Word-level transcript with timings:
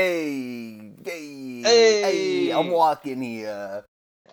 Hey, 0.00 0.94
hey, 1.04 1.62
Hey. 1.62 2.02
hey, 2.02 2.50
I'm 2.52 2.70
walking 2.70 3.20
here. 3.22 3.84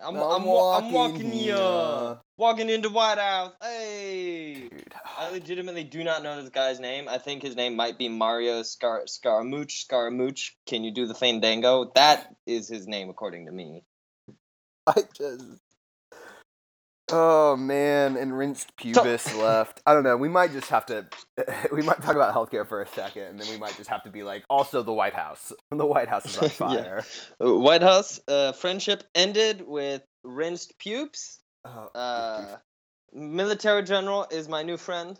I'm, 0.02 0.16
I'm 0.16 0.22
I'm, 0.22 0.44
wa- 0.44 0.78
I'm 0.78 0.92
walking 0.92 0.92
walking 0.92 1.32
here. 1.32 1.56
here. 1.56 2.20
Walking 2.38 2.70
into 2.70 2.88
White 2.88 3.18
House. 3.18 3.52
Hey. 3.62 4.68
Dude. 4.70 4.94
I 5.18 5.30
legitimately 5.32 5.84
do 5.84 6.04
not 6.04 6.22
know 6.22 6.40
this 6.40 6.50
guy's 6.50 6.80
name. 6.80 7.08
I 7.08 7.18
think 7.18 7.42
his 7.42 7.56
name 7.56 7.76
might 7.76 7.98
be 7.98 8.08
Mario 8.08 8.62
Scar- 8.62 9.06
Scaramouche. 9.06 9.82
Scaramouche. 9.84 10.52
Can 10.66 10.84
you 10.84 10.92
do 10.92 11.06
the 11.06 11.14
fandango? 11.14 11.92
That 11.94 12.34
is 12.46 12.68
his 12.68 12.88
name, 12.88 13.10
according 13.10 13.46
to 13.46 13.52
me. 13.52 13.82
I 14.86 15.02
just. 15.14 15.44
Oh 17.10 17.56
man, 17.56 18.16
and 18.16 18.36
rinsed 18.36 18.76
pubis 18.80 19.34
left. 19.34 19.80
I 19.86 19.94
don't 19.94 20.02
know. 20.04 20.16
We 20.16 20.28
might 20.28 20.52
just 20.52 20.68
have 20.70 20.86
to. 20.86 21.06
We 21.72 21.82
might 21.82 22.02
talk 22.02 22.14
about 22.14 22.34
healthcare 22.34 22.66
for 22.66 22.82
a 22.82 22.86
second, 22.88 23.22
and 23.22 23.40
then 23.40 23.48
we 23.50 23.56
might 23.58 23.76
just 23.76 23.88
have 23.90 24.02
to 24.04 24.10
be 24.10 24.22
like, 24.22 24.44
also 24.50 24.82
the 24.82 24.92
White 24.92 25.14
House. 25.14 25.52
The 25.70 25.86
White 25.86 26.08
House 26.08 26.26
is 26.26 26.36
on 26.38 26.48
fire. 26.48 27.04
Uh, 27.42 27.54
White 27.58 27.82
House 27.82 28.20
uh, 28.28 28.52
friendship 28.52 29.04
ended 29.14 29.62
with 29.66 30.02
rinsed 30.24 30.78
pubes. 30.78 31.38
Oh, 31.64 31.88
Uh, 31.94 32.56
military 33.12 33.82
general 33.84 34.26
is 34.30 34.48
my 34.48 34.62
new 34.62 34.76
friend. 34.76 35.18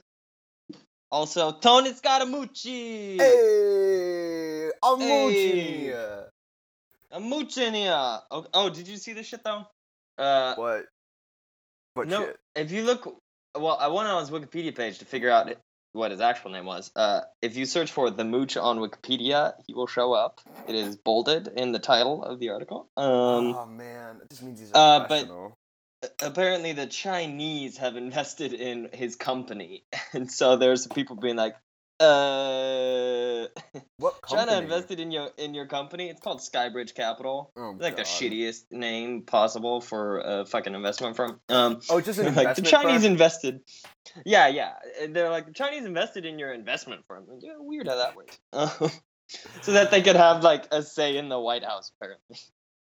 Also, 1.10 1.52
Tony 1.52 1.93
Scaramucci. 1.93 3.18
hey, 3.18 4.70
I'm 4.82 5.01
Hey. 5.01 5.95
I'm 7.10 7.23
mooching 7.23 7.73
here. 7.74 7.95
Oh, 8.30 8.46
oh, 8.52 8.68
did 8.68 8.87
you 8.87 8.96
see 8.98 9.15
this 9.15 9.27
shit 9.27 9.43
though? 9.43 9.65
Uh, 10.18 10.55
What? 10.57 10.84
What 11.98 12.07
no. 12.07 12.27
shit? 12.27 12.38
If 12.55 12.70
you 12.70 12.84
look, 12.84 13.20
well, 13.57 13.77
I 13.79 13.88
went 13.88 14.09
on 14.09 14.20
his 14.20 14.30
Wikipedia 14.30 14.75
page 14.75 15.01
to 15.01 15.05
figure 15.05 15.30
out 15.30 15.52
what 15.93 16.12
his 16.12 16.21
actual 16.21 16.52
name 16.52 16.65
was. 16.65 16.93
Uh, 16.95 17.23
if 17.43 17.57
you 17.57 17.66
search 17.66 17.91
for 17.91 18.09
the 18.09 18.24
mooch 18.24 18.57
on 18.57 18.79
Wikipedia, 18.79 19.55
he 19.66 19.74
will 19.74 19.88
show 19.88 20.12
up. 20.12 20.41
It 20.69 20.77
is 20.77 20.97
bolded 20.97 21.48
in 21.48 21.73
the 21.73 21.80
title 21.80 22.23
of 22.23 22.38
the 22.38 22.51
article. 22.51 22.88
Um, 22.97 23.57
oh 23.57 23.66
man, 23.66 24.21
just 24.30 24.45
means 24.45 24.60
he's 24.60 24.71
a 24.71 24.77
uh, 24.77 25.09
but- 25.09 25.29
apparently 26.23 26.73
the 26.73 26.87
Chinese 26.87 27.79
have 27.79 27.96
invested 27.96 28.52
in 28.52 28.90
his 28.93 29.16
company, 29.16 29.83
and 30.12 30.30
so 30.30 30.57
there's 30.57 30.87
people 30.87 31.16
being 31.16 31.35
like, 31.35 31.57
uh, 32.01 33.46
what 33.99 34.15
China 34.29 34.46
company? 34.46 34.63
invested 34.63 35.01
in 35.01 35.10
your 35.10 35.30
in 35.38 35.54
your 35.54 35.66
company. 35.66 36.09
It's 36.09 36.21
called 36.21 36.40
Skybridge 36.40 36.95
Capital. 36.95 37.51
Oh, 37.57 37.71
It's 37.73 37.80
like 37.82 37.96
the 37.96 38.02
shittiest 38.02 38.65
name 38.71 39.23
possible 39.23 39.80
for 39.80 40.21
a 40.21 40.46
fucking 40.46 40.74
investment 40.74 41.16
firm. 41.16 41.40
Um, 41.49 41.80
Oh, 41.90 42.01
just 42.01 42.18
an 42.18 42.35
like 42.35 42.55
the 42.57 42.63
Chinese 42.63 43.02
firm? 43.02 43.13
invested. 43.13 43.60
Yeah, 44.24 44.49
yeah. 44.49 44.74
They're 45.09 45.30
like 45.30 45.46
the 45.46 45.52
Chinese 45.52 45.85
invested 45.85 46.24
in 46.24 46.38
your 46.38 46.52
investment 46.52 47.05
firm. 47.09 47.24
Like, 47.29 47.43
Yeah, 47.43 47.55
weird 47.59 47.88
how 47.88 47.96
that 47.96 48.16
works. 48.16 48.38
Um, 48.52 48.90
so 49.62 49.73
that 49.73 49.90
they 49.90 50.02
could 50.02 50.16
have 50.16 50.43
like 50.43 50.66
a 50.73 50.83
say 50.83 51.16
in 51.16 51.29
the 51.29 51.38
White 51.38 51.65
House. 51.65 51.93
Apparently, 52.01 52.38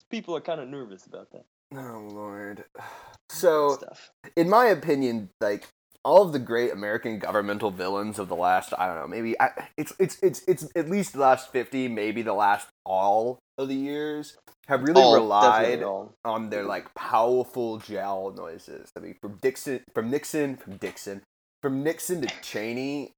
people 0.10 0.36
are 0.36 0.42
kind 0.42 0.62
of 0.62 0.68
nervous 0.70 1.06
about 1.06 1.32
that 1.32 1.46
Oh 1.76 2.08
lord. 2.12 2.64
So, 3.32 3.76
stuff. 3.76 4.10
in 4.36 4.50
my 4.50 4.66
opinion, 4.66 5.30
like 5.40 5.68
all 6.04 6.22
of 6.22 6.32
the 6.32 6.40
great 6.40 6.72
American 6.72 7.20
governmental 7.20 7.72
villains 7.72 8.20
of 8.20 8.30
the 8.30 8.36
last, 8.36 8.74
I 8.78 8.88
don't 8.88 8.98
know, 9.00 9.08
maybe 9.08 9.40
I, 9.40 9.68
it's 9.78 9.94
it's 10.00 10.18
it's 10.22 10.42
it's 10.48 10.68
at 10.76 10.90
least 10.90 11.14
the 11.14 11.20
last 11.20 11.52
fifty, 11.52 11.88
maybe 11.88 12.22
the 12.22 12.34
last 12.34 12.68
all 12.86 13.40
of 13.58 13.68
the 13.68 13.76
years 13.76 14.38
have 14.68 14.84
really 14.84 15.02
All, 15.02 15.16
relied 15.16 15.84
on 16.24 16.50
their 16.50 16.64
like 16.64 16.94
powerful 16.94 17.80
jowl 17.80 18.32
noises. 18.32 18.92
I 18.96 19.00
mean, 19.00 19.16
from 19.22 19.38
Dixon, 19.42 19.82
from 19.94 20.10
Nixon, 20.10 20.58
from 20.58 20.78
Dixon, 20.78 21.22
from 21.62 21.84
Nixon 21.84 22.22
to 22.22 22.34
Cheney, 22.42 23.12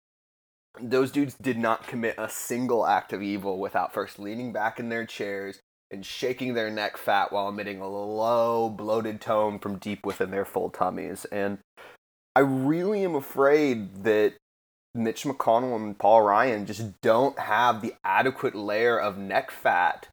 those 0.79 1.11
dudes 1.11 1.35
did 1.35 1.57
not 1.57 1.87
commit 1.87 2.15
a 2.17 2.29
single 2.29 2.87
act 2.87 3.13
of 3.13 3.21
evil 3.21 3.59
without 3.59 3.93
first 3.93 4.17
leaning 4.17 4.53
back 4.53 4.79
in 4.79 4.89
their 4.89 5.05
chairs 5.05 5.59
and 5.91 6.05
shaking 6.05 6.53
their 6.53 6.69
neck 6.69 6.95
fat 6.95 7.33
while 7.33 7.49
emitting 7.49 7.81
a 7.81 7.87
low, 7.87 8.69
bloated 8.69 9.19
tone 9.19 9.59
from 9.59 9.77
deep 9.77 10.05
within 10.05 10.31
their 10.31 10.45
full 10.45 10.69
tummies. 10.69 11.25
And 11.25 11.59
I 12.36 12.39
really 12.39 13.03
am 13.03 13.15
afraid 13.15 14.03
that 14.03 14.36
Mitch 14.93 15.23
McConnell 15.23 15.75
and 15.75 15.97
Paul 15.97 16.21
Ryan 16.21 16.65
just 16.65 17.02
don't 17.02 17.37
have 17.39 17.81
the 17.81 17.93
adequate 18.03 18.55
layer 18.55 18.99
of 18.99 19.17
neck 19.17 19.52
fat 19.52 20.08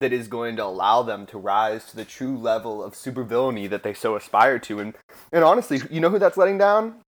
that 0.00 0.12
is 0.12 0.28
going 0.28 0.56
to 0.56 0.64
allow 0.64 1.02
them 1.02 1.26
to 1.26 1.38
rise 1.38 1.84
to 1.86 1.96
the 1.96 2.04
true 2.04 2.36
level 2.36 2.82
of 2.82 2.94
supervillainy 2.94 3.68
that 3.68 3.82
they 3.82 3.94
so 3.94 4.16
aspire 4.16 4.58
to. 4.58 4.80
And 4.80 4.94
and 5.32 5.44
honestly, 5.44 5.80
you 5.90 6.00
know 6.00 6.10
who 6.10 6.18
that's 6.18 6.36
letting 6.36 6.58
down? 6.58 7.00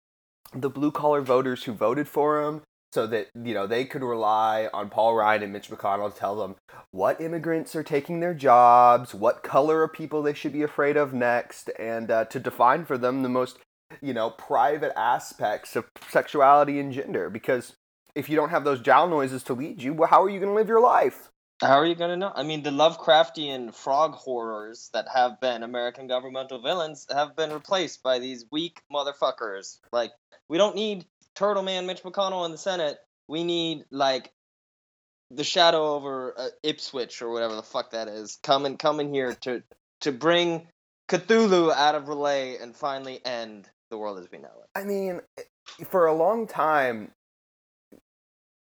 The 0.54 0.70
blue 0.70 0.90
collar 0.90 1.22
voters 1.22 1.64
who 1.64 1.72
voted 1.72 2.08
for 2.08 2.42
him, 2.42 2.62
so 2.92 3.06
that 3.06 3.28
you 3.34 3.54
know 3.54 3.66
they 3.66 3.84
could 3.84 4.02
rely 4.02 4.68
on 4.72 4.90
Paul 4.90 5.16
Ryan 5.16 5.44
and 5.44 5.52
Mitch 5.52 5.70
McConnell 5.70 6.12
to 6.12 6.18
tell 6.18 6.36
them 6.36 6.56
what 6.90 7.20
immigrants 7.20 7.74
are 7.74 7.82
taking 7.82 8.20
their 8.20 8.34
jobs, 8.34 9.14
what 9.14 9.42
color 9.42 9.82
of 9.82 9.92
people 9.92 10.22
they 10.22 10.34
should 10.34 10.52
be 10.52 10.62
afraid 10.62 10.96
of 10.96 11.14
next, 11.14 11.70
and 11.78 12.10
uh, 12.10 12.24
to 12.26 12.38
define 12.38 12.84
for 12.84 12.98
them 12.98 13.22
the 13.22 13.28
most 13.28 13.58
you 14.00 14.14
know 14.14 14.30
private 14.30 14.98
aspects 14.98 15.76
of 15.76 15.84
sexuality 16.08 16.78
and 16.78 16.92
gender. 16.92 17.30
Because 17.30 17.74
if 18.14 18.28
you 18.28 18.36
don't 18.36 18.50
have 18.50 18.64
those 18.64 18.80
jowl 18.80 19.08
noises 19.08 19.42
to 19.44 19.54
lead 19.54 19.82
you, 19.82 19.94
well, 19.94 20.08
how 20.08 20.22
are 20.22 20.30
you 20.30 20.38
going 20.38 20.50
to 20.50 20.54
live 20.54 20.68
your 20.68 20.80
life? 20.80 21.30
How 21.62 21.78
are 21.78 21.86
you 21.86 21.94
gonna 21.94 22.16
know? 22.16 22.32
I 22.34 22.42
mean, 22.42 22.64
the 22.64 22.70
Lovecraftian 22.70 23.72
frog 23.72 24.14
horrors 24.14 24.90
that 24.94 25.06
have 25.14 25.40
been 25.40 25.62
American 25.62 26.08
governmental 26.08 26.60
villains 26.60 27.06
have 27.08 27.36
been 27.36 27.52
replaced 27.52 28.02
by 28.02 28.18
these 28.18 28.44
weak 28.50 28.82
motherfuckers. 28.92 29.78
Like, 29.92 30.10
we 30.48 30.58
don't 30.58 30.74
need 30.74 31.04
Turtle 31.36 31.62
Man 31.62 31.86
Mitch 31.86 32.02
McConnell 32.02 32.46
in 32.46 32.50
the 32.50 32.58
Senate. 32.58 32.98
We 33.28 33.44
need 33.44 33.84
like 33.92 34.32
the 35.30 35.44
shadow 35.44 35.94
over 35.94 36.34
uh, 36.36 36.48
Ipswich 36.64 37.22
or 37.22 37.30
whatever 37.30 37.54
the 37.54 37.62
fuck 37.62 37.92
that 37.92 38.08
is 38.08 38.40
coming 38.42 38.76
coming 38.76 39.14
here 39.14 39.34
to 39.42 39.62
to 40.00 40.10
bring 40.10 40.66
Cthulhu 41.08 41.72
out 41.72 41.94
of 41.94 42.06
R'lyeh 42.06 42.60
and 42.60 42.74
finally 42.74 43.24
end 43.24 43.70
the 43.92 43.98
world 43.98 44.18
as 44.18 44.28
we 44.32 44.38
know 44.38 44.48
it. 44.48 44.68
I 44.74 44.82
mean, 44.82 45.20
for 45.88 46.06
a 46.06 46.14
long 46.14 46.48
time, 46.48 47.12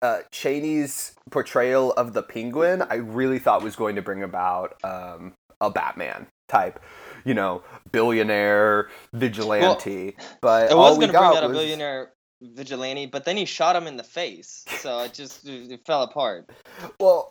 uh, 0.03 0.19
Cheney's 0.31 1.15
portrayal 1.31 1.93
of 1.93 2.13
the 2.13 2.21
Penguin, 2.21 2.83
I 2.83 2.95
really 2.95 3.39
thought 3.39 3.63
was 3.63 3.75
going 3.75 3.95
to 3.95 4.01
bring 4.03 4.21
about 4.21 4.75
um, 4.83 5.33
a 5.61 5.71
Batman 5.71 6.27
type, 6.49 6.79
you 7.25 7.33
know, 7.33 7.63
billionaire 7.91 8.89
vigilante. 9.13 10.15
but 10.41 10.65
It 10.69 10.73
all 10.73 10.89
was 10.89 10.97
we 10.99 11.07
gonna 11.07 11.17
bring 11.17 11.31
got 11.31 11.43
out 11.43 11.49
a 11.49 11.53
billionaire 11.53 12.11
vigilante, 12.41 13.05
but 13.05 13.23
then 13.23 13.37
he 13.37 13.45
shot 13.45 13.75
him 13.77 13.87
in 13.87 13.95
the 13.95 14.03
face, 14.03 14.65
so 14.79 14.99
it 14.99 15.13
just 15.13 15.47
it 15.47 15.81
fell 15.87 16.03
apart. 16.03 16.49
Well, 16.99 17.29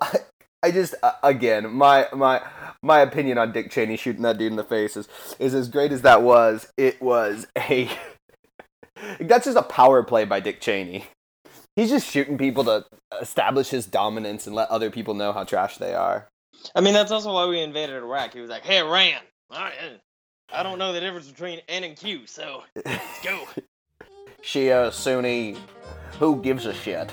I, 0.62 0.70
just 0.70 0.94
uh, 1.02 1.12
again 1.22 1.72
my 1.72 2.08
my 2.12 2.42
my 2.82 3.00
opinion 3.00 3.38
on 3.38 3.52
Dick 3.52 3.70
Cheney 3.70 3.96
shooting 3.96 4.22
that 4.22 4.38
dude 4.38 4.52
in 4.52 4.56
the 4.56 4.64
face 4.64 4.96
is 4.96 5.08
is 5.38 5.54
as 5.54 5.68
great 5.68 5.92
as 5.92 6.02
that 6.02 6.22
was. 6.22 6.72
It 6.76 7.00
was 7.02 7.46
a 7.56 7.90
that's 9.20 9.46
just 9.46 9.56
a 9.56 9.62
power 9.62 10.02
play 10.02 10.24
by 10.24 10.40
Dick 10.40 10.60
Cheney. 10.60 11.06
He's 11.76 11.90
just 11.90 12.08
shooting 12.08 12.36
people 12.36 12.64
to 12.64 12.84
establish 13.20 13.70
his 13.70 13.86
dominance 13.86 14.46
and 14.46 14.54
let 14.54 14.68
other 14.68 14.90
people 14.90 15.14
know 15.14 15.32
how 15.32 15.44
trash 15.44 15.78
they 15.78 15.94
are. 15.94 16.28
I 16.74 16.80
mean, 16.80 16.92
that's 16.92 17.10
also 17.10 17.32
why 17.32 17.46
we 17.46 17.60
invaded 17.60 17.96
Iraq. 17.96 18.34
He 18.34 18.40
was 18.40 18.50
like, 18.50 18.62
"Hey, 18.62 18.78
Iran, 18.78 19.20
I, 19.50 19.72
I 20.52 20.62
don't 20.62 20.78
know 20.78 20.92
the 20.92 21.00
difference 21.00 21.28
between 21.28 21.60
N 21.68 21.84
and 21.84 21.96
Q, 21.96 22.26
so 22.26 22.62
let's 22.84 23.24
go." 23.24 23.48
Shia, 24.42 24.92
Sunni, 24.92 25.56
who 26.18 26.42
gives 26.42 26.66
a 26.66 26.74
shit? 26.74 27.10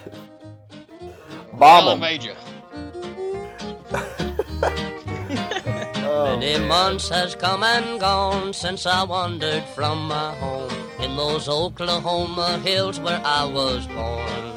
Bomb 1.53 2.01
'em. 2.01 2.35
Many 6.39 6.57
man. 6.57 6.67
months 6.67 7.09
has 7.09 7.35
come 7.35 7.63
and 7.63 7.99
gone 7.99 8.53
since 8.53 8.85
I 8.85 9.03
wandered 9.03 9.63
from 9.75 10.07
my 10.07 10.35
home 10.35 10.71
in 10.99 11.15
those 11.15 11.49
Oklahoma 11.49 12.59
hills 12.59 12.99
where 12.99 13.21
I 13.23 13.45
was 13.45 13.87
born. 13.87 14.49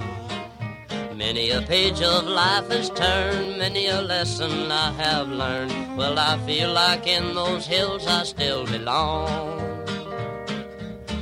Many 1.16 1.50
a 1.50 1.62
page 1.62 2.02
of 2.02 2.24
life 2.24 2.68
has 2.70 2.90
turned, 2.90 3.58
many 3.58 3.86
a 3.86 4.02
lesson 4.02 4.72
I 4.72 4.92
have 4.92 5.28
learned. 5.28 5.96
Well, 5.96 6.18
I 6.18 6.36
feel 6.46 6.72
like 6.72 7.06
in 7.06 7.34
those 7.34 7.66
hills 7.66 8.06
I 8.06 8.24
still 8.24 8.66
belong. 8.66 9.61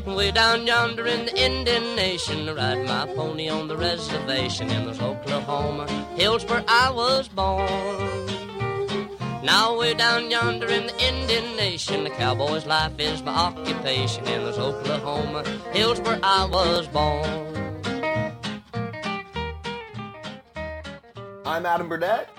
Way 0.06 0.31
down 0.31 0.67
yonder 0.67 1.06
in 1.06 1.26
the 1.26 1.37
Indian 1.38 1.94
Nation, 1.94 2.49
I 2.49 2.52
ride 2.52 2.87
my 2.87 3.06
pony 3.14 3.49
on 3.49 3.69
the 3.69 3.76
reservation 3.76 4.70
in 4.70 4.87
those 4.87 5.00
Oklahoma 5.00 5.87
hills 6.17 6.44
where 6.47 6.64
I 6.67 6.91
was 6.91 7.29
born. 7.29 7.69
Now 9.44 9.79
way 9.79 9.94
down 9.94 10.31
yonder 10.31 10.69
in 10.69 10.87
the 10.87 11.02
Indian 11.02 11.56
Nation, 11.56 12.05
the 12.05 12.11
cowboy's 12.11 12.67
life 12.67 12.99
is 12.99 13.23
my 13.23 13.32
occupation 13.32 14.26
in 14.26 14.44
those 14.44 14.58
Oklahoma 14.58 15.44
hills 15.73 16.00
where 16.00 16.19
I 16.23 16.44
was 16.47 16.87
born. 16.88 17.47
I'm 21.44 21.67
Adam 21.67 21.88
Burnett. 21.88 22.31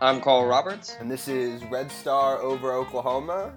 I'm 0.00 0.20
Carl 0.20 0.44
Roberts. 0.46 0.96
and 1.00 1.10
this 1.10 1.28
is 1.28 1.64
Red 1.64 1.90
Star 1.90 2.38
over 2.38 2.72
Oklahoma. 2.72 3.54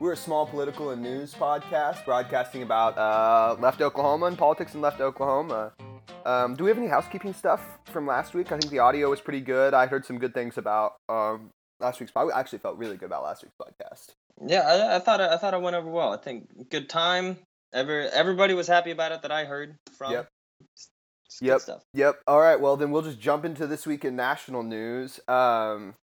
We're 0.00 0.12
a 0.12 0.16
small 0.16 0.46
political 0.46 0.90
and 0.90 1.02
news 1.02 1.34
podcast 1.34 2.04
broadcasting 2.06 2.62
about 2.62 2.96
uh, 2.96 3.56
left 3.60 3.82
Oklahoma 3.82 4.26
and 4.26 4.38
politics 4.38 4.74
in 4.74 4.80
left 4.80 5.00
Oklahoma. 5.00 5.72
Um, 6.24 6.54
do 6.56 6.64
we 6.64 6.70
have 6.70 6.78
any 6.78 6.86
housekeeping 6.86 7.34
stuff 7.34 7.78
from 7.84 8.06
last 8.06 8.32
week? 8.32 8.50
I 8.50 8.58
think 8.58 8.70
the 8.70 8.78
audio 8.78 9.10
was 9.10 9.20
pretty 9.20 9.40
good. 9.42 9.74
I 9.74 9.86
heard 9.86 10.06
some 10.06 10.18
good 10.18 10.32
things 10.32 10.56
about 10.56 10.94
um, 11.10 11.50
last 11.80 12.00
week's. 12.00 12.12
podcast. 12.12 12.32
I 12.34 12.40
actually 12.40 12.60
felt 12.60 12.78
really 12.78 12.96
good 12.96 13.06
about 13.06 13.24
last 13.24 13.42
week's 13.42 13.54
podcast. 13.60 14.14
Yeah, 14.46 14.60
I, 14.60 14.96
I 14.96 14.98
thought 15.00 15.20
it, 15.20 15.30
I 15.30 15.36
thought 15.36 15.52
it 15.52 15.60
went 15.60 15.76
over 15.76 15.90
well. 15.90 16.14
I 16.14 16.16
think 16.16 16.70
good 16.70 16.88
time. 16.88 17.36
Every 17.74 18.06
everybody 18.06 18.54
was 18.54 18.66
happy 18.68 18.90
about 18.92 19.12
it 19.12 19.20
that 19.22 19.30
I 19.30 19.44
heard 19.44 19.76
from. 19.98 20.12
Yep. 20.12 20.28
It's- 20.62 20.88
it's 21.26 21.38
good 21.40 21.46
Yep. 21.46 21.60
Stuff. 21.60 21.82
Yep. 21.94 22.20
All 22.26 22.40
right. 22.40 22.58
Well, 22.60 22.76
then 22.76 22.90
we'll 22.90 23.02
just 23.02 23.20
jump 23.20 23.44
into 23.44 23.66
this 23.68 23.86
week 23.86 24.04
in 24.04 24.16
national 24.16 24.62
news. 24.64 25.20
Um, 25.28 25.94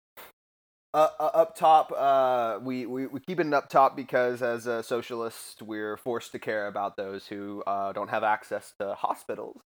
uh, 0.96 1.10
uh, 1.20 1.31
up 1.34 1.54
top, 1.54 1.93
uh, 1.94 2.58
we, 2.62 2.87
we 2.87 3.06
we 3.06 3.20
keep 3.20 3.38
it 3.38 3.52
up 3.52 3.69
top 3.69 3.94
because 3.94 4.40
as 4.40 4.66
a 4.66 4.82
socialist, 4.82 5.60
we're 5.60 5.98
forced 5.98 6.32
to 6.32 6.38
care 6.38 6.69
about 6.69 6.96
those 6.96 7.26
who 7.26 7.62
uh, 7.66 7.93
don't 7.93 8.08
have 8.08 8.25
access 8.25 8.72
to 8.81 8.94
hospitals. 8.94 9.60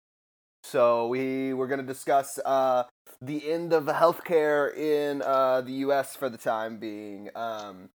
So 0.65 1.07
we 1.07 1.55
we're 1.55 1.69
going 1.69 1.81
to 1.81 1.87
discuss 1.87 2.41
uh, 2.45 2.83
the 3.23 3.49
end 3.49 3.73
of 3.73 3.85
healthcare 3.85 4.77
in 4.77 5.19
the 5.21 5.73
U.S. 5.85 6.17
for 6.17 6.29
the 6.29 6.37
time 6.37 6.79
being. 6.79 7.31
Um, 7.37 7.91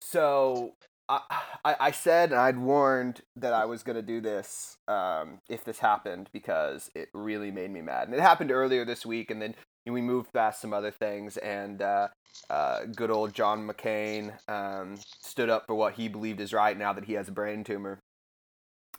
so 0.00 0.74
I, 1.08 1.22
I 1.64 1.76
I 1.80 1.90
said 1.90 2.30
and 2.30 2.40
I'd 2.40 2.58
warned 2.58 3.22
that 3.34 3.52
I 3.52 3.64
was 3.64 3.82
gonna 3.82 4.00
do 4.00 4.20
this 4.20 4.76
um, 4.86 5.40
if 5.48 5.64
this 5.64 5.80
happened 5.80 6.30
because 6.32 6.88
it 6.94 7.08
really 7.12 7.50
made 7.50 7.72
me 7.72 7.80
mad, 7.80 8.06
and 8.06 8.14
it 8.14 8.20
happened 8.20 8.52
earlier 8.52 8.84
this 8.84 9.04
week, 9.04 9.32
and 9.32 9.42
then 9.42 9.56
we 9.92 10.00
moved 10.00 10.32
past 10.32 10.60
some 10.60 10.72
other 10.72 10.90
things, 10.90 11.36
and 11.36 11.82
uh, 11.82 12.08
uh, 12.48 12.80
good 12.94 13.10
old 13.10 13.34
John 13.34 13.66
McCain 13.68 14.32
um, 14.48 14.96
stood 15.20 15.50
up 15.50 15.66
for 15.66 15.74
what 15.74 15.94
he 15.94 16.08
believed 16.08 16.40
is 16.40 16.52
right 16.52 16.76
now 16.76 16.92
that 16.92 17.04
he 17.04 17.14
has 17.14 17.28
a 17.28 17.32
brain 17.32 17.64
tumor, 17.64 18.00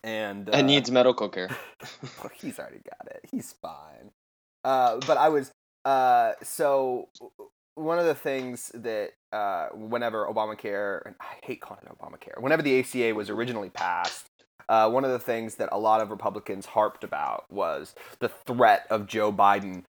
and 0.03 0.49
uh, 0.49 0.53
And 0.53 0.67
needs 0.67 0.91
medical 0.91 1.29
care. 1.29 1.49
he's 2.33 2.59
already 2.59 2.81
got 2.83 3.11
it. 3.11 3.21
He's 3.29 3.53
fine. 3.61 4.11
Uh, 4.63 4.99
but 5.07 5.17
I 5.17 5.29
was 5.29 5.51
uh, 5.85 6.33
so 6.41 7.09
one 7.75 7.99
of 7.99 8.05
the 8.05 8.15
things 8.15 8.71
that 8.73 9.11
uh, 9.31 9.67
whenever 9.73 10.25
Obamacare, 10.25 11.05
and 11.05 11.15
I 11.19 11.45
hate 11.45 11.61
calling 11.61 11.83
it 11.85 11.91
Obamacare, 11.97 12.41
whenever 12.41 12.61
the 12.61 12.79
ACA 12.79 13.13
was 13.13 13.29
originally 13.29 13.69
passed, 13.69 14.27
uh, 14.67 14.89
one 14.89 15.05
of 15.05 15.11
the 15.11 15.19
things 15.19 15.55
that 15.55 15.69
a 15.71 15.77
lot 15.77 16.01
of 16.01 16.09
Republicans 16.09 16.65
harped 16.65 17.03
about 17.03 17.45
was 17.51 17.93
the 18.19 18.29
threat 18.29 18.87
of 18.89 19.05
Joe 19.05 19.31
Biden 19.31 19.83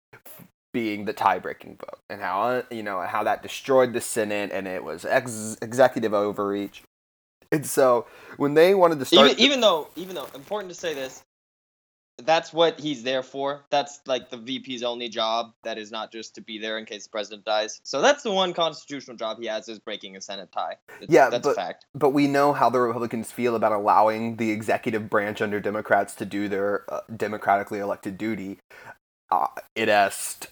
being 0.76 1.06
the 1.06 1.14
tie-breaking 1.14 1.78
vote, 1.78 2.00
and 2.10 2.20
how 2.20 2.42
uh, 2.42 2.62
you 2.70 2.82
know 2.82 3.00
how 3.00 3.22
that 3.24 3.42
destroyed 3.42 3.94
the 3.94 4.00
Senate, 4.02 4.50
and 4.52 4.68
it 4.68 4.84
was 4.84 5.06
ex- 5.06 5.56
executive 5.62 6.12
overreach. 6.12 6.82
And 7.50 7.64
so 7.64 8.04
when 8.36 8.52
they 8.52 8.74
wanted 8.74 8.98
to 8.98 9.06
start, 9.06 9.30
even, 9.30 9.40
even 9.40 9.60
though 9.60 9.88
even 9.96 10.14
though 10.14 10.28
important 10.34 10.70
to 10.74 10.78
say 10.78 10.92
this 10.92 11.22
that's 12.24 12.50
what 12.50 12.80
he's 12.80 13.02
there 13.02 13.22
for 13.22 13.62
that's 13.70 14.00
like 14.06 14.30
the 14.30 14.38
vp's 14.38 14.82
only 14.82 15.06
job 15.06 15.52
that 15.64 15.76
is 15.76 15.90
not 15.90 16.10
just 16.10 16.34
to 16.34 16.40
be 16.40 16.56
there 16.58 16.78
in 16.78 16.86
case 16.86 17.04
the 17.04 17.10
president 17.10 17.44
dies 17.44 17.78
so 17.84 18.00
that's 18.00 18.22
the 18.22 18.32
one 18.32 18.54
constitutional 18.54 19.14
job 19.14 19.38
he 19.38 19.46
has 19.46 19.68
is 19.68 19.78
breaking 19.78 20.16
a 20.16 20.20
senate 20.20 20.50
tie 20.50 20.76
It's- 21.00 21.08
Yeah, 21.10 21.28
that's 21.28 21.42
but- 21.46 21.50
a 21.50 21.54
fact 21.54 21.84
but 21.94 22.10
we 22.10 22.26
know 22.26 22.54
how 22.54 22.70
the 22.70 22.80
Republicans 22.80 23.30
feel 23.32 23.54
about 23.54 23.72
allowing 23.72 24.36
the 24.36 24.50
executive 24.50 25.10
branch 25.10 25.42
under 25.42 25.60
Democrats 25.60 26.14
to 26.14 26.24
do 26.24 26.48
their 26.48 26.84
uh, 26.92 27.00
democratically 27.14 27.80
elected 27.80 28.16
duty. 28.16 28.58
Uh, 29.30 29.48
it 29.74 29.88
est 29.90 30.48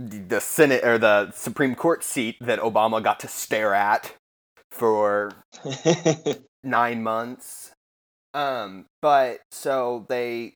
the 0.00 0.40
Senate 0.40 0.82
or 0.84 0.96
the 0.96 1.30
Supreme 1.32 1.74
Court 1.74 2.02
seat 2.02 2.36
that 2.40 2.58
Obama 2.60 3.02
got 3.02 3.20
to 3.20 3.28
stare 3.28 3.74
at 3.74 4.14
for 4.70 5.32
nine 6.64 7.02
months. 7.02 7.72
Um, 8.32 8.86
but 9.02 9.40
so 9.50 10.06
they, 10.08 10.54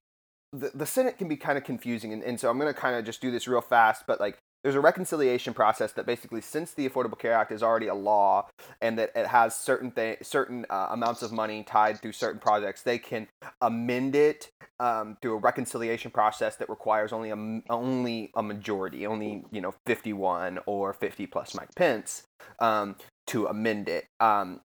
the, 0.52 0.70
the 0.74 0.86
Senate 0.86 1.18
can 1.18 1.28
be 1.28 1.36
kind 1.36 1.58
of 1.58 1.64
confusing, 1.64 2.12
and, 2.12 2.22
and 2.22 2.40
so 2.40 2.48
I'm 2.48 2.58
going 2.58 2.72
to 2.72 2.78
kind 2.78 2.96
of 2.96 3.04
just 3.04 3.20
do 3.20 3.30
this 3.30 3.46
real 3.46 3.60
fast. 3.60 4.04
But 4.06 4.18
like, 4.18 4.38
there's 4.64 4.74
a 4.74 4.80
reconciliation 4.80 5.52
process 5.52 5.92
that 5.92 6.06
basically, 6.06 6.40
since 6.40 6.72
the 6.72 6.88
Affordable 6.88 7.18
Care 7.18 7.34
Act 7.34 7.52
is 7.52 7.62
already 7.62 7.86
a 7.86 7.94
law, 7.94 8.48
and 8.80 8.98
that 8.98 9.12
it 9.14 9.26
has 9.26 9.54
certain 9.54 9.90
th- 9.90 10.18
certain 10.22 10.64
uh, 10.70 10.88
amounts 10.90 11.22
of 11.22 11.30
money 11.32 11.62
tied 11.62 12.00
through 12.00 12.12
certain 12.12 12.40
projects, 12.40 12.80
they 12.80 12.98
can 12.98 13.28
amend 13.60 14.16
it 14.16 14.50
um, 14.80 15.18
through 15.20 15.34
a 15.34 15.38
reconciliation 15.38 16.10
process 16.10 16.56
that 16.56 16.70
requires 16.70 17.12
only 17.12 17.30
a 17.30 17.62
only 17.68 18.32
a 18.34 18.42
majority, 18.42 19.06
only 19.06 19.44
you 19.52 19.60
know 19.60 19.74
51 19.86 20.58
or 20.64 20.94
50 20.94 21.26
plus 21.26 21.54
Mike 21.54 21.74
Pence 21.76 22.22
um, 22.58 22.96
to 23.26 23.46
amend 23.46 23.90
it. 23.90 24.06
Um, 24.18 24.60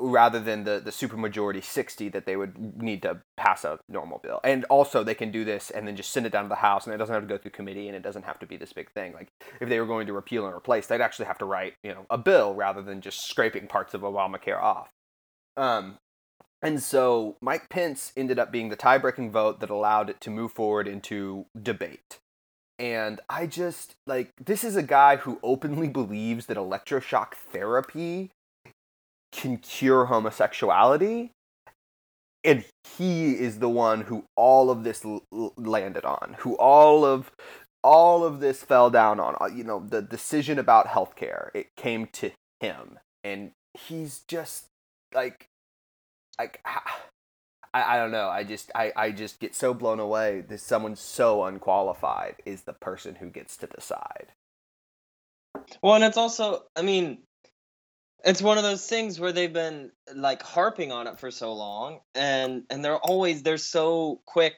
rather 0.00 0.38
than 0.38 0.64
the, 0.64 0.80
the 0.80 0.90
supermajority 0.90 1.62
60 1.62 2.08
that 2.10 2.24
they 2.24 2.36
would 2.36 2.80
need 2.80 3.02
to 3.02 3.20
pass 3.36 3.64
a 3.64 3.78
normal 3.88 4.18
bill. 4.18 4.40
And 4.44 4.64
also 4.66 5.02
they 5.02 5.14
can 5.14 5.30
do 5.30 5.44
this 5.44 5.70
and 5.70 5.86
then 5.86 5.96
just 5.96 6.10
send 6.10 6.26
it 6.26 6.32
down 6.32 6.44
to 6.44 6.48
the 6.48 6.56
House 6.56 6.86
and 6.86 6.94
it 6.94 6.98
doesn't 6.98 7.12
have 7.14 7.22
to 7.22 7.28
go 7.28 7.38
through 7.38 7.50
committee 7.50 7.88
and 7.88 7.96
it 7.96 8.02
doesn't 8.02 8.24
have 8.24 8.38
to 8.38 8.46
be 8.46 8.56
this 8.56 8.72
big 8.72 8.90
thing. 8.92 9.12
Like 9.12 9.28
if 9.60 9.68
they 9.68 9.80
were 9.80 9.86
going 9.86 10.06
to 10.06 10.12
repeal 10.12 10.46
and 10.46 10.54
replace, 10.54 10.86
they'd 10.86 11.00
actually 11.00 11.26
have 11.26 11.38
to 11.38 11.44
write, 11.44 11.74
you 11.82 11.92
know, 11.92 12.06
a 12.10 12.18
bill 12.18 12.54
rather 12.54 12.82
than 12.82 13.00
just 13.00 13.28
scraping 13.28 13.66
parts 13.66 13.94
of 13.94 14.02
Obamacare 14.02 14.62
off. 14.62 14.90
Um, 15.56 15.98
and 16.62 16.82
so 16.82 17.36
Mike 17.40 17.68
Pence 17.68 18.12
ended 18.16 18.38
up 18.38 18.52
being 18.52 18.68
the 18.68 18.76
tie-breaking 18.76 19.30
vote 19.30 19.60
that 19.60 19.70
allowed 19.70 20.10
it 20.10 20.20
to 20.22 20.30
move 20.30 20.52
forward 20.52 20.86
into 20.88 21.46
debate. 21.60 22.18
And 22.78 23.20
I 23.28 23.46
just 23.46 23.96
like 24.06 24.32
this 24.44 24.62
is 24.62 24.76
a 24.76 24.82
guy 24.82 25.16
who 25.16 25.40
openly 25.42 25.88
believes 25.88 26.46
that 26.46 26.56
electroshock 26.56 27.34
therapy 27.34 28.30
can 29.32 29.58
cure 29.58 30.06
homosexuality 30.06 31.32
and 32.44 32.64
he 32.96 33.32
is 33.32 33.58
the 33.58 33.68
one 33.68 34.02
who 34.02 34.24
all 34.36 34.70
of 34.70 34.84
this 34.84 35.04
l- 35.04 35.22
landed 35.56 36.04
on 36.04 36.36
who 36.40 36.56
all 36.56 37.04
of 37.04 37.30
all 37.82 38.24
of 38.24 38.40
this 38.40 38.62
fell 38.62 38.90
down 38.90 39.20
on 39.20 39.36
Uh, 39.40 39.46
you 39.46 39.64
know 39.64 39.80
the 39.80 40.02
decision 40.02 40.58
about 40.58 40.86
healthcare 40.88 41.50
it 41.54 41.68
came 41.76 42.06
to 42.06 42.30
him. 42.60 42.98
And 43.24 43.52
he's 43.74 44.20
just 44.28 44.66
like 45.14 45.46
like 46.38 46.60
I, 47.74 47.94
I 47.94 47.96
don't 47.96 48.10
know 48.10 48.28
i 48.28 48.44
just 48.44 48.70
I, 48.74 48.92
I 48.96 49.10
just 49.12 49.40
get 49.40 49.54
so 49.54 49.74
blown 49.74 50.00
away 50.00 50.42
that 50.48 50.60
someone 50.60 50.96
so 50.96 51.44
unqualified 51.44 52.36
is 52.46 52.62
the 52.62 52.72
person 52.72 53.16
who 53.16 53.30
gets 53.30 53.56
to 53.58 53.66
decide. 53.66 54.32
Well 55.82 55.94
and 55.94 56.04
it's 56.04 56.16
also 56.16 56.64
i 56.76 56.82
mean 56.82 57.18
it's 58.24 58.42
one 58.42 58.58
of 58.58 58.64
those 58.64 58.86
things 58.86 59.20
where 59.20 59.32
they've 59.32 59.52
been 59.52 59.90
like 60.14 60.42
harping 60.42 60.92
on 60.92 61.06
it 61.06 61.18
for 61.18 61.30
so 61.30 61.52
long 61.52 62.00
and 62.14 62.64
and 62.70 62.84
they're 62.84 62.98
always 62.98 63.42
they're 63.42 63.58
so 63.58 64.20
quick 64.26 64.54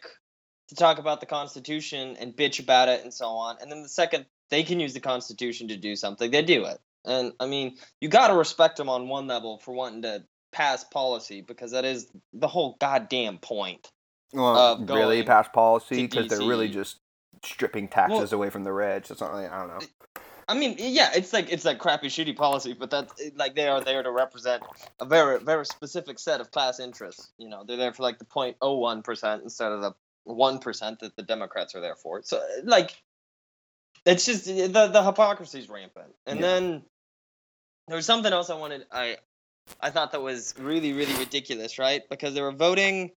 to 0.69 0.75
talk 0.75 0.99
about 0.99 1.21
the 1.21 1.27
constitution 1.27 2.17
and 2.19 2.37
bitch 2.37 2.61
about 2.61 2.89
it 2.89 3.03
and 3.03 3.13
so 3.13 3.27
on 3.27 3.57
and 3.61 3.71
then 3.71 3.83
the 3.83 3.89
second 3.89 4.27
they 4.51 4.63
can 4.63 4.81
use 4.81 4.95
the 4.95 5.01
constitution 5.01 5.69
to 5.69 5.77
do 5.77 5.95
something 5.95 6.31
they 6.31 6.43
do 6.43 6.65
it. 6.65 6.79
And 7.05 7.33
i 7.41 7.47
mean 7.47 7.77
you 8.01 8.09
got 8.09 8.29
to 8.29 8.35
respect 8.35 8.77
them 8.77 8.89
on 8.89 9.09
one 9.09 9.27
level 9.27 9.59
for 9.59 9.73
wanting 9.73 10.03
to 10.03 10.25
pass 10.53 10.85
policy 10.85 11.43
because 11.43 11.73
that 11.73 11.85
is 11.85 12.11
the 12.33 12.49
whole 12.49 12.77
goddamn 12.81 13.39
point 13.39 13.91
well, 14.33 14.85
really 14.85 15.23
pass 15.23 15.49
policy 15.49 16.07
because 16.07 16.29
they're 16.29 16.39
really 16.47 16.69
just 16.69 17.01
stripping 17.45 17.89
taxes 17.89 18.33
away 18.33 18.51
from 18.51 18.65
the 18.65 18.73
rich 18.73 19.11
it's 19.11 19.21
not 19.21 19.33
really 19.33 19.47
i 19.47 19.59
don't 19.59 19.69
know 19.69 19.87
I 20.51 20.55
mean, 20.55 20.75
yeah, 20.79 21.13
it's 21.15 21.33
like 21.33 21.49
it's 21.53 21.65
like 21.65 21.79
crappy, 21.79 22.09
shitty 22.09 22.35
policy, 22.35 22.73
but 22.73 22.91
that 22.91 23.09
like 23.37 23.55
they 23.55 23.69
are 23.69 23.81
there 23.81 24.03
to 24.03 24.11
represent 24.11 24.65
a 24.99 25.05
very, 25.05 25.39
very 25.39 25.65
specific 25.65 26.19
set 26.19 26.41
of 26.41 26.51
class 26.51 26.81
interests. 26.81 27.33
You 27.39 27.49
know, 27.49 27.63
they're 27.65 27.77
there 27.77 27.93
for 27.93 28.03
like 28.03 28.19
the 28.19 28.25
0.01 28.25 29.05
percent 29.05 29.45
instead 29.45 29.71
of 29.71 29.81
the 29.81 29.93
one 30.25 30.59
percent 30.59 30.99
that 31.01 31.15
the 31.15 31.23
Democrats 31.23 31.77
are 31.77 31.81
there 31.81 31.95
for. 31.95 32.23
So, 32.25 32.43
like, 32.65 32.91
it's 34.05 34.27
just 34.27 34.47
the 34.47 34.67
the 34.93 35.05
hypocrisy 35.05 35.61
is 35.61 35.69
rampant. 35.69 36.13
And 36.27 36.41
Yeah. 36.41 36.47
then 36.47 36.83
there 37.87 37.97
was 37.97 38.07
something 38.07 38.33
else 38.33 38.51
I 38.51 38.57
wanted. 38.57 38.87
I 38.91 39.19
I 39.81 39.91
thought 39.91 40.11
that 40.13 40.21
was 40.23 40.53
really, 40.59 40.93
really 40.95 41.15
ridiculous, 41.17 41.79
right? 41.79 42.03
Because 42.11 42.35
they 42.35 42.43
were 42.43 42.51
voting 42.51 43.13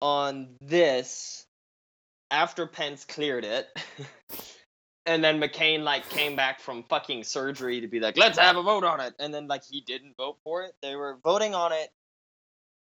on 0.00 0.54
this 0.60 1.44
after 2.30 2.68
Pence 2.68 3.04
cleared 3.04 3.44
it. 3.44 3.66
and 5.06 5.22
then 5.22 5.40
McCain 5.40 5.82
like 5.82 6.08
came 6.10 6.36
back 6.36 6.60
from 6.60 6.82
fucking 6.84 7.24
surgery 7.24 7.80
to 7.80 7.86
be 7.86 8.00
like, 8.00 8.16
let's 8.16 8.38
have 8.38 8.56
a 8.56 8.62
vote 8.62 8.84
on 8.84 9.00
it. 9.00 9.14
And 9.18 9.32
then 9.32 9.46
like 9.46 9.64
he 9.64 9.80
didn't 9.80 10.16
vote 10.16 10.38
for 10.44 10.62
it. 10.64 10.74
They 10.82 10.96
were 10.96 11.16
voting 11.22 11.54
on 11.54 11.72
it, 11.72 11.90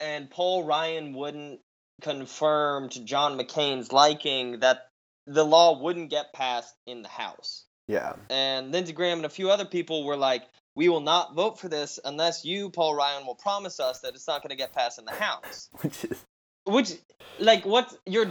and 0.00 0.30
Paul 0.30 0.64
Ryan 0.64 1.14
wouldn't 1.14 1.60
confirm 2.00 2.88
to 2.90 3.04
John 3.04 3.38
McCain's 3.38 3.92
liking 3.92 4.60
that 4.60 4.88
the 5.26 5.44
law 5.44 5.80
wouldn't 5.80 6.10
get 6.10 6.32
passed 6.32 6.74
in 6.86 7.02
the 7.02 7.08
House. 7.08 7.64
yeah 7.86 8.14
And 8.28 8.72
Lindsey 8.72 8.92
Graham 8.92 9.18
and 9.18 9.26
a 9.26 9.30
few 9.30 9.50
other 9.50 9.64
people 9.64 10.04
were 10.04 10.16
like, 10.16 10.42
we 10.74 10.88
will 10.88 11.00
not 11.00 11.34
vote 11.34 11.60
for 11.60 11.68
this 11.68 12.00
unless 12.04 12.44
you, 12.44 12.70
Paul 12.70 12.94
Ryan, 12.94 13.26
will 13.26 13.34
promise 13.34 13.78
us 13.78 14.00
that 14.00 14.14
it's 14.14 14.26
not 14.26 14.42
going 14.42 14.50
to 14.50 14.56
get 14.56 14.74
passed 14.74 14.98
in 14.98 15.04
the 15.04 15.12
House. 15.12 15.68
which 15.82 16.04
is 16.04 16.24
Which, 16.64 16.92
like, 17.38 17.64
what 17.66 17.94
you're. 18.06 18.30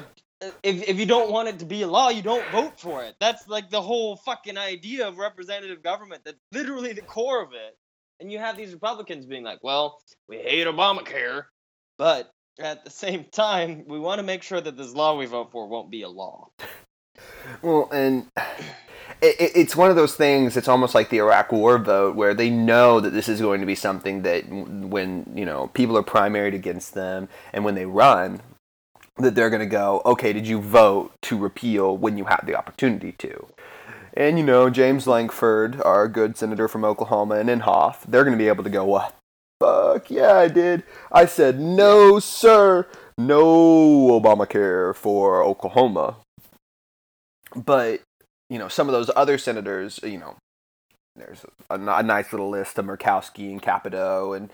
If, 0.64 0.90
if 0.90 1.00
you 1.00 1.06
don't 1.06 1.32
want 1.32 1.50
it 1.50 1.60
to 1.60 1.66
be 1.66 1.84
a 1.84 1.88
law, 1.88 2.10
you 2.10 2.24
don't 2.24 2.48
vote 2.52 2.80
for 2.80 3.04
it. 3.04 3.16
That's 3.20 3.48
like 3.48 3.70
the 3.70 3.82
whole 3.82 4.16
fucking 4.16 4.58
idea 4.58 5.08
of 5.08 5.18
representative 5.18 5.84
government. 5.84 6.24
That's 6.26 6.40
literally 6.52 6.94
the 6.94 7.02
core 7.02 7.44
of 7.44 7.54
it. 7.54 7.78
And 8.20 8.32
you 8.32 8.40
have 8.40 8.58
these 8.58 8.74
Republicans 8.74 9.26
being 9.26 9.44
like, 9.44 9.60
well, 9.64 10.00
we 10.28 10.38
hate 10.38 10.68
Obamacare, 10.68 11.46
but 11.98 12.32
at 12.60 12.84
the 12.84 12.92
same 12.92 13.26
time, 13.26 13.86
we 13.88 14.00
want 14.00 14.20
to 14.20 14.24
make 14.24 14.44
sure 14.44 14.62
that 14.62 14.78
this 14.78 14.94
law 14.94 15.18
we 15.18 15.26
vote 15.26 15.52
for 15.52 15.68
won't 15.68 15.92
be 15.92 16.04
a 16.04 16.10
law. 16.10 16.50
Well, 17.62 17.90
and 17.92 18.28
it, 19.22 19.40
it, 19.40 19.52
it's 19.56 19.76
one 19.76 19.90
of 19.90 19.96
those 19.96 20.16
things. 20.16 20.58
It's 20.58 20.68
almost 20.68 20.96
like 20.96 21.10
the 21.10 21.18
Iraq 21.18 21.52
War 21.52 21.78
vote, 21.78 22.16
where 22.16 22.34
they 22.34 22.50
know 22.50 23.00
that 23.00 23.12
this 23.12 23.30
is 23.30 23.42
going 23.42 23.60
to 23.60 23.68
be 23.68 23.76
something 23.76 24.24
that, 24.24 24.48
when 24.50 25.32
you 25.36 25.46
know 25.46 25.68
people 25.68 25.98
are 25.98 26.04
primaried 26.04 26.56
against 26.56 26.94
them, 26.94 27.30
and 27.54 27.64
when 27.64 27.76
they 27.76 27.86
run, 27.86 28.42
that 29.18 29.36
they're 29.36 29.50
going 29.50 29.62
to 29.62 29.66
go, 29.66 30.02
okay, 30.06 30.34
did 30.34 30.48
you 30.48 30.60
vote 30.60 31.12
to 31.24 31.38
repeal 31.38 31.96
when 31.98 32.18
you 32.18 32.26
had 32.26 32.42
the 32.46 32.56
opportunity 32.56 33.12
to? 33.14 33.48
And 34.14 34.38
you 34.38 34.46
know, 34.46 34.70
James 34.70 35.08
Lankford, 35.08 35.82
our 35.82 36.08
good 36.08 36.38
senator 36.38 36.68
from 36.68 36.84
Oklahoma, 36.84 37.36
and 37.36 37.50
Inhofe, 37.50 38.04
they're 38.08 38.24
going 38.24 38.38
to 38.38 38.42
be 38.44 38.50
able 38.50 38.64
to 38.64 38.70
go, 38.70 38.84
what? 38.84 39.16
Fuck 39.62 40.10
yeah, 40.10 40.34
I 40.34 40.48
did. 40.48 40.84
I 41.12 41.26
said 41.26 41.60
no, 41.60 42.20
sir, 42.20 42.88
no 43.18 44.20
Obamacare 44.20 44.96
for 44.96 45.44
Oklahoma. 45.44 46.16
But 47.56 48.02
you 48.50 48.58
know, 48.60 48.68
some 48.68 48.90
of 48.90 48.94
those 48.94 49.10
other 49.16 49.38
senators, 49.38 50.00
you 50.04 50.18
know, 50.18 50.36
there's 51.16 51.46
a, 51.70 51.76
a 51.80 52.04
nice 52.04 52.32
little 52.32 52.50
list 52.50 52.78
of 52.78 52.86
Murkowski 52.86 53.50
and 53.52 53.62
Capito, 53.62 54.34
and 54.34 54.50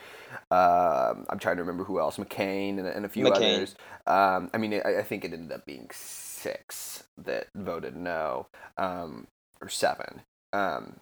uh, 0.52 1.14
I'm 1.30 1.40
trying 1.40 1.58
to 1.58 1.64
remember 1.64 1.84
who 1.84 2.00
else, 2.00 2.18
McCain 2.18 2.78
and, 2.80 2.88
and 2.88 3.06
a 3.06 3.10
few 3.10 3.26
McCain. 3.26 3.56
others. 3.56 3.76
Um, 4.06 4.50
I 4.54 4.58
mean, 4.58 4.74
I, 4.74 5.00
I 5.00 5.04
think 5.04 5.24
it 5.24 5.34
ended 5.34 5.52
up 5.52 5.66
being 5.66 5.90
six 5.94 7.04
that 7.18 7.48
voted 7.56 7.96
no, 7.96 8.48
um, 8.78 9.28
or 9.62 9.70
seven. 9.70 10.22
Um, 10.54 11.00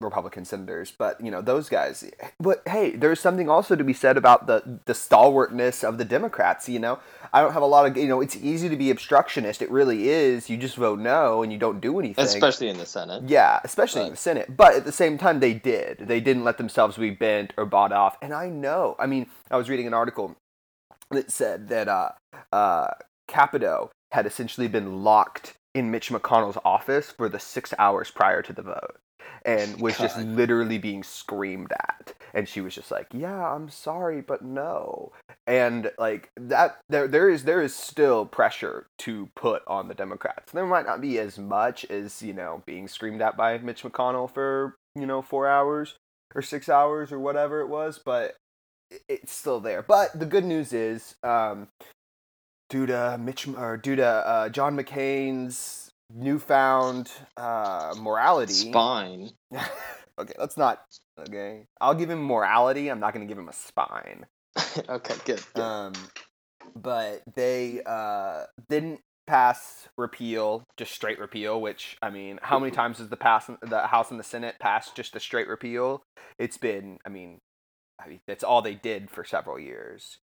Republican 0.00 0.44
senators, 0.44 0.92
but 0.96 1.18
you 1.20 1.30
know 1.30 1.40
those 1.40 1.68
guys. 1.68 2.04
But 2.38 2.62
hey, 2.66 2.90
there's 2.90 3.18
something 3.18 3.48
also 3.48 3.74
to 3.76 3.84
be 3.84 3.94
said 3.94 4.16
about 4.16 4.46
the 4.46 4.80
the 4.84 4.94
stalwartness 4.94 5.82
of 5.82 5.96
the 5.96 6.04
Democrats. 6.04 6.68
You 6.68 6.78
know, 6.78 6.98
I 7.32 7.40
don't 7.40 7.52
have 7.52 7.62
a 7.62 7.66
lot 7.66 7.86
of 7.86 7.96
you 7.96 8.06
know. 8.06 8.20
It's 8.20 8.36
easy 8.36 8.68
to 8.68 8.76
be 8.76 8.90
obstructionist. 8.90 9.62
It 9.62 9.70
really 9.70 10.08
is. 10.08 10.50
You 10.50 10.58
just 10.58 10.76
vote 10.76 10.98
no 10.98 11.42
and 11.42 11.50
you 11.50 11.58
don't 11.58 11.80
do 11.80 11.98
anything. 11.98 12.24
Especially 12.24 12.68
in 12.68 12.76
the 12.76 12.86
Senate. 12.86 13.22
Yeah, 13.26 13.60
especially 13.64 14.02
in 14.02 14.10
the 14.10 14.16
Senate. 14.16 14.54
But 14.54 14.74
at 14.74 14.84
the 14.84 14.92
same 14.92 15.16
time, 15.16 15.40
they 15.40 15.54
did. 15.54 15.98
They 16.00 16.20
didn't 16.20 16.44
let 16.44 16.58
themselves 16.58 16.98
be 16.98 17.10
bent 17.10 17.54
or 17.56 17.64
bought 17.64 17.92
off. 17.92 18.18
And 18.20 18.34
I 18.34 18.48
know. 18.48 18.96
I 18.98 19.06
mean, 19.06 19.28
I 19.50 19.56
was 19.56 19.70
reading 19.70 19.86
an 19.86 19.94
article 19.94 20.36
that 21.10 21.30
said 21.30 21.68
that 21.68 21.88
uh, 21.88 22.10
uh, 22.52 22.88
Capito 23.28 23.90
had 24.12 24.26
essentially 24.26 24.68
been 24.68 25.02
locked 25.02 25.54
in 25.74 25.90
Mitch 25.90 26.10
McConnell's 26.10 26.58
office 26.64 27.10
for 27.10 27.28
the 27.28 27.38
six 27.38 27.74
hours 27.78 28.10
prior 28.10 28.42
to 28.42 28.52
the 28.52 28.62
vote. 28.62 28.96
And 29.44 29.80
was 29.80 29.96
just 29.96 30.18
literally 30.18 30.78
being 30.78 31.02
screamed 31.02 31.72
at, 31.72 32.14
and 32.34 32.48
she 32.48 32.60
was 32.60 32.74
just 32.74 32.90
like, 32.90 33.06
"Yeah, 33.12 33.54
I'm 33.54 33.68
sorry, 33.68 34.20
but 34.20 34.42
no." 34.42 35.12
And 35.46 35.90
like 35.98 36.30
that, 36.36 36.78
there 36.88 37.06
there 37.06 37.30
is 37.30 37.44
there 37.44 37.62
is 37.62 37.74
still 37.74 38.26
pressure 38.26 38.86
to 38.98 39.28
put 39.36 39.62
on 39.66 39.88
the 39.88 39.94
Democrats. 39.94 40.52
There 40.52 40.66
might 40.66 40.86
not 40.86 41.00
be 41.00 41.18
as 41.18 41.38
much 41.38 41.84
as 41.86 42.22
you 42.22 42.32
know 42.32 42.62
being 42.66 42.88
screamed 42.88 43.22
at 43.22 43.36
by 43.36 43.58
Mitch 43.58 43.82
McConnell 43.82 44.32
for 44.32 44.76
you 44.94 45.06
know 45.06 45.22
four 45.22 45.46
hours 45.46 45.94
or 46.34 46.42
six 46.42 46.68
hours 46.68 47.12
or 47.12 47.20
whatever 47.20 47.60
it 47.60 47.68
was, 47.68 48.00
but 48.04 48.36
it's 49.08 49.32
still 49.32 49.60
there. 49.60 49.82
But 49.82 50.18
the 50.18 50.26
good 50.26 50.44
news 50.44 50.72
is, 50.72 51.14
um, 51.22 51.68
due 52.68 52.86
to 52.86 53.18
Mitch 53.18 53.48
or 53.48 53.76
due 53.76 53.96
to 53.96 54.06
uh, 54.06 54.48
John 54.48 54.76
McCain's 54.76 55.85
newfound 56.12 57.10
uh, 57.36 57.94
morality. 57.98 58.52
Spine. 58.52 59.30
okay, 60.18 60.34
let's 60.38 60.56
not. 60.56 60.82
Okay, 61.18 61.66
I'll 61.80 61.94
give 61.94 62.10
him 62.10 62.22
morality. 62.22 62.88
I'm 62.88 63.00
not 63.00 63.14
going 63.14 63.26
to 63.26 63.30
give 63.30 63.38
him 63.38 63.48
a 63.48 63.52
spine. 63.52 64.26
okay, 64.88 65.14
good. 65.24 65.42
good. 65.54 65.62
Um, 65.62 65.92
but 66.74 67.22
they 67.34 67.80
uh, 67.84 68.44
didn't 68.68 69.00
pass 69.26 69.88
repeal, 69.96 70.64
just 70.76 70.92
straight 70.92 71.18
repeal. 71.18 71.60
Which 71.60 71.96
I 72.02 72.10
mean, 72.10 72.38
how 72.42 72.58
many 72.58 72.72
times 72.72 72.98
has 72.98 73.08
the 73.08 73.16
pass 73.16 73.50
the 73.62 73.86
House 73.86 74.10
and 74.10 74.20
the 74.20 74.24
Senate 74.24 74.56
passed 74.60 74.94
just 74.96 75.16
a 75.16 75.20
straight 75.20 75.48
repeal? 75.48 76.02
It's 76.38 76.58
been, 76.58 76.98
I 77.06 77.08
mean, 77.08 77.38
I 78.02 78.08
mean 78.08 78.20
that's 78.26 78.44
all 78.44 78.62
they 78.62 78.74
did 78.74 79.10
for 79.10 79.24
several 79.24 79.58
years. 79.58 80.18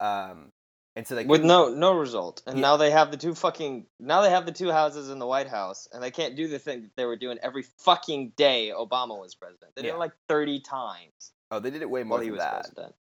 Um, 0.00 0.50
and 0.96 1.06
so 1.06 1.14
they 1.14 1.24
With 1.24 1.44
no 1.44 1.68
no 1.68 1.92
result, 1.94 2.42
and 2.46 2.56
Yeah. 2.58 2.62
now 2.62 2.76
they 2.76 2.90
have 2.90 3.10
the 3.10 3.16
two 3.16 3.34
fucking 3.34 3.86
now 3.98 4.22
they 4.22 4.30
have 4.30 4.46
the 4.46 4.52
two 4.52 4.70
houses 4.70 5.08
in 5.10 5.18
the 5.18 5.26
White 5.26 5.48
House, 5.48 5.88
and 5.92 6.02
they 6.02 6.10
can't 6.10 6.36
do 6.36 6.48
the 6.48 6.58
thing 6.58 6.82
that 6.82 6.96
they 6.96 7.04
were 7.04 7.16
doing 7.16 7.38
every 7.42 7.62
fucking 7.78 8.30
day 8.36 8.72
Obama 8.74 9.18
was 9.18 9.34
president. 9.34 9.74
They 9.76 9.82
did 9.82 9.88
Yeah. 9.88 9.94
it 9.94 9.98
like 9.98 10.12
thirty 10.28 10.60
times 10.60 11.32
oh, 11.50 11.58
they 11.60 11.70
did 11.70 11.82
it 11.82 11.90
way 11.90 12.02
more 12.04 12.18
than 12.18 12.30
was 12.32 12.40
that. 12.40 12.52
president. 12.62 12.94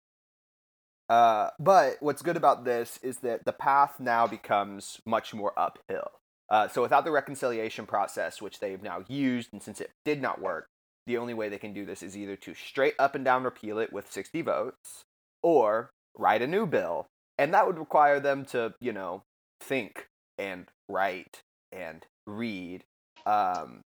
Uh, 1.09 1.49
but 1.59 1.95
what's 2.01 2.21
good 2.21 2.35
about 2.35 2.65
this 2.65 2.99
is 3.01 3.19
that 3.19 3.45
the 3.45 3.53
path 3.53 3.99
now 3.99 4.27
becomes 4.27 4.99
much 5.05 5.33
more 5.33 5.57
uphill. 5.57 6.11
Uh, 6.49 6.67
so 6.67 6.81
without 6.81 7.05
the 7.05 7.11
reconciliation 7.11 7.85
process, 7.85 8.41
which 8.41 8.59
they've 8.59 8.81
now 8.83 9.03
used, 9.07 9.51
and 9.53 9.61
since 9.63 9.79
it 9.81 9.91
did 10.05 10.21
not 10.21 10.41
work, 10.41 10.67
the 11.05 11.17
only 11.17 11.33
way 11.33 11.47
they 11.47 11.57
can 11.57 11.73
do 11.73 11.85
this 11.85 12.03
is 12.03 12.17
either 12.17 12.35
to 12.35 12.53
straight 12.53 12.93
up 12.99 13.15
and 13.15 13.23
down 13.23 13.43
repeal 13.43 13.79
it 13.79 13.93
with 13.93 14.11
60 14.11 14.41
votes, 14.41 15.03
or 15.41 15.91
write 16.17 16.41
a 16.41 16.47
new 16.47 16.65
bill, 16.65 17.07
and 17.37 17.53
that 17.53 17.67
would 17.67 17.77
require 17.77 18.19
them 18.19 18.45
to, 18.45 18.73
you 18.79 18.93
know, 18.93 19.23
think 19.61 20.07
and 20.37 20.67
write 20.89 21.41
and 21.71 22.05
read. 22.25 22.83
Um, 23.25 23.81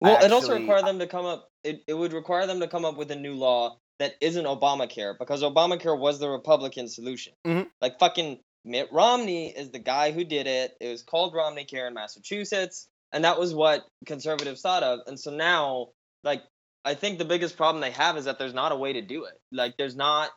Well, 0.00 0.22
it 0.24 0.32
also 0.32 0.58
require 0.58 0.82
them 0.82 0.98
to 0.98 1.06
come 1.06 1.24
up. 1.24 1.48
It, 1.64 1.82
it 1.86 1.94
would 1.94 2.12
require 2.12 2.46
them 2.46 2.60
to 2.60 2.68
come 2.68 2.84
up 2.84 2.96
with 2.96 3.10
a 3.10 3.16
new 3.16 3.34
law 3.34 3.78
that 3.98 4.14
isn't 4.20 4.44
Obamacare 4.44 5.16
because 5.18 5.42
Obamacare 5.42 5.98
was 5.98 6.18
the 6.18 6.28
Republican 6.28 6.88
solution. 6.88 7.34
Mhm. 7.46 7.70
Like 7.80 7.98
fucking 8.00 8.40
Mitt 8.64 8.88
Romney 8.92 9.48
is 9.48 9.70
the 9.70 9.78
guy 9.78 10.10
who 10.12 10.24
did 10.24 10.46
it. 10.46 10.76
It 10.80 10.88
was 10.88 11.02
called 11.02 11.34
Romney 11.34 11.64
Care 11.64 11.86
in 11.86 11.94
Massachusetts, 11.94 12.88
and 13.12 13.24
that 13.24 13.38
was 13.38 13.54
what 13.54 13.86
conservatives 14.06 14.60
thought 14.60 14.82
of. 14.82 15.00
And 15.06 15.18
so 15.18 15.30
now, 15.30 15.88
like, 16.24 16.42
I 16.84 16.94
think 16.94 17.18
the 17.18 17.24
biggest 17.24 17.56
problem 17.56 17.80
they 17.80 17.90
have 17.92 18.16
is 18.16 18.24
that 18.24 18.38
there's 18.38 18.54
not 18.54 18.72
a 18.72 18.76
way 18.76 18.92
to 18.94 19.02
do 19.02 19.24
it. 19.24 19.34
Like, 19.52 19.76
there's 19.76 19.96
not. 19.96 20.30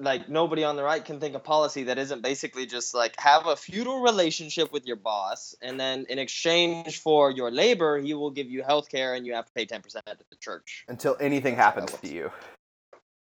Like 0.00 0.28
nobody 0.30 0.64
on 0.64 0.76
the 0.76 0.82
right 0.82 1.04
can 1.04 1.20
think 1.20 1.34
of 1.34 1.44
policy 1.44 1.84
that 1.84 1.98
isn't 1.98 2.22
basically 2.22 2.64
just 2.64 2.94
like 2.94 3.14
have 3.20 3.46
a 3.46 3.54
feudal 3.54 4.00
relationship 4.00 4.72
with 4.72 4.86
your 4.86 4.96
boss, 4.96 5.54
and 5.60 5.78
then 5.78 6.06
in 6.08 6.18
exchange 6.18 7.00
for 7.02 7.30
your 7.30 7.50
labor, 7.50 7.98
he 7.98 8.14
will 8.14 8.30
give 8.30 8.48
you 8.48 8.62
health 8.62 8.88
care, 8.88 9.14
and 9.14 9.26
you 9.26 9.34
have 9.34 9.44
to 9.44 9.52
pay 9.52 9.66
ten 9.66 9.82
percent 9.82 10.04
to 10.06 10.16
the 10.30 10.36
church. 10.36 10.84
until 10.88 11.16
anything 11.20 11.56
That's 11.56 11.74
how 11.74 11.80
that 11.80 11.90
happens 11.90 12.00
to 12.00 12.14
you. 12.14 12.30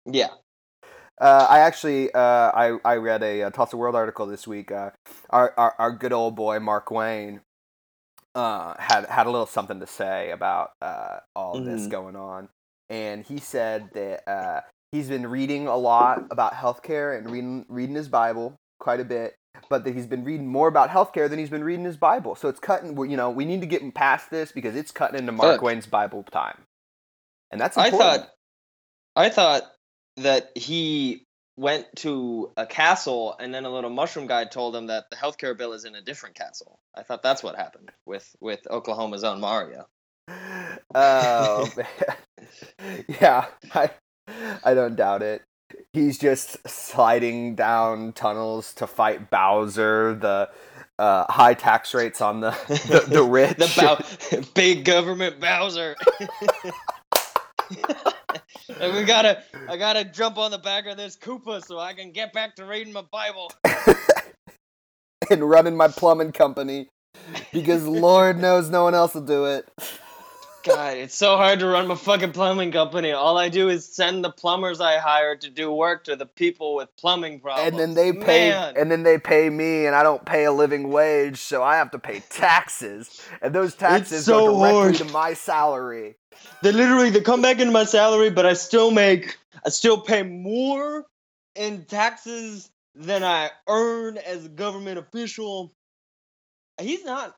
Yeah, 0.05 0.29
Uh, 1.19 1.45
I 1.49 1.59
actually 1.59 2.11
uh, 2.13 2.19
I 2.53 2.77
I 2.85 2.95
read 2.95 3.21
a, 3.21 3.43
uh 3.43 3.49
Tulsa 3.51 3.77
World 3.77 3.95
article 3.95 4.25
this 4.25 4.47
week. 4.47 4.71
Uh, 4.71 4.91
our, 5.29 5.53
our 5.57 5.75
our 5.77 5.91
good 5.91 6.13
old 6.13 6.35
boy 6.35 6.57
Markwayne 6.59 7.41
uh, 8.33 8.73
had 8.79 9.05
had 9.05 9.27
a 9.27 9.29
little 9.29 9.45
something 9.45 9.79
to 9.81 9.87
say 9.87 10.31
about 10.31 10.71
uh, 10.81 11.17
all 11.35 11.57
of 11.57 11.65
this 11.65 11.87
going 11.87 12.15
on, 12.15 12.49
and 12.89 13.23
he 13.25 13.39
said 13.39 13.89
that 13.93 14.27
uh, 14.27 14.61
he's 14.91 15.07
been 15.07 15.27
reading 15.27 15.67
a 15.67 15.75
lot 15.75 16.25
about 16.31 16.53
healthcare 16.53 17.17
and 17.17 17.29
reading 17.29 17.65
reading 17.69 17.95
his 17.95 18.07
Bible 18.07 18.59
quite 18.79 18.99
a 18.99 19.05
bit, 19.05 19.35
but 19.69 19.83
that 19.83 19.93
he's 19.93 20.07
been 20.07 20.23
reading 20.23 20.47
more 20.47 20.67
about 20.67 20.89
healthcare 20.89 21.29
than 21.29 21.39
he's 21.39 21.49
been 21.49 21.63
reading 21.63 21.85
his 21.85 21.97
Bible. 21.97 22.35
So 22.35 22.49
it's 22.49 22.59
cutting. 22.59 22.97
You 23.09 23.17
know, 23.17 23.29
we 23.29 23.45
need 23.45 23.61
to 23.61 23.67
get 23.67 23.93
past 23.93 24.29
this 24.29 24.51
because 24.51 24.75
it's 24.75 24.91
cutting 24.91 25.19
into 25.19 25.31
Mark 25.31 25.55
Fuck. 25.55 25.61
Wayne's 25.61 25.87
Bible 25.87 26.23
time, 26.23 26.57
and 27.51 27.59
that's 27.59 27.77
I 27.77 27.91
thought, 27.91 28.29
I 29.15 29.29
thought 29.29 29.63
that 30.17 30.51
he 30.55 31.23
went 31.57 31.85
to 31.97 32.51
a 32.57 32.65
castle, 32.65 33.35
and 33.39 33.53
then 33.53 33.65
a 33.65 33.69
little 33.69 33.89
mushroom 33.89 34.27
guy 34.27 34.45
told 34.45 34.75
him 34.75 34.87
that 34.87 35.09
the 35.09 35.15
healthcare 35.15 35.57
bill 35.57 35.73
is 35.73 35.85
in 35.85 35.95
a 35.95 36.01
different 36.01 36.35
castle. 36.35 36.79
I 36.95 37.03
thought 37.03 37.23
that's 37.23 37.43
what 37.43 37.55
happened 37.55 37.91
with 38.05 38.29
with 38.39 38.67
Oklahoma's 38.69 39.23
own 39.23 39.39
Mario. 39.39 39.87
Oh 40.93 41.69
man. 41.77 43.05
yeah, 43.21 43.45
I 43.73 43.91
I 44.63 44.73
don't 44.73 44.95
doubt 44.95 45.21
it. 45.21 45.43
He's 45.93 46.17
just 46.17 46.57
sliding 46.67 47.55
down 47.55 48.13
tunnels 48.13 48.73
to 48.75 48.87
fight 48.87 49.29
Bowser, 49.29 50.15
the 50.15 50.49
uh, 50.99 51.25
high 51.31 51.53
tax 51.53 51.93
rates 51.93 52.21
on 52.21 52.41
the 52.41 52.51
the, 52.67 53.05
the 53.09 53.23
rich. 53.29 53.57
the 53.57 53.71
Bow- 53.77 54.43
big 54.53 54.85
government 54.85 55.39
Bowser. 55.39 55.95
and 58.79 58.95
we 58.95 59.03
gotta, 59.03 59.43
I 59.69 59.77
gotta 59.77 60.03
jump 60.05 60.37
on 60.37 60.51
the 60.51 60.57
back 60.57 60.85
of 60.87 60.97
this 60.97 61.15
Koopa 61.17 61.65
so 61.65 61.79
I 61.79 61.93
can 61.93 62.11
get 62.11 62.33
back 62.33 62.55
to 62.57 62.65
reading 62.65 62.93
my 62.93 63.03
Bible. 63.11 63.51
and 65.29 65.49
running 65.49 65.77
my 65.77 65.87
plumbing 65.87 66.31
company 66.33 66.87
because 67.53 67.85
Lord 67.85 68.39
knows 68.39 68.69
no 68.69 68.83
one 68.83 68.95
else 68.95 69.13
will 69.13 69.21
do 69.21 69.45
it. 69.45 69.69
God, 70.63 70.97
it's 70.97 71.15
so 71.15 71.37
hard 71.37 71.59
to 71.59 71.67
run 71.67 71.87
my 71.87 71.95
fucking 71.95 72.31
plumbing 72.33 72.71
company. 72.71 73.11
All 73.11 73.37
I 73.37 73.49
do 73.49 73.69
is 73.69 73.85
send 73.85 74.23
the 74.23 74.29
plumbers 74.29 74.79
I 74.79 74.97
hire 74.97 75.35
to 75.35 75.49
do 75.49 75.71
work 75.71 76.03
to 76.05 76.15
the 76.15 76.25
people 76.25 76.75
with 76.75 76.95
plumbing 76.97 77.39
problems. 77.39 77.69
And 77.71 77.79
then 77.79 77.93
they 77.93 78.13
pay 78.13 78.49
Man. 78.49 78.73
and 78.77 78.91
then 78.91 79.03
they 79.03 79.17
pay 79.17 79.49
me 79.49 79.85
and 79.85 79.95
I 79.95 80.03
don't 80.03 80.23
pay 80.25 80.45
a 80.45 80.51
living 80.51 80.89
wage, 80.89 81.37
so 81.39 81.63
I 81.63 81.77
have 81.77 81.91
to 81.91 81.99
pay 81.99 82.21
taxes. 82.29 83.21
And 83.41 83.53
those 83.55 83.75
taxes 83.75 84.25
so 84.25 84.39
go 84.39 84.57
directly 84.59 84.71
hard. 84.81 84.95
to 84.95 85.05
my 85.05 85.33
salary. 85.33 86.15
they 86.61 86.71
literally 86.71 87.09
they 87.09 87.21
come 87.21 87.41
back 87.41 87.59
into 87.59 87.71
my 87.73 87.85
salary, 87.85 88.29
but 88.29 88.45
I 88.45 88.53
still 88.53 88.91
make 88.91 89.37
I 89.65 89.69
still 89.69 89.99
pay 89.99 90.23
more 90.23 91.05
in 91.55 91.85
taxes 91.85 92.69
than 92.95 93.23
I 93.23 93.49
earn 93.67 94.17
as 94.17 94.45
a 94.45 94.49
government 94.49 94.99
official. 94.99 95.73
He's 96.79 97.03
not. 97.05 97.35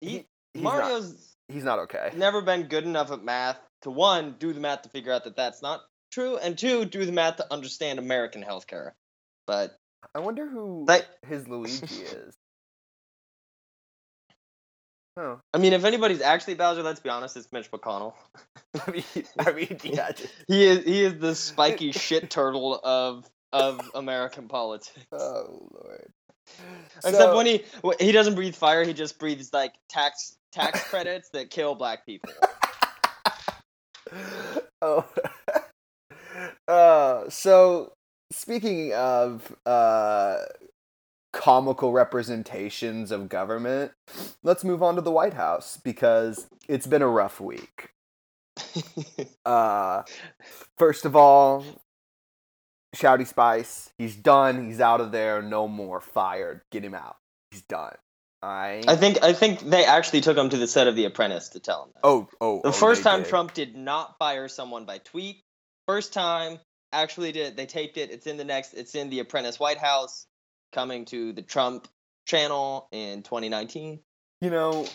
He, 0.00 0.08
He- 0.08 0.24
he's 0.54 0.62
Mario's 0.62 1.35
he's 1.48 1.64
not 1.64 1.78
okay. 1.80 2.10
never 2.16 2.42
been 2.42 2.64
good 2.64 2.84
enough 2.84 3.10
at 3.12 3.22
math 3.22 3.58
to 3.82 3.90
one 3.90 4.36
do 4.38 4.52
the 4.52 4.60
math 4.60 4.82
to 4.82 4.88
figure 4.88 5.12
out 5.12 5.24
that 5.24 5.36
that's 5.36 5.62
not 5.62 5.80
true, 6.10 6.36
and 6.36 6.56
two 6.56 6.84
do 6.84 7.04
the 7.04 7.12
math 7.12 7.36
to 7.36 7.52
understand 7.52 7.98
American 7.98 8.42
healthcare. 8.42 8.92
But 9.46 9.76
I 10.14 10.20
wonder 10.20 10.48
who 10.48 10.84
Like- 10.86 11.06
his 11.26 11.46
Luigi 11.48 11.84
is. 11.86 12.34
Oh, 15.18 15.40
I 15.54 15.58
mean, 15.58 15.72
if 15.72 15.84
anybody's 15.86 16.20
actually 16.20 16.56
Bowser, 16.56 16.82
let's 16.82 17.00
be 17.00 17.08
honest, 17.08 17.38
it's 17.38 17.50
Mitch 17.50 17.70
McConnell. 17.70 18.12
I 18.86 18.90
mean, 18.90 19.04
I 19.38 19.52
mean, 19.52 19.78
yeah, 19.84 20.12
He 20.46 20.64
is 20.64 20.84
he 20.84 21.02
is 21.04 21.18
the 21.18 21.34
spiky 21.34 21.92
shit 21.92 22.28
turtle 22.28 22.78
of 22.84 23.24
of 23.50 23.80
American 23.94 24.46
politics. 24.48 25.06
oh 25.12 25.68
lord. 25.72 26.12
Except 26.96 27.16
So- 27.16 27.34
when 27.36 27.46
he 27.46 27.64
he 27.98 28.12
doesn't 28.12 28.34
breathe 28.34 28.54
fire, 28.56 28.84
he 28.84 28.92
just 28.92 29.18
breathes 29.18 29.54
like 29.54 29.72
tax 29.88 30.36
tax 30.56 30.82
credits 30.88 31.28
that 31.30 31.50
kill 31.50 31.74
black 31.74 32.06
people. 32.06 32.32
oh. 34.82 35.06
uh, 36.68 37.28
so 37.28 37.92
speaking 38.32 38.94
of 38.94 39.54
uh, 39.66 40.38
comical 41.32 41.92
representations 41.92 43.10
of 43.10 43.28
government, 43.28 43.92
let's 44.42 44.64
move 44.64 44.82
on 44.82 44.94
to 44.94 45.02
the 45.02 45.10
White 45.10 45.34
House 45.34 45.78
because 45.84 46.46
it's 46.68 46.86
been 46.86 47.02
a 47.02 47.08
rough 47.08 47.40
week. 47.40 47.90
Uh, 49.44 50.02
first 50.76 51.04
of 51.04 51.14
all, 51.14 51.64
Shouty 52.96 53.24
Spice, 53.28 53.90
he's 53.96 54.16
done. 54.16 54.66
He's 54.66 54.80
out 54.80 55.00
of 55.00 55.12
there. 55.12 55.40
No 55.40 55.68
more. 55.68 56.00
Fired. 56.00 56.62
Get 56.72 56.84
him 56.84 56.94
out. 56.94 57.16
He's 57.52 57.62
done. 57.62 57.94
I. 58.42 58.82
I 58.86 58.96
think 58.96 59.22
I 59.22 59.32
think 59.32 59.60
they 59.60 59.84
actually 59.84 60.20
took 60.20 60.36
him 60.36 60.48
to 60.50 60.56
the 60.56 60.66
set 60.66 60.86
of 60.86 60.96
The 60.96 61.04
Apprentice 61.04 61.50
to 61.50 61.60
tell 61.60 61.84
him 61.84 61.90
that. 61.94 62.00
Oh, 62.04 62.28
oh. 62.40 62.60
the 62.62 62.68
oh, 62.68 62.72
first 62.72 63.02
time 63.02 63.22
did. 63.22 63.28
Trump 63.28 63.54
did 63.54 63.76
not 63.76 64.18
fire 64.18 64.48
someone 64.48 64.84
by 64.84 64.98
tweet. 64.98 65.42
First 65.86 66.12
time 66.12 66.58
actually 66.92 67.32
did. 67.32 67.56
They 67.56 67.66
taped 67.66 67.96
it. 67.96 68.10
It's 68.10 68.26
in 68.26 68.36
the 68.36 68.44
next. 68.44 68.74
It's 68.74 68.94
in 68.94 69.10
The 69.10 69.20
Apprentice 69.20 69.58
White 69.58 69.78
House, 69.78 70.26
coming 70.72 71.04
to 71.06 71.32
the 71.32 71.42
Trump 71.42 71.88
channel 72.26 72.88
in 72.92 73.22
2019. 73.22 74.00
You 74.42 74.50
know, 74.50 74.86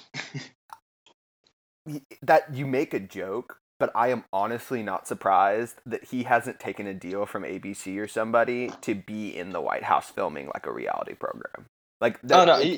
that 2.22 2.54
you 2.54 2.68
make 2.68 2.94
a 2.94 3.00
joke, 3.00 3.58
but 3.80 3.92
I 3.96 4.10
am 4.10 4.24
honestly 4.32 4.84
not 4.84 5.08
surprised 5.08 5.76
that 5.86 6.06
he 6.06 6.24
hasn't 6.24 6.60
taken 6.60 6.86
a 6.86 6.94
deal 6.94 7.26
from 7.26 7.44
ABC 7.44 7.98
or 7.98 8.08
somebody 8.08 8.72
to 8.82 8.94
be 8.94 9.36
in 9.36 9.52
the 9.52 9.62
White 9.62 9.84
House 9.84 10.10
filming 10.10 10.48
like 10.54 10.68
a 10.68 10.72
reality 10.72 11.16
program. 11.16 11.66
Like 12.00 12.22
that, 12.24 12.50
oh 12.50 12.62
no, 12.62 12.78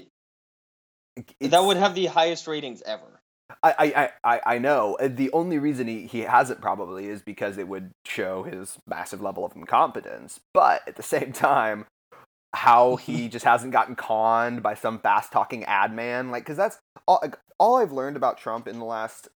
he- 1.40 1.48
that 1.48 1.64
would 1.64 1.78
have 1.78 1.96
the 1.96 2.08
highest 2.08 2.48
ratings 2.48 2.82
ever. 2.86 3.20
I, 3.62 3.74
I, 4.24 4.34
I, 4.36 4.42
I- 4.56 4.58
know. 4.60 4.96
Uh, 5.00 5.08
The 5.10 5.32
only 5.32 5.60
reason 5.60 5.88
he, 5.88 6.06
he 6.08 6.22
hasn't 6.22 6.62
probably 6.62 7.08
is 7.08 7.22
because 7.22 7.58
it 7.58 7.68
would 7.68 7.92
show 8.06 8.44
his 8.44 8.78
massive 8.88 9.22
level 9.22 9.46
of 9.46 9.56
incompetence. 9.56 10.40
But 10.54 10.82
at 10.88 10.96
the 10.96 11.04
same 11.04 11.32
time, 11.34 11.86
how 12.56 12.96
he 12.98 13.28
just 13.30 13.46
hasn't 13.46 13.72
gotten 13.74 13.96
conned 13.96 14.64
by 14.64 14.74
some 14.74 15.00
fast 15.00 15.32
talking 15.32 15.64
ad 15.66 15.94
man. 15.94 16.32
Like, 16.32 16.44
because 16.44 16.58
that's 16.58 16.80
all, 17.08 17.20
like, 17.22 17.38
all 17.60 17.78
I've 17.78 17.92
learned 17.92 18.18
about 18.18 18.38
Trump 18.38 18.68
in 18.68 18.80
the 18.80 18.86
last 18.86 19.28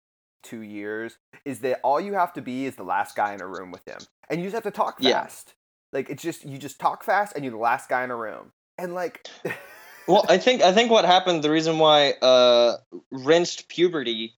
two 0.44 0.62
years 0.62 1.18
is 1.46 1.60
that 1.60 1.80
all 1.84 2.00
you 2.00 2.14
have 2.14 2.34
to 2.34 2.42
be 2.42 2.66
is 2.66 2.76
the 2.76 2.84
last 2.84 3.16
guy 3.16 3.34
in 3.34 3.42
a 3.42 3.48
room 3.48 3.72
with 3.72 3.86
him. 3.88 4.00
And 4.30 4.40
you 4.40 4.46
just 4.50 4.56
have 4.56 4.64
to 4.64 4.72
talk 4.76 4.98
Yeah. 5.00 5.22
fast. 5.22 5.54
Like, 5.94 6.10
it's 6.10 6.24
just, 6.24 6.44
you 6.46 6.58
just 6.58 6.80
talk 6.80 7.04
fast 7.04 7.34
and 7.36 7.44
you're 7.46 7.52
the 7.52 7.58
last 7.60 7.88
guy 7.90 8.04
in 8.04 8.12
a 8.12 8.16
room. 8.16 8.52
And, 8.78 8.94
like, 8.94 9.28
Well, 10.08 10.26
I 10.30 10.38
think 10.38 10.62
I 10.62 10.72
think 10.72 10.90
what 10.90 11.06
happened. 11.06 11.44
The 11.44 11.52
reason 11.52 11.80
why 11.80 12.12
uh, 12.14 12.78
rinsed 13.12 13.68
puberty 13.68 14.36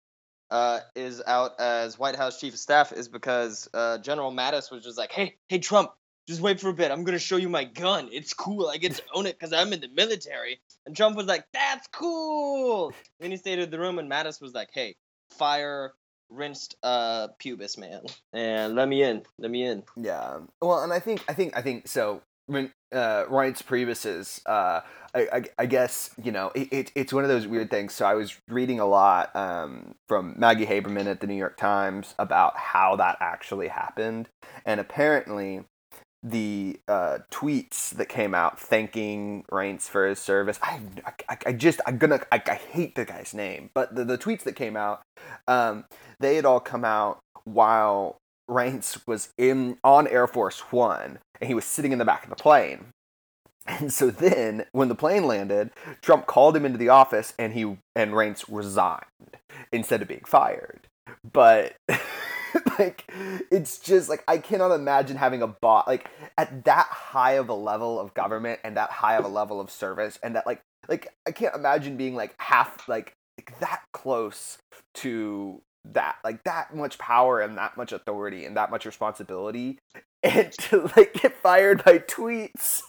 uh, 0.50 0.80
is 0.96 1.22
out 1.26 1.60
as 1.60 2.00
White 2.00 2.16
House 2.16 2.40
chief 2.40 2.54
of 2.54 2.60
staff 2.60 2.92
is 2.92 3.08
because 3.08 3.70
uh, 3.74 4.00
General 4.00 4.32
Mattis 4.32 4.72
was 4.72 4.84
just 4.84 4.98
like, 4.98 5.12
"Hey, 5.12 5.36
hey, 5.48 5.60
Trump, 5.60 5.92
just 6.28 6.42
wait 6.42 6.60
for 6.60 6.70
a 6.70 6.74
bit. 6.74 6.92
I'm 6.92 7.04
gonna 7.04 7.20
show 7.20 7.38
you 7.38 7.50
my 7.50 7.66
gun. 7.66 8.10
It's 8.12 8.34
cool. 8.34 8.68
I 8.68 8.78
get 8.78 8.96
to 8.96 9.04
own 9.14 9.28
it 9.28 9.38
because 9.38 9.54
I'm 9.54 9.72
in 9.72 9.82
the 9.82 9.90
military." 9.90 10.60
And 10.88 10.96
Trump 10.96 11.16
was 11.16 11.28
like, 11.28 11.46
"That's 11.54 11.88
cool." 11.88 12.92
Then 13.20 13.30
he 13.30 13.38
stayed 13.38 13.60
in 13.60 13.70
the 13.70 13.80
room, 13.80 14.00
and 14.00 14.10
Mattis 14.10 14.42
was 14.42 14.54
like, 14.54 14.70
"Hey, 14.74 14.96
fire 15.38 15.94
rinsed 16.32 16.76
uh, 16.82 17.28
pubis 17.40 17.78
man, 17.78 18.02
and 18.34 18.74
let 18.74 18.88
me 18.88 19.04
in. 19.04 19.24
Let 19.38 19.52
me 19.52 19.64
in." 19.64 19.84
Yeah. 19.96 20.40
Well, 20.62 20.82
and 20.82 20.92
I 20.92 21.00
think 21.00 21.24
I 21.28 21.34
think 21.34 21.56
I 21.56 21.62
think 21.62 21.88
so. 21.88 22.24
Uh, 22.50 23.26
Reince 23.26 23.64
Priebus's, 23.64 24.42
uh, 24.48 24.82
I, 25.14 25.28
I 25.32 25.44
I 25.60 25.66
guess 25.68 26.10
you 26.22 26.32
know 26.32 26.52
it, 26.56 26.74
it 26.74 26.92
it's 26.96 27.14
one 27.14 27.24
of 27.24 27.30
those 27.30 27.46
weird 27.46 27.70
things. 27.70 27.94
So 27.94 28.06
I 28.06 28.16
was 28.16 28.36
reading 28.48 28.80
a 28.80 28.86
lot 28.88 29.36
um, 29.36 29.94
from 30.08 30.34
Maggie 30.38 30.66
Haberman 30.66 31.06
at 31.06 31.20
the 31.20 31.28
New 31.28 31.36
York 31.36 31.58
Times 31.58 32.16
about 32.18 32.58
how 32.58 32.96
that 32.96 33.18
actually 33.20 33.68
happened, 33.68 34.30
and 34.66 34.80
apparently 34.80 35.66
the 36.22 36.80
uh, 36.88 37.20
tweets 37.32 37.92
that 37.92 38.08
came 38.08 38.36
out 38.36 38.60
thanking 38.60 39.46
Reince 39.52 39.84
for 39.84 40.08
his 40.08 40.20
service. 40.20 40.60
I, 40.62 40.82
I, 41.30 41.38
I 41.46 41.54
just 41.54 41.80
I'm 41.86 41.98
gonna 41.98 42.22
I, 42.32 42.42
I 42.46 42.56
hate 42.56 42.96
the 42.96 43.06
guy's 43.06 43.34
name, 43.34 43.70
but 43.74 43.96
the, 43.96 44.04
the 44.04 44.18
tweets 44.18 44.44
that 44.44 44.56
came 44.56 44.76
out, 44.76 45.02
um, 45.48 45.86
they 46.20 46.36
had 46.36 46.46
all 46.46 46.60
come 46.60 46.84
out 46.84 47.20
while 47.46 48.18
Reince 48.50 49.06
was 49.08 49.30
in 49.38 49.78
on 49.84 50.08
Air 50.08 50.28
Force 50.28 50.60
One 50.72 51.20
and 51.40 51.48
he 51.48 51.54
was 51.54 51.66
sitting 51.66 51.92
in 51.92 52.00
the 52.00 52.06
back 52.06 52.24
of 52.24 52.30
the 52.30 52.36
plane. 52.36 52.94
And 53.68 53.94
so 53.94 54.10
then, 54.10 54.66
when 54.72 54.88
the 54.88 54.96
plane 54.96 55.28
landed, 55.28 55.70
Trump 56.02 56.26
called 56.26 56.56
him 56.56 56.66
into 56.66 56.80
the 56.80 56.90
office, 56.90 57.34
and 57.38 57.54
he 57.54 57.78
and 57.96 58.14
Reince 58.14 58.46
resigned 58.48 59.38
instead 59.72 60.02
of 60.02 60.08
being 60.08 60.24
fired. 60.26 60.88
But 61.32 61.76
like, 62.80 63.12
it's 63.52 63.78
just 63.78 64.10
like 64.10 64.24
I 64.28 64.40
cannot 64.40 64.72
imagine 64.72 65.18
having 65.18 65.44
a 65.44 65.48
bot 65.48 65.88
like 65.88 66.10
at 66.38 66.66
that 66.66 66.88
high 66.88 67.34
of 67.34 67.50
a 67.50 67.54
level 67.54 68.00
of 68.00 68.16
government 68.16 68.60
and 68.64 68.76
that 68.76 68.90
high 68.90 69.18
of 69.18 69.26
a 69.26 69.30
level 69.30 69.62
of 69.62 69.70
service, 69.70 70.18
and 70.24 70.36
that 70.36 70.48
like 70.48 70.62
like 70.88 71.08
I 71.28 71.32
can't 71.32 71.56
imagine 71.56 71.96
being 71.96 72.16
like 72.16 72.34
half 72.40 72.90
like, 72.90 73.14
like 73.38 73.60
that 73.60 73.82
close 73.94 74.58
to 74.96 75.62
that 75.94 76.18
like 76.24 76.44
that 76.46 76.76
much 76.76 76.98
power 76.98 77.42
and 77.42 77.58
that 77.58 77.78
much 77.78 77.92
authority 77.92 78.46
and 78.46 78.58
that 78.58 78.72
much 78.72 78.86
responsibility 78.86 79.80
and 80.24 80.52
to 80.54 80.92
like 80.98 81.14
get 81.14 81.36
fired 81.42 81.84
by 81.86 82.00
tweets 82.00 82.82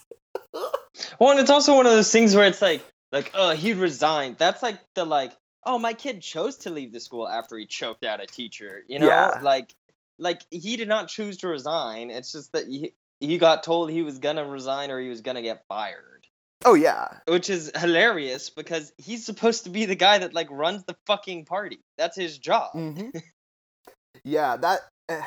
Well, 1.19 1.31
and 1.31 1.39
it's 1.39 1.49
also 1.49 1.75
one 1.75 1.85
of 1.85 1.91
those 1.93 2.11
things 2.11 2.35
where 2.35 2.47
it's 2.47 2.61
like, 2.61 2.83
like, 3.11 3.31
oh, 3.33 3.51
he 3.51 3.73
resigned. 3.73 4.37
That's 4.37 4.63
like 4.63 4.79
the 4.95 5.05
like, 5.05 5.33
oh, 5.65 5.79
my 5.79 5.93
kid 5.93 6.21
chose 6.21 6.57
to 6.59 6.69
leave 6.69 6.93
the 6.93 6.99
school 6.99 7.27
after 7.27 7.57
he 7.57 7.65
choked 7.65 8.05
out 8.05 8.21
a 8.21 8.27
teacher. 8.27 8.83
You 8.87 8.99
know, 8.99 9.07
Yeah. 9.07 9.39
like, 9.41 9.73
like 10.19 10.41
he 10.51 10.77
did 10.77 10.87
not 10.87 11.07
choose 11.09 11.37
to 11.37 11.47
resign. 11.47 12.11
It's 12.11 12.31
just 12.31 12.51
that 12.53 12.67
he 12.67 12.93
he 13.19 13.37
got 13.37 13.63
told 13.63 13.91
he 13.91 14.01
was 14.03 14.19
gonna 14.19 14.45
resign 14.45 14.91
or 14.91 14.99
he 14.99 15.09
was 15.09 15.21
gonna 15.21 15.41
get 15.41 15.65
fired, 15.67 16.20
oh 16.65 16.73
yeah 16.73 17.07
which 17.27 17.49
is 17.49 17.71
hilarious 17.75 18.49
because 18.49 18.93
he's 18.97 19.25
supposed 19.25 19.63
to 19.63 19.69
be 19.69 19.85
the 19.85 19.95
guy 19.95 20.17
that 20.19 20.33
like 20.33 20.47
runs 20.51 20.83
the 20.85 20.95
fucking 21.07 21.45
party. 21.45 21.79
That's 21.97 22.15
his 22.17 22.37
job. 22.37 22.71
mm-hmm. 22.73 23.09
yeah 24.23 24.57
that 24.57 24.81
uh, 25.09 25.21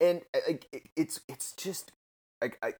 and 0.00 0.22
uh, 0.34 0.54
it, 0.72 0.82
it's 0.96 1.20
it's 1.28 1.52
just 1.52 1.92
like 2.40 2.58
i 2.62 2.72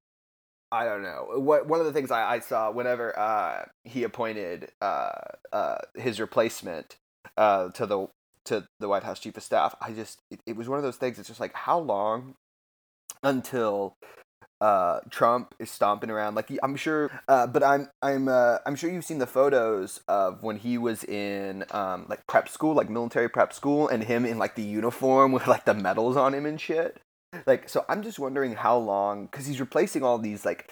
i 0.73 0.85
don't 0.85 1.03
know 1.03 1.27
what 1.37 1.67
one 1.67 1.81
of 1.81 1.87
the 1.87 1.93
things 1.93 2.11
i, 2.11 2.35
I 2.35 2.39
saw 2.41 2.71
whenever 2.71 3.19
uh 3.19 3.65
he 3.85 4.05
appointed 4.05 4.71
uh 4.81 5.11
uh 5.53 5.79
his 5.95 6.21
replacement 6.21 6.97
uh 7.37 7.69
to 7.71 7.87
the 7.87 8.09
to 8.47 8.67
the 8.81 8.89
white 8.89 9.05
house 9.05 9.21
chief 9.21 9.37
of 9.37 9.43
staff 9.43 9.75
i 9.81 9.93
just 9.93 10.21
it, 10.31 10.41
it 10.47 10.57
was 10.57 10.69
one 10.69 10.79
of 10.79 10.85
those 10.85 10.97
things 10.97 11.19
it's 11.19 11.29
just 11.29 11.41
like 11.41 11.55
how 11.55 11.79
long 11.79 12.35
until 13.23 13.97
uh, 14.65 15.01
Trump 15.11 15.55
is 15.59 15.71
stomping 15.71 16.09
around. 16.09 16.37
Like 16.37 16.51
I'm 16.63 16.75
sure, 16.75 17.11
uh, 17.29 17.47
but 17.47 17.63
I'm 17.63 17.91
I'm 18.01 18.29
uh, 18.29 18.59
I'm 18.65 18.77
sure 18.77 18.91
you've 18.91 19.05
seen 19.05 19.19
the 19.19 19.27
photos 19.27 20.01
of 20.09 20.43
when 20.43 20.57
he 20.57 20.79
was 20.79 21.05
in 21.05 21.67
um, 21.71 22.07
like 22.09 22.27
prep 22.27 22.49
school, 22.49 22.73
like 22.73 22.89
military 22.89 23.29
prep 23.29 23.53
school, 23.53 23.87
and 23.87 24.05
him 24.05 24.25
in 24.25 24.39
like 24.39 24.55
the 24.55 24.63
uniform 24.63 25.33
with 25.37 25.47
like 25.47 25.67
the 25.67 25.75
medals 25.75 26.17
on 26.17 26.33
him 26.33 26.47
and 26.47 26.59
shit. 26.59 26.99
Like 27.47 27.69
so, 27.69 27.85
I'm 27.91 28.03
just 28.03 28.19
wondering 28.19 28.55
how 28.55 28.79
long 28.79 29.27
because 29.27 29.45
he's 29.45 29.61
replacing 29.61 30.03
all 30.03 30.17
these 30.17 30.47
like 30.47 30.71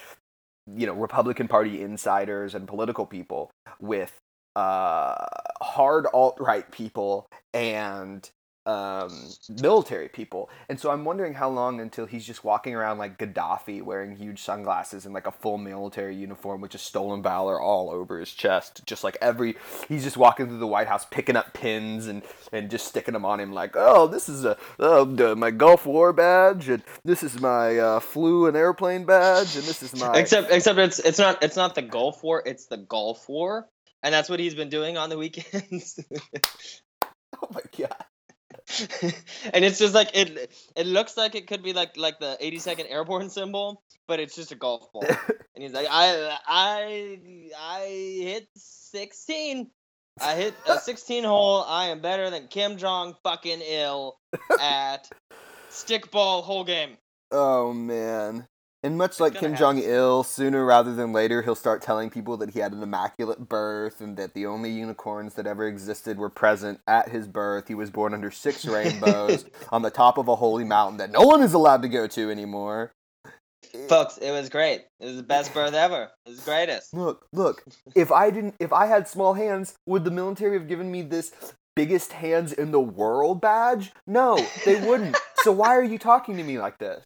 you 0.74 0.86
know 0.86 0.94
Republican 0.94 1.46
Party 1.46 1.82
insiders 1.82 2.54
and 2.54 2.66
political 2.66 3.04
people 3.04 3.50
with 3.78 4.16
uh 4.56 5.26
hard 5.60 6.06
alt 6.14 6.38
right 6.40 6.70
people 6.70 7.26
and 7.52 8.30
um, 8.64 9.28
military 9.60 10.08
people. 10.08 10.48
And 10.68 10.78
so 10.78 10.90
I'm 10.90 11.04
wondering 11.04 11.34
how 11.34 11.48
long 11.48 11.80
until 11.80 12.06
he's 12.06 12.24
just 12.24 12.44
walking 12.44 12.74
around 12.74 12.98
like 12.98 13.18
Gaddafi 13.18 13.82
wearing 13.82 14.16
huge 14.16 14.40
sunglasses 14.42 15.04
and 15.04 15.14
like 15.14 15.26
a 15.26 15.32
full 15.32 15.58
military 15.58 16.14
uniform 16.14 16.60
with 16.60 16.72
just 16.72 16.86
stolen 16.86 17.22
valor 17.22 17.60
all 17.60 17.90
over 17.90 18.18
his 18.18 18.32
chest. 18.32 18.82
Just 18.86 19.02
like 19.02 19.16
every, 19.20 19.56
he's 19.88 20.04
just 20.04 20.16
walking 20.16 20.46
through 20.46 20.58
the 20.58 20.66
White 20.66 20.86
House 20.86 21.04
picking 21.10 21.36
up 21.36 21.52
pins 21.54 22.06
and, 22.06 22.22
and 22.52 22.70
just 22.70 22.86
sticking 22.86 23.14
them 23.14 23.24
on 23.24 23.40
him 23.40 23.52
like, 23.52 23.72
oh, 23.74 24.06
this 24.06 24.28
is 24.28 24.44
a, 24.44 24.56
uh, 24.78 25.34
my 25.36 25.50
Gulf 25.50 25.84
War 25.84 26.12
badge 26.12 26.68
and 26.68 26.82
this 27.04 27.22
is 27.22 27.40
my 27.40 27.78
uh, 27.78 28.00
flu 28.00 28.46
and 28.46 28.56
airplane 28.56 29.04
badge 29.04 29.56
and 29.56 29.64
this 29.64 29.82
is 29.82 29.98
my. 30.00 30.12
Except, 30.18 30.50
except 30.52 30.78
it's, 30.78 30.98
it's 31.00 31.18
not, 31.18 31.42
it's 31.42 31.56
not 31.56 31.74
the 31.74 31.82
Gulf 31.82 32.22
War, 32.22 32.42
it's 32.44 32.66
the 32.66 32.76
Gulf 32.76 33.28
War. 33.28 33.68
And 34.04 34.12
that's 34.12 34.28
what 34.28 34.40
he's 34.40 34.54
been 34.54 34.68
doing 34.68 34.96
on 34.96 35.10
the 35.10 35.18
weekends. 35.18 36.00
oh 37.04 37.48
my 37.52 37.60
God. 37.78 38.04
and 39.52 39.64
it's 39.64 39.78
just 39.78 39.94
like 39.94 40.10
it 40.14 40.52
it 40.76 40.86
looks 40.86 41.16
like 41.16 41.34
it 41.34 41.46
could 41.46 41.62
be 41.62 41.72
like 41.72 41.96
like 41.96 42.18
the 42.18 42.36
82nd 42.40 42.90
airborne 42.90 43.30
symbol 43.30 43.82
but 44.08 44.20
it's 44.20 44.34
just 44.34 44.52
a 44.52 44.56
golf 44.56 44.92
ball. 44.92 45.04
And 45.54 45.62
he's 45.62 45.72
like 45.72 45.86
i 45.90 46.38
i 46.46 47.18
i 47.58 47.86
hit 48.22 48.48
16 48.56 49.70
i 50.20 50.34
hit 50.34 50.54
a 50.66 50.78
16 50.80 51.24
hole. 51.24 51.62
I 51.62 51.88
am 51.88 52.00
better 52.00 52.30
than 52.30 52.48
kim 52.48 52.78
jong 52.78 53.14
fucking 53.22 53.60
Il 53.60 54.18
at 54.58 55.10
stickball 55.70 56.42
whole 56.42 56.64
game. 56.64 56.96
Oh 57.30 57.72
man 57.72 58.46
and 58.82 58.98
much 58.98 59.20
like 59.20 59.34
Kim 59.34 59.54
Jong 59.54 59.78
Il, 59.78 60.24
sooner 60.24 60.64
rather 60.64 60.94
than 60.94 61.12
later, 61.12 61.42
he'll 61.42 61.54
start 61.54 61.82
telling 61.82 62.10
people 62.10 62.36
that 62.38 62.50
he 62.50 62.58
had 62.58 62.72
an 62.72 62.82
immaculate 62.82 63.48
birth 63.48 64.00
and 64.00 64.16
that 64.16 64.34
the 64.34 64.44
only 64.46 64.70
unicorns 64.70 65.34
that 65.34 65.46
ever 65.46 65.68
existed 65.68 66.18
were 66.18 66.28
present 66.28 66.80
at 66.88 67.10
his 67.10 67.28
birth. 67.28 67.68
He 67.68 67.74
was 67.74 67.90
born 67.90 68.12
under 68.12 68.30
six 68.30 68.64
rainbows 68.66 69.44
on 69.70 69.82
the 69.82 69.90
top 69.90 70.18
of 70.18 70.26
a 70.26 70.36
holy 70.36 70.64
mountain 70.64 70.98
that 70.98 71.12
no 71.12 71.22
one 71.22 71.42
is 71.42 71.54
allowed 71.54 71.82
to 71.82 71.88
go 71.88 72.08
to 72.08 72.30
anymore. 72.30 72.92
Folks, 73.88 74.18
it 74.18 74.32
was 74.32 74.48
great. 74.48 74.82
It 74.98 75.06
was 75.06 75.16
the 75.16 75.22
best 75.22 75.54
birth 75.54 75.74
ever. 75.74 76.10
It 76.26 76.30
was 76.30 76.40
the 76.40 76.44
greatest. 76.44 76.92
Look, 76.92 77.26
look. 77.32 77.64
If 77.94 78.10
I 78.10 78.30
didn't, 78.30 78.56
if 78.58 78.72
I 78.72 78.86
had 78.86 79.06
small 79.06 79.34
hands, 79.34 79.74
would 79.86 80.04
the 80.04 80.10
military 80.10 80.58
have 80.58 80.68
given 80.68 80.90
me 80.90 81.02
this 81.02 81.32
biggest 81.76 82.12
hands 82.12 82.52
in 82.52 82.72
the 82.72 82.80
world 82.80 83.40
badge? 83.40 83.92
No, 84.06 84.44
they 84.64 84.80
wouldn't. 84.80 85.16
so 85.36 85.52
why 85.52 85.68
are 85.76 85.84
you 85.84 85.98
talking 85.98 86.36
to 86.36 86.42
me 86.42 86.58
like 86.58 86.78
this? 86.78 87.04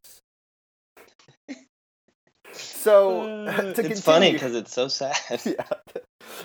So 2.58 3.22
uh, 3.46 3.74
to 3.74 3.82
it's 3.82 4.00
continue, 4.00 4.02
funny 4.02 4.32
because 4.32 4.54
it's 4.54 4.72
so 4.72 4.88
sad. 4.88 5.16
Yeah. 5.44 5.64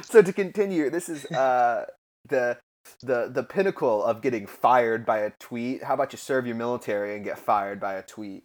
So 0.03 0.21
to 0.21 0.33
continue, 0.33 0.89
this 0.89 1.09
is 1.09 1.25
uh, 1.27 1.85
the 2.29 2.57
the 3.01 3.29
the 3.33 3.43
pinnacle 3.43 4.03
of 4.03 4.21
getting 4.21 4.47
fired 4.47 5.05
by 5.05 5.19
a 5.19 5.31
tweet. 5.39 5.83
How 5.83 5.95
about 5.95 6.13
you 6.13 6.17
serve 6.17 6.45
your 6.45 6.55
military 6.55 7.15
and 7.15 7.23
get 7.25 7.39
fired 7.39 7.79
by 7.79 7.95
a 7.95 8.03
tweet? 8.03 8.43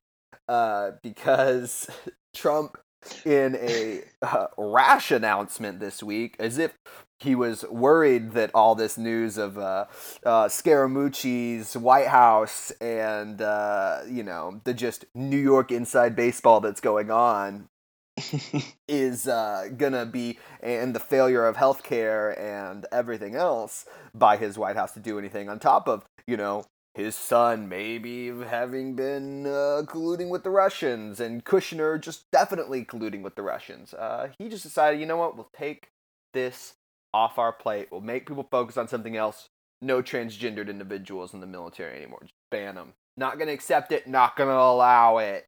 Uh, 0.48 0.92
because 1.02 1.88
Trump, 2.34 2.78
in 3.24 3.56
a 3.56 4.02
uh, 4.22 4.46
rash 4.56 5.10
announcement 5.10 5.80
this 5.80 6.02
week, 6.02 6.36
as 6.38 6.58
if 6.58 6.74
he 7.20 7.34
was 7.34 7.64
worried 7.70 8.32
that 8.32 8.50
all 8.54 8.74
this 8.74 8.98
news 8.98 9.38
of 9.38 9.56
uh, 9.56 9.86
uh, 10.24 10.46
Scaramucci's 10.46 11.76
White 11.76 12.08
House 12.08 12.70
and 12.80 13.40
uh, 13.40 14.00
you 14.08 14.22
know 14.22 14.60
the 14.64 14.74
just 14.74 15.06
New 15.14 15.38
York 15.38 15.72
inside 15.72 16.14
baseball 16.14 16.60
that's 16.60 16.80
going 16.80 17.10
on 17.10 17.68
is 18.88 19.26
uh, 19.26 19.68
gonna 19.76 20.06
be 20.06 20.38
and 20.60 20.94
the 20.94 21.00
failure 21.00 21.46
of 21.46 21.56
healthcare 21.56 22.38
and 22.38 22.86
everything 22.92 23.34
else 23.34 23.86
by 24.14 24.36
his 24.36 24.58
White 24.58 24.76
House 24.76 24.92
to 24.92 25.00
do 25.00 25.18
anything 25.18 25.48
on 25.48 25.58
top 25.58 25.88
of 25.88 26.04
you 26.26 26.36
know 26.36 26.64
his 26.94 27.14
son 27.14 27.68
maybe 27.68 28.28
having 28.46 28.96
been 28.96 29.46
uh, 29.46 29.82
colluding 29.86 30.30
with 30.30 30.42
the 30.44 30.50
Russians 30.50 31.20
and 31.20 31.44
Kushner 31.44 32.00
just 32.00 32.30
definitely 32.30 32.86
colluding 32.86 33.20
with 33.20 33.34
the 33.34 33.42
Russians. 33.42 33.92
Uh, 33.92 34.30
he 34.38 34.48
just 34.48 34.62
decided, 34.62 34.98
you 34.98 35.04
know 35.04 35.18
what, 35.18 35.36
we'll 35.36 35.50
take 35.54 35.90
this 36.32 36.74
off 37.16 37.38
our 37.38 37.52
plate. 37.52 37.88
We'll 37.90 38.02
make 38.02 38.26
people 38.26 38.46
focus 38.50 38.76
on 38.76 38.88
something 38.88 39.16
else. 39.16 39.48
No 39.80 40.02
transgendered 40.02 40.68
individuals 40.68 41.32
in 41.32 41.40
the 41.40 41.46
military 41.46 41.96
anymore. 41.96 42.20
Just 42.22 42.34
ban 42.50 42.74
them. 42.74 42.92
Not 43.16 43.38
gonna 43.38 43.52
accept 43.52 43.90
it. 43.92 44.06
Not 44.06 44.36
gonna 44.36 44.52
allow 44.52 45.16
it. 45.18 45.46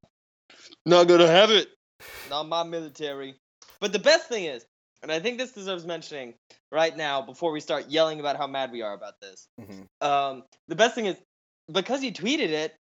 Not 0.87 1.09
gonna 1.09 1.27
have 1.27 1.51
it. 1.51 1.69
Not 2.31 2.49
my 2.49 2.63
military. 2.63 3.35
But 3.81 3.93
the 3.93 3.99
best 3.99 4.29
thing 4.29 4.45
is, 4.45 4.65
and 5.03 5.13
I 5.13 5.21
think 5.21 5.37
this 5.39 5.53
deserves 5.53 5.85
mentioning 5.85 6.35
right 6.73 6.97
now 6.97 7.21
before 7.21 7.53
we 7.53 7.61
start 7.61 7.89
yelling 7.89 8.19
about 8.19 8.37
how 8.37 8.47
mad 8.47 8.73
we 8.73 8.81
are 8.81 8.95
about 8.95 9.21
this. 9.21 9.47
Mm-hmm. 9.61 10.07
Um, 10.07 10.45
the 10.69 10.75
best 10.75 10.95
thing 10.95 11.07
is 11.07 11.17
because 11.71 12.01
he 12.01 12.11
tweeted 12.11 12.49
it 12.49 12.75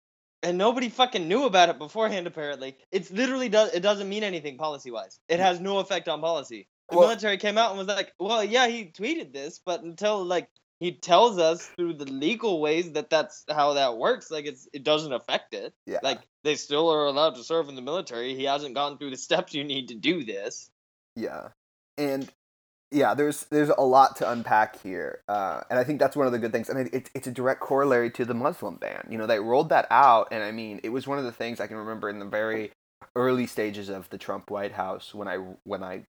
and 0.42 0.58
nobody 0.58 0.90
fucking 0.90 1.26
knew 1.26 1.44
about 1.46 1.70
it 1.70 1.78
beforehand. 1.78 2.26
Apparently, 2.26 2.76
it's 2.92 3.10
literally 3.10 3.48
does 3.48 3.72
it 3.72 3.80
doesn't 3.80 4.10
mean 4.10 4.22
anything 4.22 4.58
policy 4.58 4.90
wise. 4.90 5.18
It 5.30 5.40
has 5.40 5.58
no 5.58 5.78
effect 5.78 6.06
on 6.06 6.20
policy. 6.20 6.68
The 6.94 7.00
well, 7.00 7.08
military 7.08 7.38
came 7.38 7.58
out 7.58 7.70
and 7.70 7.78
was 7.78 7.88
like, 7.88 8.12
"Well, 8.18 8.44
yeah, 8.44 8.68
he 8.68 8.86
tweeted 8.86 9.32
this, 9.32 9.60
but 9.64 9.82
until 9.82 10.24
like 10.24 10.48
he 10.80 10.92
tells 10.92 11.38
us 11.38 11.66
through 11.76 11.94
the 11.94 12.04
legal 12.04 12.60
ways 12.60 12.92
that 12.92 13.10
that's 13.10 13.44
how 13.50 13.74
that 13.74 13.96
works. 13.96 14.30
Like 14.30 14.46
it's 14.46 14.68
it 14.72 14.84
doesn't 14.84 15.12
affect 15.12 15.54
it. 15.54 15.72
Yeah. 15.86 16.00
Like 16.02 16.20
they 16.42 16.56
still 16.56 16.90
are 16.90 17.06
allowed 17.06 17.36
to 17.36 17.44
serve 17.44 17.68
in 17.68 17.74
the 17.74 17.82
military. 17.82 18.34
He 18.34 18.44
hasn't 18.44 18.74
gone 18.74 18.98
through 18.98 19.10
the 19.10 19.16
steps 19.28 19.54
you 19.54 19.64
need 19.64 19.88
to 19.88 19.94
do 19.94 20.24
this. 20.24 20.70
Yeah, 21.16 21.48
and 21.96 22.28
yeah, 22.90 23.14
there's 23.14 23.44
there's 23.44 23.70
a 23.70 23.84
lot 23.84 24.16
to 24.16 24.30
unpack 24.30 24.80
here, 24.82 25.22
uh, 25.28 25.62
and 25.70 25.78
I 25.78 25.84
think 25.84 26.00
that's 26.00 26.16
one 26.16 26.26
of 26.26 26.32
the 26.32 26.38
good 26.38 26.52
things. 26.52 26.68
And 26.68 26.88
it's 26.92 27.10
it's 27.14 27.26
a 27.26 27.32
direct 27.32 27.60
corollary 27.60 28.10
to 28.12 28.24
the 28.24 28.34
Muslim 28.34 28.76
ban. 28.76 29.06
You 29.10 29.18
know, 29.18 29.26
they 29.26 29.40
rolled 29.40 29.70
that 29.70 29.86
out, 29.90 30.28
and 30.30 30.42
I 30.42 30.52
mean, 30.52 30.80
it 30.82 30.90
was 30.90 31.06
one 31.06 31.18
of 31.18 31.24
the 31.24 31.32
things 31.32 31.60
I 31.60 31.66
can 31.66 31.76
remember 31.76 32.08
in 32.08 32.18
the 32.18 32.24
very 32.24 32.72
early 33.16 33.46
stages 33.46 33.88
of 33.88 34.08
the 34.10 34.18
Trump 34.18 34.50
White 34.50 34.72
House 34.72 35.14
when 35.14 35.28
I 35.28 35.36
when 35.64 35.82
I 35.82 36.04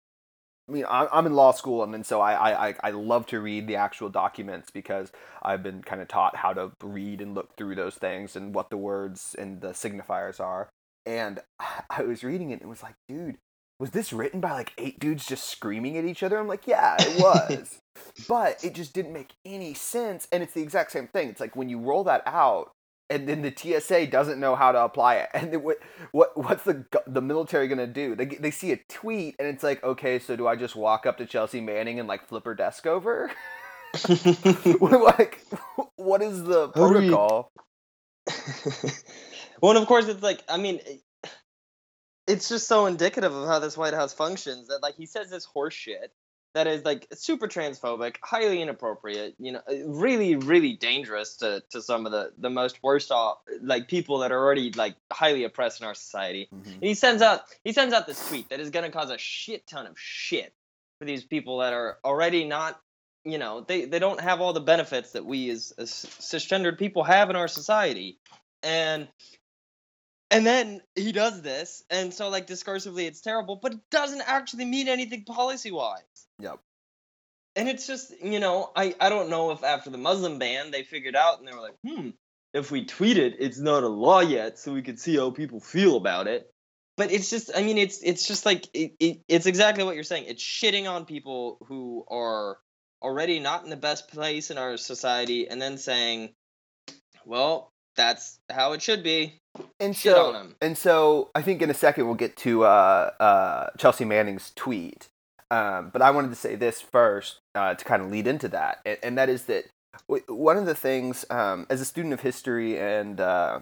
I 0.69 0.73
mean, 0.73 0.85
I'm 0.89 1.27
in 1.27 1.35
law 1.35 1.51
school, 1.51 1.83
and 1.83 1.93
then 1.93 2.05
so 2.05 2.21
I, 2.21 2.69
I, 2.69 2.75
I 2.85 2.91
love 2.91 3.27
to 3.27 3.41
read 3.41 3.67
the 3.67 3.77
actual 3.77 4.09
documents 4.09 4.71
because 4.71 5.11
I've 5.43 5.63
been 5.63 5.83
kind 5.83 6.01
of 6.01 6.07
taught 6.07 6.37
how 6.37 6.53
to 6.53 6.71
read 6.81 7.21
and 7.21 7.35
look 7.35 7.57
through 7.57 7.75
those 7.75 7.97
things 7.97 8.37
and 8.37 8.55
what 8.55 8.71
the 8.71 8.77
words 8.77 9.35
and 9.37 9.61
the 9.61 9.69
signifiers 9.69 10.39
are. 10.39 10.69
And 11.05 11.41
I 11.91 12.03
was 12.03 12.23
reading 12.23 12.51
it 12.51 12.55
and 12.55 12.63
it 12.63 12.69
was 12.69 12.83
like, 12.83 12.95
dude, 13.09 13.39
was 13.81 13.91
this 13.91 14.13
written 14.13 14.41
by 14.41 14.53
like 14.53 14.73
eight 14.79 15.01
dudes 15.01 15.27
just 15.27 15.49
screaming 15.49 15.99
at 15.99 16.05
each 16.05 16.23
other? 16.23 16.39
I'm 16.39 16.47
like, 16.47 16.69
yeah, 16.69 16.97
it 17.01 17.21
was. 17.21 17.81
but 18.29 18.63
it 18.63 18.75
just 18.75 18.95
didn't 18.95 19.13
make 19.13 19.33
any 19.45 19.75
sense. 19.75 20.29
And 20.31 20.43
it's 20.43 20.55
the 20.55 20.63
exact 20.63 20.93
same 20.93 21.09
thing. 21.09 21.29
It's 21.29 21.41
like 21.41 21.57
when 21.57 21.69
you 21.69 21.81
roll 21.81 22.05
that 22.05 22.23
out, 22.25 22.71
and 23.13 23.29
then 23.29 23.43
the 23.43 23.55
TSA 23.55 24.07
doesn't 24.07 24.41
know 24.41 24.57
how 24.57 24.73
to 24.73 24.83
apply 24.83 25.17
it. 25.17 25.29
And 25.35 25.63
what 25.63 25.79
what 26.13 26.37
what's 26.37 26.65
the 26.65 26.85
the 27.07 27.21
military 27.21 27.69
gonna 27.69 27.87
do? 27.87 28.15
They 28.15 28.27
they 28.27 28.51
see 28.51 28.73
a 28.73 28.77
tweet 28.89 29.37
and 29.39 29.49
it's 29.49 29.63
like, 29.63 29.83
okay, 29.85 30.19
so 30.19 30.37
do 30.37 30.47
I 30.47 30.57
just 30.57 30.77
walk 30.77 31.05
up 31.05 31.19
to 31.19 31.27
Chelsea 31.27 31.61
Manning 31.61 31.99
and 31.99 32.09
like 32.09 32.27
flip 32.27 32.45
her 32.45 32.55
desk 32.55 32.87
over? 32.87 33.31
like, 34.81 35.45
what 35.97 36.23
is 36.23 36.43
the 36.45 36.69
protocol? 36.69 37.53
well, 39.61 39.77
of 39.77 39.87
course, 39.87 40.09
it's 40.09 40.23
like, 40.23 40.43
I 40.49 40.57
mean, 40.57 40.81
it's 42.27 42.49
just 42.49 42.67
so 42.67 42.87
indicative 42.87 43.35
of 43.35 43.47
how 43.47 43.59
this 43.59 43.77
White 43.77 43.95
House 43.95 44.15
functions 44.15 44.69
that 44.69 44.83
like 44.83 44.95
he 44.97 45.07
says 45.07 45.29
this 45.29 45.45
horse 45.45 45.75
shit 45.75 46.13
that 46.55 46.67
is 46.67 46.85
like 46.85 47.07
super 47.15 47.49
transphobic, 47.49 48.17
highly 48.23 48.61
inappropriate, 48.61 49.35
you 49.39 49.53
know, 49.53 49.61
really, 49.87 50.37
really 50.37 50.75
dangerous 50.75 51.37
to, 51.37 51.63
to 51.71 51.81
some 51.81 52.05
of 52.05 52.13
the, 52.13 52.33
the 52.37 52.51
most 52.51 52.83
worst 52.83 53.11
off 53.11 53.39
like 53.63 53.89
people 53.89 54.19
that 54.19 54.33
are 54.33 54.39
already 54.39 54.71
like 54.73 54.97
highly 55.11 55.45
oppressed 55.45 55.81
in 55.81 55.87
our 55.87 55.95
society. 55.95 56.49
Mm-hmm. 56.55 56.73
And 56.73 56.83
he 56.83 56.95
sends 56.95 57.23
out 57.23 57.43
he 57.65 57.73
sends 57.73 57.95
out 57.95 58.07
this 58.07 58.29
tweet 58.29 58.51
that 58.51 58.61
is 58.61 58.71
gonna 58.71 58.91
cause 58.91 59.11
a 59.11 59.19
shit 59.19 59.67
ton 59.67 59.87
of 59.87 59.99
shit 59.99 60.53
for 60.99 61.07
these 61.07 61.25
people 61.25 61.59
that 61.59 61.73
are 61.73 61.99
already 62.05 62.45
not 62.45 62.81
you 63.25 63.39
know, 63.39 63.61
they, 63.61 63.85
they 63.85 63.99
don't 63.99 64.21
have 64.21 64.41
all 64.41 64.53
the 64.53 64.61
benefits 64.61 65.13
that 65.13 65.25
we 65.25 65.49
as, 65.51 65.73
as 65.79 65.91
cisgendered 65.91 66.77
people 66.77 67.05
have 67.05 67.31
in 67.31 67.37
our 67.37 67.49
society. 67.49 68.19
And 68.63 69.09
and 70.31 70.47
then 70.47 70.81
he 70.95 71.13
does 71.13 71.43
this, 71.43 71.85
and 71.91 72.13
so 72.13 72.31
like 72.31 72.47
discursively 72.47 73.07
it's 73.07 73.21
terrible, 73.21 73.57
but 73.57 73.75
it 73.75 73.81
doesn't 73.91 74.23
actually 74.27 74.65
mean 74.65 74.89
anything 74.89 75.25
policy 75.25 75.71
wise. 75.71 76.01
Yep. 76.39 76.59
And 77.55 77.69
it's 77.69 77.87
just, 77.87 78.13
you 78.23 78.41
know, 78.41 78.71
I, 78.75 78.95
I 78.99 79.09
don't 79.09 79.29
know 79.29 79.51
if 79.51 79.63
after 79.63 79.91
the 79.91 79.99
Muslim 79.99 80.39
ban 80.39 80.71
they 80.71 80.85
figured 80.85 81.17
out 81.17 81.39
and 81.39 81.47
they 81.47 81.53
were 81.53 81.61
like, 81.61 81.77
hmm, 81.87 82.11
if 82.55 82.71
we 82.71 82.85
tweet 82.85 83.19
it, 83.19 83.37
it's 83.39 83.59
not 83.59 83.83
a 83.83 83.89
law 83.89 84.21
yet, 84.21 84.59
so 84.59 84.73
we 84.73 84.83
could 84.83 84.99
see 84.99 85.17
how 85.17 85.31
people 85.31 85.61
feel 85.61 85.97
about 85.97 86.27
it. 86.27 86.51
But 86.97 87.11
it's 87.11 87.31
just, 87.31 87.51
I 87.55 87.63
mean, 87.63 87.79
it's 87.79 88.03
it's 88.03 88.27
just 88.27 88.45
like 88.45 88.69
it, 88.75 88.93
it, 89.01 89.21
it's 89.27 89.47
exactly 89.47 89.85
what 89.85 89.95
you're 89.95 90.05
saying. 90.05 90.27
It's 90.29 90.43
shitting 90.43 90.91
on 90.91 91.07
people 91.07 91.59
who 91.67 92.05
are 92.09 92.59
already 93.03 93.41
not 93.41 93.65
in 93.65 93.71
the 93.71 93.77
best 93.77 94.09
place 94.09 94.51
in 94.51 94.59
our 94.59 94.77
society, 94.77 95.49
and 95.49 95.61
then 95.61 95.79
saying, 95.79 96.35
well, 97.25 97.71
that's 97.97 98.39
how 98.51 98.73
it 98.73 98.83
should 98.83 99.03
be. 99.03 99.41
And 99.81 99.97
Shit 99.97 100.15
so, 100.15 100.49
and 100.61 100.77
so, 100.77 101.31
I 101.35 101.43
think 101.43 101.63
in 101.63 101.71
a 101.71 101.75
second 101.75 102.07
we'll 102.07 102.15
get 102.15 102.37
to 102.39 102.65
uh, 102.65 103.11
uh, 103.21 103.71
Chelsea 103.79 104.05
Manning's 104.05 104.53
tweet. 104.55 105.09
Um, 105.53 105.91
but 105.93 106.01
I 106.01 106.11
wanted 106.11 106.31
to 106.31 106.35
say 106.35 106.55
this 106.55 106.81
first 106.81 107.41
uh, 107.55 107.75
to 107.75 107.85
kind 107.85 108.01
of 108.01 108.11
lead 108.11 108.27
into 108.27 108.49
that, 108.49 108.79
and, 108.87 108.99
and, 109.03 109.19
that 109.19 109.29
is 109.29 109.45
that 109.45 109.67
w- 110.09 110.25
one 110.27 110.57
of 110.57 110.65
the 110.65 110.75
things 110.75 111.27
um, 111.29 111.67
as 111.69 111.83
a 111.83 111.85
student 111.85 112.15
of 112.15 112.23
history 112.23 112.81
and 112.81 113.21
uh, 113.21 113.61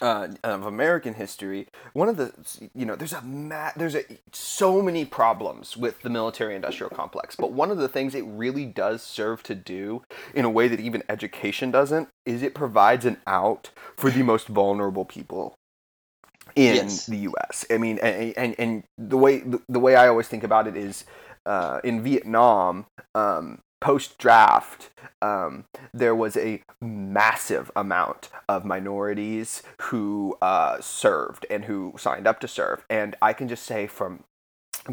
uh, 0.00 0.28
of 0.42 0.64
American 0.64 1.12
history, 1.12 1.68
one 1.92 2.08
of 2.08 2.16
the 2.16 2.32
you 2.74 2.86
know 2.86 2.96
there's 2.96 3.12
a 3.12 3.20
ma- 3.20 3.72
there's 3.76 3.94
a 3.94 4.04
so 4.32 4.80
many 4.80 5.04
problems 5.04 5.76
with 5.76 6.00
the 6.00 6.08
military 6.08 6.56
industrial 6.56 6.88
complex, 6.88 7.36
but 7.36 7.52
one 7.52 7.70
of 7.70 7.76
the 7.76 7.88
things 7.88 8.14
it 8.14 8.24
really 8.24 8.64
does 8.64 9.02
serve 9.02 9.42
to 9.42 9.54
do 9.54 10.02
in 10.34 10.46
a 10.46 10.50
way 10.50 10.66
that 10.66 10.80
even 10.80 11.02
education 11.10 11.70
doesn't 11.70 12.08
is 12.24 12.42
it 12.42 12.54
provides 12.54 13.04
an 13.04 13.18
out 13.26 13.68
for 13.98 14.10
the 14.10 14.22
most 14.22 14.48
vulnerable 14.48 15.04
people 15.04 15.54
in 16.56 16.76
Yes. 16.76 17.06
the 17.06 17.18
U.S. 17.18 17.66
I 17.70 17.78
mean, 17.78 18.00
and, 18.00 18.34
and 18.38 18.56
and 18.58 18.84
the 18.98 19.18
way 19.18 19.44
the 19.68 19.80
way 19.80 19.96
I 19.96 20.08
always 20.08 20.28
think 20.28 20.44
about 20.44 20.68
it 20.68 20.76
is 20.76 21.06
uh, 21.46 21.80
in 21.84 22.02
Vietnam. 22.02 22.86
Um, 23.14 23.60
Post 23.82 24.18
draft, 24.18 24.90
um, 25.22 25.66
there 25.94 26.14
was 26.14 26.36
a 26.36 26.62
massive 26.82 27.70
amount 27.76 28.30
of 28.48 28.64
minorities 28.64 29.62
who 29.82 30.38
uh, 30.42 30.80
served 30.80 31.46
and 31.50 31.66
who 31.66 31.94
signed 31.98 32.26
up 32.26 32.40
to 32.40 32.48
serve. 32.48 32.84
And 32.90 33.16
I 33.22 33.34
can 33.34 33.48
just 33.48 33.64
say 33.64 33.86
from 33.86 34.24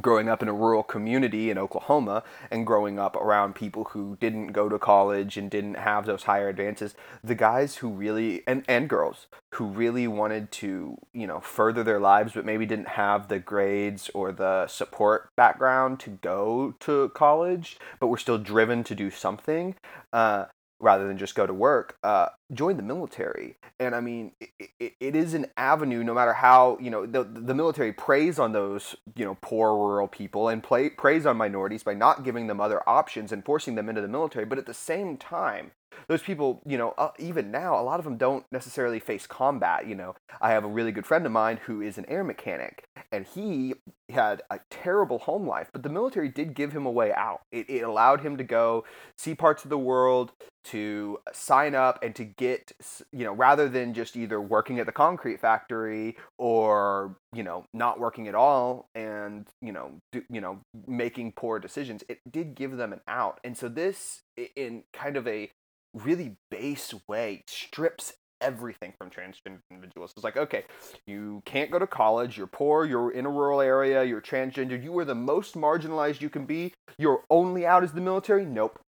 growing 0.02 0.30
up 0.30 0.42
in 0.42 0.48
a 0.48 0.54
rural 0.54 0.84
community 0.84 1.50
in 1.50 1.58
Oklahoma 1.58 2.24
and 2.52 2.66
growing 2.66 3.00
up 3.00 3.16
around 3.16 3.56
people 3.56 3.86
who 3.86 4.18
didn't 4.20 4.48
go 4.48 4.70
to 4.70 4.80
college 4.80 5.38
and 5.38 5.50
didn't 5.50 5.76
have 5.76 6.06
those 6.06 6.24
higher 6.24 6.50
advances, 6.50 6.96
the 7.24 7.36
guys 7.36 7.78
who 7.78 7.90
really 7.90 8.44
and, 8.48 8.64
and 8.68 8.90
girls 8.90 9.28
who 9.52 9.66
really 9.66 10.08
wanted 10.08 10.52
to, 10.52 10.98
you 11.14 11.28
know, 11.28 11.40
further 11.40 11.84
their 11.84 12.00
lives 12.00 12.34
but 12.34 12.46
maybe 12.46 12.66
didn't 12.66 12.88
have 12.90 13.28
the 13.28 13.40
grades 13.40 14.10
or 14.14 14.32
the 14.32 14.68
support 14.68 15.30
background 15.36 16.00
to 16.00 16.10
go 16.10 16.74
to 16.80 17.10
college, 17.10 17.78
but 18.00 18.08
were 18.08 18.18
still 18.18 18.38
driven 18.38 18.84
to 18.84 18.96
do 18.96 19.10
something, 19.12 19.76
uh, 20.12 20.46
rather 20.84 21.08
than 21.08 21.18
just 21.18 21.34
go 21.34 21.48
to 21.48 21.54
work, 21.54 21.98
uh, 22.04 22.28
join 22.52 22.78
the 22.78 22.84
military. 22.84 23.58
And 23.80 23.96
I 23.96 24.02
mean, 24.02 24.34
it, 24.40 24.70
it, 24.80 24.94
it 25.00 25.16
is 25.16 25.34
an 25.34 25.48
avenue, 25.58 26.04
no 26.04 26.14
matter 26.14 26.34
how, 26.34 26.78
you 26.80 26.92
know, 26.92 27.06
the, 27.06 27.24
the 27.24 27.56
military 27.56 27.94
preys 27.94 28.38
on 28.38 28.52
those, 28.52 28.96
you 29.16 29.24
know, 29.24 29.38
poor 29.42 29.76
rural 29.76 30.08
people 30.08 30.50
and 30.50 30.62
play, 30.62 30.90
preys 30.90 31.26
on 31.26 31.38
minorities 31.38 31.84
by 31.84 31.94
not 31.94 32.24
giving 32.24 32.48
them 32.48 32.60
other 32.60 32.88
options 32.88 33.32
and 33.32 33.46
forcing 33.46 33.76
them 33.76 33.88
into 33.90 34.02
the 34.02 34.08
military. 34.08 34.46
But 34.46 34.58
at 34.58 34.66
the 34.66 34.74
same 34.74 35.18
time, 35.18 35.72
those 36.08 36.22
people, 36.22 36.62
you 36.66 36.78
know, 36.78 36.94
uh, 36.98 37.12
even 37.20 37.52
now, 37.52 37.80
a 37.80 37.84
lot 37.84 38.00
of 38.00 38.06
them 38.06 38.18
don't 38.18 38.46
necessarily 38.52 39.00
face 39.00 39.28
combat. 39.28 39.88
You 39.88 39.96
know, 39.96 40.16
I 40.42 40.52
have 40.52 40.64
a 40.64 40.68
really 40.70 40.92
good 40.92 41.06
friend 41.06 41.26
of 41.26 41.32
mine 41.32 41.60
who 41.66 41.82
is 41.82 41.98
an 41.98 42.06
air 42.08 42.24
mechanic, 42.24 42.86
and 43.12 43.26
he 43.26 43.76
had 44.10 44.42
a 44.50 44.60
terrible 44.70 45.20
home 45.20 45.48
life, 45.48 45.70
but 45.72 45.84
the 45.84 45.90
military 45.90 46.30
did 46.30 46.54
give 46.54 46.74
him 46.74 46.86
a 46.86 46.92
way 46.92 47.14
out. 47.14 47.42
It, 47.52 47.70
it 47.70 47.82
allowed 47.82 48.22
him 48.22 48.38
to 48.38 48.44
go 48.44 48.84
see 49.18 49.34
parts 49.34 49.64
of 49.64 49.70
the 49.70 49.78
world, 49.78 50.32
to 50.66 51.20
sign 51.32 51.76
up, 51.76 52.04
and 52.04 52.16
to 52.16 52.24
get, 52.24 52.72
you 53.12 53.24
know, 53.26 53.34
rather 53.34 53.68
than 53.68 53.94
just 53.94 54.16
either 54.16 54.40
working 54.40 54.80
at 54.80 54.86
the 54.86 54.92
concrete 54.92 55.40
factory 55.40 56.16
or, 56.38 57.16
you 57.34 57.44
know, 57.44 57.66
not 57.74 58.00
working 58.00 58.28
at 58.28 58.36
all 58.36 58.88
and, 58.94 59.48
you 59.62 59.72
know, 59.72 59.92
do, 60.12 60.24
you 60.30 60.42
know, 60.42 60.60
making 60.88 61.32
poor 61.32 61.60
decisions. 61.60 62.04
It 62.08 62.20
did 62.30 62.56
give 62.56 62.78
them 62.78 62.94
an 62.94 63.02
out. 63.08 63.40
And 63.44 63.58
so 63.58 63.68
this, 63.68 64.22
in 64.56 64.84
kind 64.94 65.18
of 65.18 65.28
a 65.28 65.52
really 65.94 66.36
base 66.52 66.94
way 67.08 67.44
strips 67.48 68.14
everything 68.42 68.94
from 68.98 69.10
transgender 69.10 69.60
individuals. 69.72 70.12
It's 70.18 70.24
like, 70.24 70.36
okay, 70.38 70.66
you 71.08 71.42
can't 71.46 71.72
go 71.72 71.80
to 71.80 71.88
college, 71.88 72.38
you're 72.38 72.48
poor, 72.48 72.86
you're 72.86 73.12
in 73.12 73.26
a 73.26 73.30
rural 73.30 73.62
area, 73.62 74.04
you're 74.04 74.22
transgender, 74.22 74.82
you 74.82 74.98
are 75.00 75.06
the 75.06 75.16
most 75.16 75.56
marginalized 75.56 76.20
you 76.22 76.30
can 76.30 76.46
be. 76.46 76.74
you're 76.98 77.24
only 77.30 77.66
out 77.66 77.84
is 77.84 77.92
the 77.94 78.02
military? 78.02 78.46
Nope. 78.46 78.80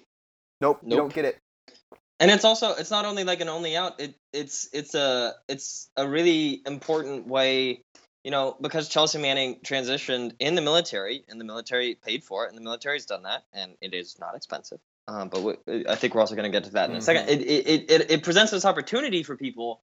Nope, 0.60 0.80
you 0.84 0.96
don't 0.96 1.12
get 1.12 1.24
it. 1.24 1.38
and 2.20 2.30
it's 2.30 2.44
also 2.44 2.74
it's 2.74 2.90
not 2.90 3.04
only 3.04 3.24
like 3.24 3.40
an 3.40 3.48
only 3.48 3.76
out 3.76 4.00
it 4.00 4.14
it's 4.32 4.68
it's 4.72 4.94
a 4.94 5.34
it's 5.48 5.90
a 5.96 6.08
really 6.08 6.62
important 6.64 7.26
way 7.26 7.82
you 8.22 8.30
know 8.30 8.56
because 8.60 8.88
chelsea 8.88 9.18
manning 9.18 9.58
transitioned 9.64 10.32
in 10.38 10.54
the 10.54 10.62
military 10.62 11.24
and 11.28 11.40
the 11.40 11.44
military 11.44 11.96
paid 11.96 12.22
for 12.24 12.46
it 12.46 12.48
and 12.48 12.56
the 12.56 12.62
military's 12.62 13.04
done 13.04 13.24
that 13.24 13.42
and 13.52 13.72
it 13.80 13.92
is 13.94 14.16
not 14.20 14.36
expensive 14.36 14.78
um, 15.08 15.28
but 15.28 15.42
we, 15.42 15.86
i 15.88 15.94
think 15.94 16.14
we're 16.14 16.20
also 16.20 16.34
going 16.34 16.50
to 16.50 16.56
get 16.56 16.64
to 16.64 16.72
that 16.72 16.90
in 16.90 16.96
a 16.96 17.00
second. 17.00 17.28
It, 17.28 17.42
it, 17.42 17.66
it, 17.66 17.90
it, 17.90 18.10
it 18.10 18.22
presents 18.22 18.52
this 18.52 18.64
opportunity 18.64 19.22
for 19.22 19.36
people 19.36 19.82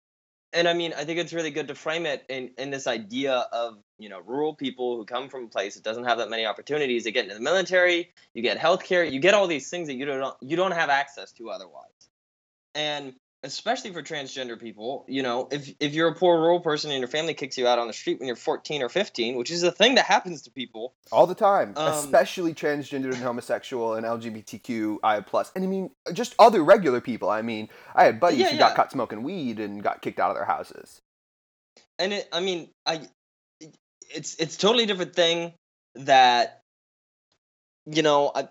and 0.53 0.67
i 0.67 0.73
mean 0.73 0.93
i 0.97 1.05
think 1.05 1.19
it's 1.19 1.33
really 1.33 1.51
good 1.51 1.67
to 1.67 1.75
frame 1.75 2.05
it 2.05 2.23
in, 2.29 2.51
in 2.57 2.69
this 2.69 2.87
idea 2.87 3.33
of 3.51 3.77
you 4.01 4.09
know 4.09 4.19
rural 4.25 4.53
people 4.53 4.97
who 4.97 5.05
come 5.05 5.29
from 5.29 5.45
a 5.45 5.47
place 5.47 5.75
that 5.75 5.83
doesn't 5.83 6.05
have 6.05 6.17
that 6.17 6.29
many 6.29 6.45
opportunities. 6.45 7.03
They 7.03 7.11
get 7.11 7.23
into 7.25 7.35
the 7.35 7.41
military 7.41 8.11
you 8.33 8.41
get 8.41 8.57
healthcare 8.57 9.09
you 9.09 9.19
get 9.19 9.33
all 9.33 9.47
these 9.47 9.69
things 9.69 9.87
that 9.87 9.95
you 9.95 10.05
don't 10.05 10.35
you 10.41 10.57
don't 10.57 10.71
have 10.71 10.89
access 10.89 11.31
to 11.33 11.49
otherwise. 11.49 11.85
And 12.73 13.13
especially 13.43 13.91
for 13.91 14.03
transgender 14.03 14.59
people 14.59 15.03
you 15.07 15.23
know 15.23 15.47
if 15.51 15.73
if 15.79 15.93
you're 15.93 16.09
a 16.09 16.13
poor 16.15 16.39
rural 16.39 16.59
person 16.59 16.91
and 16.91 16.99
your 16.99 17.07
family 17.07 17.33
kicks 17.33 17.57
you 17.57 17.67
out 17.67 17.79
on 17.79 17.87
the 17.87 17.93
street 17.93 18.19
when 18.19 18.27
you're 18.27 18.35
14 18.35 18.83
or 18.83 18.89
15 18.89 19.35
which 19.35 19.49
is 19.49 19.63
a 19.63 19.71
thing 19.71 19.95
that 19.95 20.05
happens 20.05 20.43
to 20.43 20.51
people 20.51 20.93
All 21.11 21.25
the 21.25 21.33
time, 21.35 21.73
Um, 21.75 21.87
especially 21.87 22.53
transgender 22.53 23.05
and 23.13 23.15
homosexual 23.17 23.95
and 23.95 24.05
LGBTQI 24.05 25.25
plus, 25.25 25.51
and 25.55 25.63
I 25.63 25.67
mean 25.67 25.89
just 26.13 26.35
other 26.37 26.63
regular 26.63 27.01
people. 27.01 27.29
I 27.29 27.41
mean, 27.41 27.69
I 27.95 28.03
had 28.05 28.19
buddies 28.19 28.39
Yeah, 28.39 28.47
who 28.49 28.53
yeah. 28.57 28.59
got 28.59 28.75
caught 28.75 28.91
smoking 28.91 29.23
weed 29.23 29.59
and 29.59 29.81
got 29.81 30.01
kicked 30.03 30.19
out 30.19 30.29
of 30.29 30.35
their 30.35 30.45
houses. 30.45 31.01
and 31.97 32.13
it 32.13 32.27
i 32.31 32.39
mean 32.39 32.69
i 32.85 33.01
it's 34.13 34.35
it's 34.35 34.57
totally 34.57 34.85
different 34.85 35.15
thing 35.15 35.53
that 35.95 36.61
you 37.85 38.03
know 38.03 38.31
I, 38.35 38.47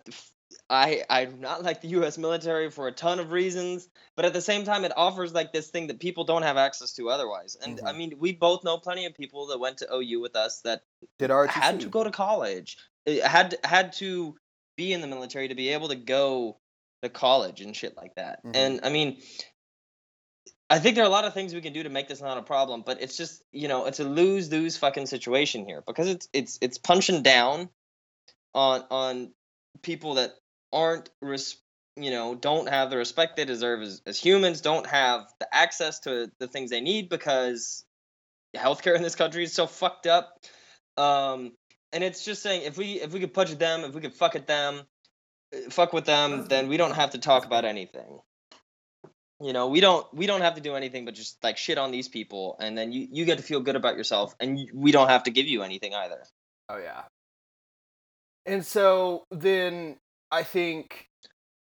I 0.71 1.03
I 1.11 1.25
do 1.27 1.37
not 1.37 1.63
like 1.65 1.81
the 1.83 1.89
U.S. 1.89 2.17
military 2.17 2.71
for 2.71 2.87
a 2.87 2.93
ton 2.93 3.19
of 3.19 3.33
reasons, 3.33 3.89
but 4.17 4.25
at 4.25 4.33
the 4.33 4.41
same 4.41 4.65
time, 4.65 4.85
it 4.85 4.93
offers 4.97 5.35
like 5.35 5.53
this 5.53 5.69
thing 5.69 5.89
that 5.89 5.99
people 6.01 6.25
don't 6.25 6.43
have 6.43 6.57
access 6.57 6.93
to 6.95 7.11
otherwise. 7.11 7.57
And 7.61 7.81
I 7.85 7.93
Mhm. 7.93 7.97
mean, 7.97 8.15
we 8.19 8.33
both 8.33 8.63
know 8.65 8.79
plenty 8.79 9.05
of 9.05 9.15
people 9.15 9.47
that 9.49 9.59
went 9.59 9.79
to 9.79 9.93
OU 9.93 10.21
with 10.21 10.37
us 10.37 10.61
that 10.63 10.83
Did 11.19 11.31
ROTC. 11.31 11.51
had 11.51 11.81
to 11.81 11.89
go 11.89 12.05
to 12.05 12.11
college, 12.11 12.79
had 13.07 13.59
had 13.65 13.93
to 13.95 14.37
be 14.77 14.93
in 14.93 15.01
the 15.01 15.07
military 15.09 15.49
to 15.49 15.55
be 15.55 15.71
able 15.71 15.89
to 15.89 15.97
go 15.97 16.59
to 17.03 17.09
college 17.09 17.61
and 17.61 17.77
shit 17.77 17.97
like 17.97 18.15
that. 18.15 18.43
Mhm. 18.45 18.53
And 18.55 18.81
I 18.85 18.91
mean, 18.91 19.21
I 20.71 20.79
think 20.79 20.95
there 20.95 21.03
are 21.05 21.09
a 21.09 21.11
lot 21.11 21.25
of 21.25 21.35
things 21.35 21.53
we 21.53 21.61
can 21.61 21.73
do 21.73 21.83
to 21.83 21.89
make 21.89 22.07
this 22.07 22.21
not 22.21 22.39
a 22.39 22.43
problem, 22.43 22.83
but 22.83 23.03
it's 23.03 23.17
just 23.17 23.43
you 23.51 23.67
know 23.67 23.87
it's 23.87 23.99
a 23.99 24.05
lose 24.05 24.51
lose 24.53 24.77
fucking 24.77 25.07
situation 25.07 25.67
here 25.67 25.83
because 25.85 26.09
it's 26.09 26.29
it's 26.33 26.59
it's 26.61 26.79
punching 26.79 27.23
down 27.23 27.69
on 28.55 28.85
on 28.91 29.35
people 29.83 30.15
that 30.15 30.35
aren't 30.73 31.11
res- 31.21 31.57
you 31.97 32.11
know 32.11 32.35
don't 32.35 32.69
have 32.69 32.91
the 32.91 32.97
respect 32.97 33.37
they 33.37 33.45
deserve 33.45 33.83
as, 33.83 34.03
as 34.07 34.19
humans 34.19 34.61
don't 34.61 34.87
have 34.87 35.27
the 35.41 35.55
access 35.55 36.01
to 36.01 36.31
the 36.39 36.47
things 36.47 36.71
they 36.71 36.81
need 36.81 37.09
because 37.09 37.85
healthcare 38.57 38.97
in 38.97 39.03
this 39.03 39.15
country 39.15 39.45
is 39.45 39.53
so 39.53 39.67
fucked 39.67 40.07
up. 40.07 40.41
Um 40.97 41.53
and 41.93 42.05
it's 42.05 42.25
just 42.25 42.43
saying 42.43 42.63
if 42.63 42.77
we 42.77 43.01
if 43.01 43.13
we 43.13 43.21
could 43.21 43.35
punch 43.35 43.51
at 43.51 43.59
them 43.59 43.85
if 43.85 43.95
we 43.95 44.01
could 44.01 44.15
fuck 44.15 44.37
at 44.37 44.47
them 44.47 44.83
uh, 45.55 45.71
fuck 45.71 45.93
with 45.93 46.05
them 46.05 46.47
then 46.49 46.69
we 46.69 46.77
don't 46.77 46.95
have 46.95 47.11
to 47.11 47.19
talk 47.19 47.45
about 47.45 47.65
anything. 47.65 48.21
You 49.41 49.53
know 49.53 49.69
we 49.69 49.81
don't 49.81 50.07
we 50.15 50.27
don't 50.27 50.43
have 50.43 50.55
to 50.55 50.61
do 50.61 50.75
anything 50.75 51.05
but 51.05 51.15
just 51.15 51.43
like 51.43 51.57
shit 51.57 51.79
on 51.79 51.91
these 51.91 52.09
people 52.09 52.57
and 52.61 52.77
then 52.79 52.93
you 52.93 53.09
you 53.11 53.25
get 53.25 53.39
to 53.39 53.45
feel 53.45 53.61
good 53.61 53.77
about 53.77 53.97
yourself 53.97 54.35
and 54.41 54.71
we 54.73 54.93
don't 54.93 55.09
have 55.09 55.25
to 55.25 55.31
give 55.31 55.47
you 55.47 55.63
anything 55.63 55.95
either. 55.95 56.23
Oh 56.69 56.79
yeah. 56.79 57.03
And 58.47 58.65
so 58.65 59.27
then 59.31 59.99
I 60.31 60.43
think 60.43 61.09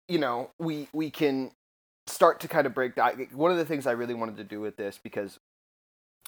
you 0.08 0.19
know 0.19 0.52
we 0.60 0.88
we 0.93 1.10
can 1.10 1.52
start 2.08 2.39
to 2.41 2.47
kind 2.47 2.67
of 2.67 2.73
break 2.73 2.95
down. 2.95 3.28
One 3.34 3.52
of 3.52 3.58
the 3.58 3.65
things 3.65 3.88
I 3.88 3.91
really 3.91 4.13
wanted 4.13 4.38
to 4.38 4.43
do 4.43 4.60
with 4.60 4.78
this 4.78 4.99
because 5.02 5.39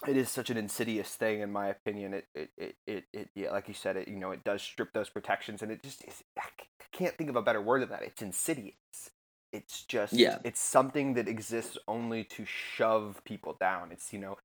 it 0.08 0.18
is 0.18 0.30
such 0.30 0.50
an 0.50 0.58
insidious 0.58 1.16
thing 1.16 1.42
in 1.42 1.52
my 1.52 1.68
opinion. 1.68 2.14
It 2.14 2.26
it 2.36 2.50
it 2.58 2.76
it, 2.86 3.04
it 3.14 3.30
yeah, 3.36 3.52
like 3.52 3.68
you 3.68 3.74
said, 3.74 3.98
it 3.98 4.08
you 4.08 4.18
know 4.18 4.32
it 4.32 4.44
does 4.44 4.62
strip 4.62 4.94
those 4.94 5.10
protections, 5.10 5.62
and 5.62 5.72
it 5.72 5.84
just 5.84 6.04
is, 6.06 6.24
I 6.38 6.44
can't 6.92 7.16
think 7.18 7.30
of 7.30 7.36
a 7.36 7.42
better 7.42 7.62
word 7.62 7.82
than 7.82 7.90
that. 7.90 8.04
It's 8.04 8.22
insidious. 8.22 9.12
It's 9.54 9.84
just 9.84 10.14
Yeah. 10.14 10.40
It's 10.44 10.60
something 10.60 11.14
that 11.14 11.28
exists 11.28 11.78
only 11.88 12.24
to 12.26 12.46
shove 12.46 13.22
people 13.24 13.56
down. 13.60 13.92
It's 13.92 14.12
you 14.12 14.20
know 14.20 14.38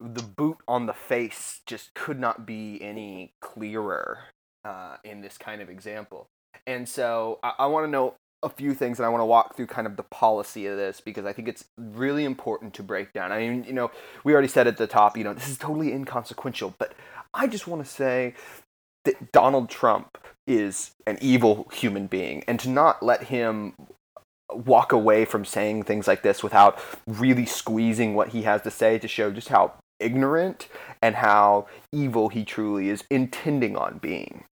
the 0.00 0.22
boot 0.22 0.58
on 0.68 0.86
the 0.86 0.92
face 0.92 1.60
just 1.66 1.94
could 1.94 2.20
not 2.20 2.46
be 2.46 2.80
any 2.80 3.34
clearer 3.40 4.20
uh, 4.64 4.96
in 5.02 5.22
this 5.22 5.38
kind 5.38 5.60
of 5.60 5.68
example. 5.68 6.28
And 6.68 6.86
so 6.86 7.38
I, 7.42 7.54
I 7.60 7.66
want 7.66 7.86
to 7.86 7.90
know 7.90 8.14
a 8.42 8.48
few 8.48 8.74
things 8.74 8.98
and 8.98 9.06
I 9.06 9.08
want 9.08 9.22
to 9.22 9.26
walk 9.26 9.56
through 9.56 9.66
kind 9.66 9.86
of 9.86 9.96
the 9.96 10.04
policy 10.04 10.66
of 10.66 10.76
this 10.76 11.00
because 11.00 11.24
I 11.24 11.32
think 11.32 11.48
it's 11.48 11.64
really 11.76 12.24
important 12.24 12.74
to 12.74 12.82
break 12.82 13.12
down. 13.12 13.32
I 13.32 13.40
mean, 13.40 13.64
you 13.64 13.72
know, 13.72 13.90
we 14.22 14.32
already 14.32 14.48
said 14.48 14.66
at 14.66 14.76
the 14.76 14.86
top, 14.86 15.16
you 15.16 15.24
know, 15.24 15.32
this 15.32 15.48
is 15.48 15.58
totally 15.58 15.92
inconsequential, 15.92 16.74
but 16.78 16.92
I 17.32 17.46
just 17.46 17.66
want 17.66 17.84
to 17.84 17.90
say 17.90 18.34
that 19.06 19.32
Donald 19.32 19.70
Trump 19.70 20.18
is 20.46 20.92
an 21.06 21.18
evil 21.22 21.68
human 21.72 22.06
being 22.06 22.44
and 22.46 22.60
to 22.60 22.68
not 22.68 23.02
let 23.02 23.24
him 23.24 23.72
walk 24.52 24.92
away 24.92 25.24
from 25.24 25.44
saying 25.44 25.84
things 25.84 26.06
like 26.06 26.22
this 26.22 26.42
without 26.42 26.78
really 27.06 27.46
squeezing 27.46 28.14
what 28.14 28.28
he 28.28 28.42
has 28.42 28.62
to 28.62 28.70
say 28.70 28.98
to 28.98 29.08
show 29.08 29.30
just 29.30 29.48
how 29.48 29.72
ignorant 29.98 30.68
and 31.02 31.16
how 31.16 31.66
evil 31.92 32.28
he 32.28 32.44
truly 32.44 32.88
is 32.88 33.04
intending 33.10 33.76
on 33.76 33.98
being. 33.98 34.44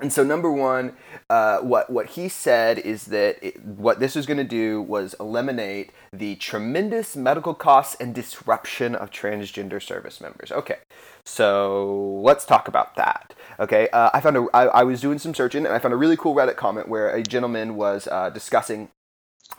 And 0.00 0.12
so, 0.12 0.24
number 0.24 0.50
one, 0.50 0.96
uh, 1.30 1.58
what 1.58 1.88
what 1.88 2.10
he 2.10 2.28
said 2.28 2.78
is 2.78 3.04
that 3.06 3.38
it, 3.40 3.64
what 3.64 4.00
this 4.00 4.16
was 4.16 4.26
going 4.26 4.38
to 4.38 4.44
do 4.44 4.82
was 4.82 5.14
eliminate 5.20 5.92
the 6.12 6.34
tremendous 6.36 7.14
medical 7.14 7.54
costs 7.54 7.96
and 8.00 8.12
disruption 8.12 8.96
of 8.96 9.10
transgender 9.10 9.80
service 9.80 10.20
members. 10.20 10.50
Okay, 10.50 10.78
so 11.24 12.20
let's 12.24 12.44
talk 12.44 12.66
about 12.66 12.96
that. 12.96 13.34
Okay, 13.60 13.88
uh, 13.92 14.10
I 14.12 14.20
found 14.20 14.36
a 14.36 14.46
I, 14.52 14.64
I 14.66 14.82
was 14.82 15.00
doing 15.00 15.18
some 15.18 15.32
searching 15.32 15.64
and 15.64 15.72
I 15.72 15.78
found 15.78 15.94
a 15.94 15.96
really 15.96 16.16
cool 16.16 16.34
Reddit 16.34 16.56
comment 16.56 16.88
where 16.88 17.10
a 17.10 17.22
gentleman 17.22 17.76
was 17.76 18.08
uh, 18.10 18.30
discussing 18.30 18.88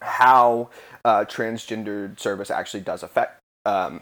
how 0.01 0.69
uh, 1.05 1.23
transgendered 1.23 2.19
service 2.19 2.51
actually 2.51 2.81
does 2.81 3.03
affect 3.03 3.39
um, 3.65 4.01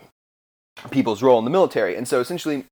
people's 0.89 1.21
role 1.21 1.37
in 1.37 1.45
the 1.45 1.51
military. 1.51 1.95
And 1.95 2.07
so, 2.07 2.19
essentially, 2.19 2.65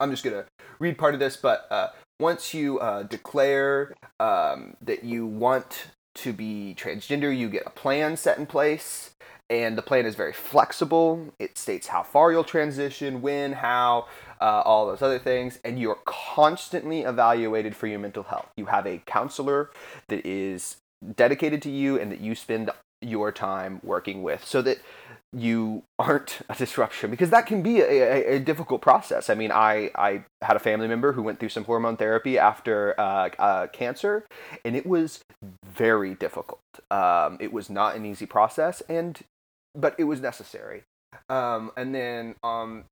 I'm 0.00 0.10
just 0.10 0.24
gonna 0.24 0.46
read 0.78 0.96
part 0.96 1.12
of 1.12 1.20
this, 1.20 1.36
but 1.36 1.66
uh, 1.70 1.88
once 2.20 2.52
you 2.52 2.78
uh, 2.80 3.04
declare 3.04 3.94
um, 4.18 4.76
that 4.82 5.04
you 5.04 5.26
want 5.26 5.88
to 6.16 6.32
be 6.32 6.74
transgender, 6.76 7.36
you 7.36 7.48
get 7.48 7.62
a 7.66 7.70
plan 7.70 8.16
set 8.16 8.38
in 8.38 8.46
place, 8.46 9.10
and 9.48 9.78
the 9.78 9.82
plan 9.82 10.04
is 10.04 10.14
very 10.14 10.32
flexible. 10.32 11.32
It 11.38 11.56
states 11.56 11.86
how 11.86 12.02
far 12.02 12.32
you'll 12.32 12.44
transition, 12.44 13.22
when, 13.22 13.52
how, 13.52 14.06
uh, 14.40 14.62
all 14.64 14.86
those 14.86 15.02
other 15.02 15.18
things, 15.18 15.58
and 15.64 15.78
you're 15.78 16.00
constantly 16.04 17.02
evaluated 17.02 17.76
for 17.76 17.86
your 17.86 18.00
mental 18.00 18.24
health. 18.24 18.50
You 18.56 18.66
have 18.66 18.86
a 18.86 18.98
counselor 19.06 19.70
that 20.08 20.26
is 20.26 20.78
dedicated 21.14 21.62
to 21.62 21.70
you 21.70 21.98
and 21.98 22.10
that 22.10 22.20
you 22.20 22.34
spend 22.34 22.70
your 23.00 23.30
time 23.30 23.80
working 23.84 24.24
with 24.24 24.44
so 24.44 24.60
that 24.62 24.78
you 25.32 25.82
aren't 25.98 26.40
a 26.48 26.54
disruption 26.54 27.10
because 27.10 27.30
that 27.30 27.46
can 27.46 27.62
be 27.62 27.80
a, 27.80 27.84
a, 27.84 28.36
a, 28.36 28.38
difficult 28.38 28.80
process. 28.80 29.28
I 29.28 29.34
mean, 29.34 29.52
I, 29.52 29.90
I 29.94 30.24
had 30.42 30.56
a 30.56 30.58
family 30.58 30.88
member 30.88 31.12
who 31.12 31.22
went 31.22 31.38
through 31.38 31.50
some 31.50 31.64
hormone 31.64 31.96
therapy 31.96 32.38
after 32.38 32.98
uh, 32.98 33.28
uh, 33.38 33.66
cancer, 33.68 34.24
and 34.64 34.74
it 34.74 34.86
was 34.86 35.20
very 35.66 36.14
difficult. 36.14 36.60
Um, 36.90 37.36
it 37.40 37.52
was 37.52 37.68
not 37.68 37.94
an 37.94 38.06
easy 38.06 38.26
process, 38.26 38.82
and 38.88 39.20
but 39.74 39.94
it 39.98 40.04
was 40.04 40.20
necessary. 40.20 40.84
Um, 41.28 41.72
and 41.76 41.94
then, 41.94 42.34
um, 42.42 42.84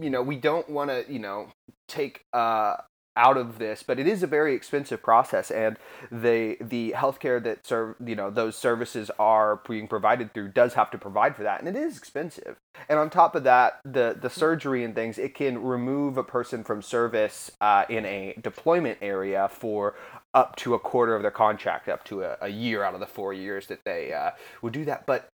you 0.00 0.10
know, 0.10 0.22
we 0.22 0.36
don't 0.36 0.68
want 0.68 0.90
to, 0.90 1.04
you 1.08 1.18
know, 1.18 1.48
take 1.88 2.22
uh, 2.32 2.76
out 3.16 3.36
of 3.36 3.58
this, 3.58 3.82
but 3.82 3.98
it 3.98 4.06
is 4.06 4.22
a 4.22 4.26
very 4.26 4.54
expensive 4.54 5.02
process, 5.02 5.50
and 5.50 5.78
the 6.10 6.56
the 6.60 6.94
healthcare 6.96 7.42
that 7.42 7.66
serve 7.66 7.96
you 8.04 8.16
know 8.16 8.30
those 8.30 8.56
services 8.56 9.10
are 9.18 9.60
being 9.68 9.86
provided 9.86 10.34
through 10.34 10.48
does 10.48 10.74
have 10.74 10.90
to 10.90 10.98
provide 10.98 11.36
for 11.36 11.42
that, 11.42 11.60
and 11.60 11.68
it 11.68 11.76
is 11.76 11.96
expensive. 11.96 12.56
And 12.88 12.98
on 12.98 13.10
top 13.10 13.34
of 13.34 13.44
that, 13.44 13.80
the 13.84 14.16
the 14.20 14.30
surgery 14.30 14.84
and 14.84 14.94
things 14.94 15.18
it 15.18 15.34
can 15.34 15.62
remove 15.62 16.16
a 16.16 16.24
person 16.24 16.64
from 16.64 16.82
service 16.82 17.50
uh, 17.60 17.84
in 17.88 18.04
a 18.04 18.34
deployment 18.42 18.98
area 19.00 19.48
for 19.48 19.94
up 20.32 20.56
to 20.56 20.74
a 20.74 20.78
quarter 20.78 21.14
of 21.14 21.22
their 21.22 21.30
contract, 21.30 21.88
up 21.88 22.04
to 22.04 22.22
a, 22.24 22.36
a 22.40 22.48
year 22.48 22.82
out 22.82 22.94
of 22.94 23.00
the 23.00 23.06
four 23.06 23.32
years 23.32 23.68
that 23.68 23.84
they 23.84 24.12
uh, 24.12 24.32
would 24.62 24.72
do 24.72 24.84
that. 24.84 25.06
But 25.06 25.28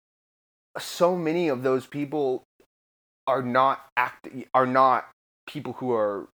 so 0.78 1.16
many 1.16 1.48
of 1.48 1.62
those 1.62 1.86
people 1.86 2.44
are 3.26 3.42
not 3.42 3.86
act 3.96 4.28
are 4.54 4.66
not 4.66 5.08
people 5.46 5.74
who 5.74 5.92
are 5.92 6.28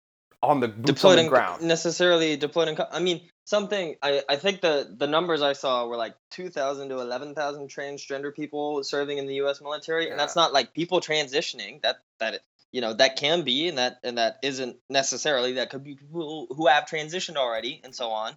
on 0.43 0.61
the 0.61 0.69
deployed 0.69 1.19
on 1.19 1.25
the 1.25 1.31
ground. 1.31 1.63
necessarily 1.63 2.37
deployed 2.37 2.69
in. 2.69 2.79
I 2.91 3.01
mean, 3.01 3.21
something. 3.45 3.97
I 4.03 4.23
I 4.29 4.37
think 4.37 4.61
the 4.61 4.93
the 4.97 5.07
numbers 5.07 5.43
I 5.43 5.53
saw 5.53 5.87
were 5.87 5.97
like 5.97 6.15
two 6.31 6.49
thousand 6.49 6.89
to 6.91 7.01
eleven 7.01 7.35
thousand 7.35 7.69
transgender 7.69 8.35
people 8.35 8.83
serving 8.83 9.19
in 9.19 9.27
the 9.27 9.35
U.S. 9.37 9.61
military, 9.61 10.07
yeah. 10.07 10.11
and 10.13 10.21
that's 10.21 10.37
not 10.37 10.53
like 10.53 10.75
people 10.75 11.01
transitioning. 11.01 11.83
That 11.83 11.97
that 12.19 12.41
you 12.73 12.81
know 12.81 12.93
that 12.95 13.17
can 13.17 13.43
be, 13.43 13.69
and 13.69 13.79
that 13.79 13.99
and 14.03 14.19
that 14.19 14.39
isn't 14.43 14.77
necessarily. 14.91 15.55
That 15.55 15.71
could 15.71 15.85
be 15.85 15.95
people 15.95 16.47
who 16.51 16.67
have 16.67 16.85
transitioned 16.85 17.37
already, 17.37 17.81
and 17.85 17.95
so 17.95 18.11
on. 18.11 18.37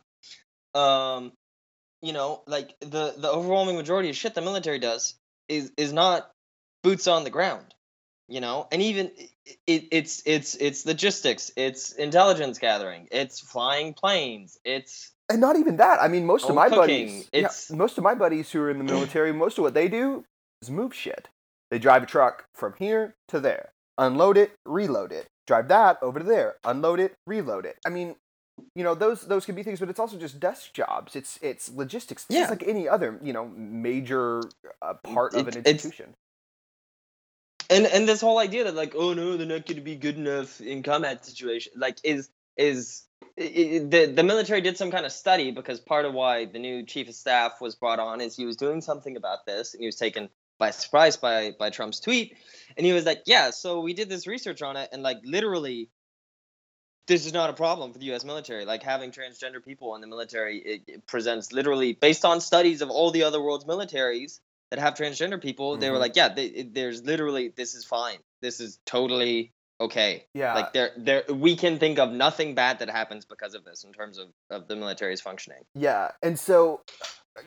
Um, 0.75 1.31
you 2.01 2.13
know, 2.13 2.43
like 2.45 2.75
the 2.81 3.15
the 3.17 3.29
overwhelming 3.29 3.75
majority 3.75 4.09
of 4.09 4.15
shit 4.15 4.35
the 4.35 4.41
military 4.41 4.79
does 4.79 5.15
is 5.47 5.71
is 5.77 5.91
not 5.91 6.29
boots 6.83 7.07
on 7.07 7.23
the 7.23 7.29
ground 7.29 7.74
you 8.27 8.41
know? 8.41 8.67
And 8.71 8.81
even 8.81 9.11
it, 9.67 9.87
it's 9.91 10.23
it's 10.25 10.55
it's 10.55 10.85
logistics 10.85 11.51
it's 11.55 11.91
intelligence 11.91 12.57
gathering 12.57 13.07
it's 13.11 13.39
flying 13.39 13.93
planes 13.93 14.57
it's 14.65 15.11
and 15.29 15.39
not 15.39 15.55
even 15.55 15.77
that 15.77 16.01
i 16.01 16.07
mean 16.07 16.25
most 16.25 16.49
of 16.49 16.55
my 16.55 16.67
cooking. 16.67 16.79
buddies 16.79 17.29
it's 17.31 17.69
yeah, 17.69 17.75
most 17.75 17.97
of 17.97 18.03
my 18.03 18.15
buddies 18.15 18.51
who 18.51 18.61
are 18.61 18.71
in 18.71 18.79
the 18.79 18.83
military 18.93 19.31
most 19.31 19.57
of 19.57 19.63
what 19.63 19.73
they 19.73 19.87
do 19.87 20.25
is 20.61 20.69
move 20.69 20.93
shit. 20.93 21.29
They 21.71 21.79
drive 21.79 22.03
a 22.03 22.05
truck 22.05 22.45
from 22.53 22.73
here 22.77 23.15
to 23.27 23.39
there. 23.39 23.71
Unload 23.97 24.37
it 24.37 24.51
reload 24.65 25.11
it. 25.11 25.27
Drive 25.47 25.67
that 25.67 26.01
over 26.01 26.19
to 26.19 26.25
there. 26.25 26.55
Unload 26.63 26.99
it 26.99 27.13
reload 27.27 27.65
it. 27.65 27.77
I 27.85 27.89
mean 27.89 28.15
you 28.73 28.83
know 28.83 28.95
those 28.95 29.27
those 29.27 29.45
can 29.45 29.53
be 29.53 29.63
things 29.63 29.81
but 29.81 29.89
it's 29.89 29.99
also 29.99 30.17
just 30.17 30.39
desk 30.39 30.73
jobs. 30.73 31.15
It's 31.15 31.37
it's 31.41 31.71
logistics. 31.71 32.25
It's 32.29 32.35
yeah. 32.35 32.49
like 32.49 32.63
any 32.63 32.87
other 32.87 33.19
you 33.21 33.33
know 33.33 33.47
major 33.47 34.41
uh, 34.81 34.95
part 34.95 35.33
it, 35.35 35.41
of 35.41 35.47
an 35.49 35.57
institution 35.57 36.15
and 37.69 37.85
and 37.85 38.07
this 38.07 38.21
whole 38.21 38.39
idea 38.39 38.63
that 38.65 38.75
like 38.75 38.93
oh 38.95 39.13
no 39.13 39.37
they're 39.37 39.47
not 39.47 39.65
going 39.65 39.77
to 39.77 39.81
be 39.81 39.95
good 39.95 40.17
enough 40.17 40.61
in 40.61 40.83
combat 40.83 41.25
situation 41.25 41.73
like 41.75 41.97
is 42.03 42.29
is 42.57 43.03
it, 43.37 43.89
the 43.91 44.05
the 44.05 44.23
military 44.23 44.61
did 44.61 44.77
some 44.77 44.91
kind 44.91 45.05
of 45.05 45.11
study 45.11 45.51
because 45.51 45.79
part 45.79 46.05
of 46.05 46.13
why 46.13 46.45
the 46.45 46.59
new 46.59 46.83
chief 46.83 47.09
of 47.09 47.15
staff 47.15 47.59
was 47.59 47.75
brought 47.75 47.99
on 47.99 48.21
is 48.21 48.35
he 48.35 48.45
was 48.45 48.55
doing 48.55 48.81
something 48.81 49.17
about 49.17 49.45
this 49.45 49.73
and 49.73 49.81
he 49.81 49.85
was 49.85 49.95
taken 49.95 50.29
by 50.57 50.71
surprise 50.71 51.17
by 51.17 51.53
by 51.57 51.69
Trump's 51.69 51.99
tweet 51.99 52.37
and 52.77 52.85
he 52.85 52.93
was 52.93 53.05
like 53.05 53.23
yeah 53.25 53.49
so 53.49 53.81
we 53.81 53.93
did 53.93 54.09
this 54.09 54.27
research 54.27 54.61
on 54.61 54.77
it 54.77 54.89
and 54.91 55.03
like 55.03 55.17
literally 55.23 55.89
this 57.07 57.25
is 57.25 57.33
not 57.33 57.49
a 57.49 57.53
problem 57.53 57.93
for 57.93 57.99
the 57.99 58.05
U.S. 58.05 58.25
military. 58.25 58.65
Like 58.65 58.81
having 58.81 59.11
transgender 59.11 59.63
people 59.63 59.93
in 59.93 60.01
the 60.01 60.07
military, 60.07 60.57
it, 60.57 60.81
it 60.87 61.05
presents 61.05 61.53
literally 61.53 61.93
based 61.93 62.25
on 62.25 62.41
studies 62.41 62.81
of 62.81 62.89
all 62.89 63.11
the 63.11 63.23
other 63.23 63.39
world's 63.39 63.65
militaries 63.65 64.39
that 64.71 64.79
have 64.79 64.95
transgender 64.95 65.41
people, 65.41 65.71
mm-hmm. 65.71 65.81
they 65.81 65.89
were 65.89 65.95
mm-hmm. 65.95 66.01
like, 66.01 66.15
yeah, 66.15 66.29
they, 66.29 66.63
there's 66.63 67.03
literally 67.03 67.53
this 67.55 67.75
is 67.75 67.85
fine. 67.85 68.17
This 68.41 68.59
is 68.59 68.79
totally 68.85 69.53
okay. 69.79 70.25
Yeah. 70.33 70.53
Like 70.53 70.73
there 70.73 70.91
there 70.97 71.23
we 71.29 71.55
can 71.55 71.79
think 71.79 71.99
of 71.99 72.11
nothing 72.11 72.55
bad 72.55 72.79
that 72.79 72.89
happens 72.89 73.25
because 73.25 73.53
of 73.53 73.63
this 73.63 73.83
in 73.83 73.93
terms 73.93 74.17
of, 74.17 74.27
of 74.49 74.67
the 74.67 74.75
military's 74.75 75.21
functioning. 75.21 75.63
Yeah. 75.73 76.11
And 76.21 76.39
so 76.39 76.81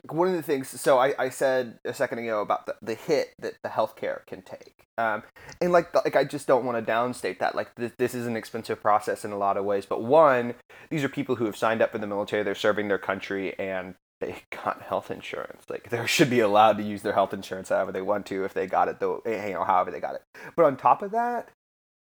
one 0.09 0.27
of 0.27 0.35
the 0.35 0.43
things 0.43 0.69
so 0.69 0.99
I, 0.99 1.13
I 1.17 1.29
said 1.29 1.79
a 1.85 1.93
second 1.93 2.19
ago 2.19 2.41
about 2.41 2.65
the, 2.65 2.75
the 2.81 2.93
hit 2.95 3.29
that 3.39 3.55
the 3.63 3.69
healthcare 3.69 4.25
can 4.25 4.41
take. 4.41 4.85
Um, 4.97 5.23
and 5.61 5.71
like 5.71 5.93
like 5.95 6.15
I 6.15 6.25
just 6.25 6.45
don't 6.47 6.65
want 6.65 6.85
to 6.85 6.91
downstate 6.91 7.39
that. 7.39 7.55
Like 7.55 7.73
this, 7.75 7.93
this 7.97 8.13
is 8.13 8.27
an 8.27 8.35
expensive 8.35 8.81
process 8.81 9.23
in 9.23 9.31
a 9.31 9.37
lot 9.37 9.57
of 9.57 9.65
ways. 9.65 9.85
But 9.85 10.03
one, 10.03 10.55
these 10.89 11.03
are 11.03 11.09
people 11.09 11.35
who 11.35 11.45
have 11.45 11.55
signed 11.57 11.81
up 11.81 11.91
for 11.91 11.97
the 11.97 12.07
military, 12.07 12.43
they're 12.43 12.55
serving 12.55 12.89
their 12.89 12.97
country 12.97 13.57
and 13.57 13.95
they 14.19 14.43
got 14.51 14.81
health 14.81 15.11
insurance. 15.11 15.65
Like 15.69 15.89
they 15.89 16.05
should 16.05 16.29
be 16.29 16.39
allowed 16.39 16.77
to 16.77 16.83
use 16.83 17.01
their 17.01 17.13
health 17.13 17.33
insurance 17.33 17.69
however 17.69 17.91
they 17.91 18.01
want 18.01 18.25
to 18.27 18.45
if 18.45 18.53
they 18.53 18.67
got 18.67 18.87
it 18.87 18.99
though 18.99 19.21
you 19.25 19.53
know, 19.53 19.63
however 19.63 19.91
they 19.91 19.99
got 19.99 20.15
it. 20.15 20.23
But 20.55 20.65
on 20.65 20.77
top 20.77 21.01
of 21.01 21.11
that, 21.11 21.49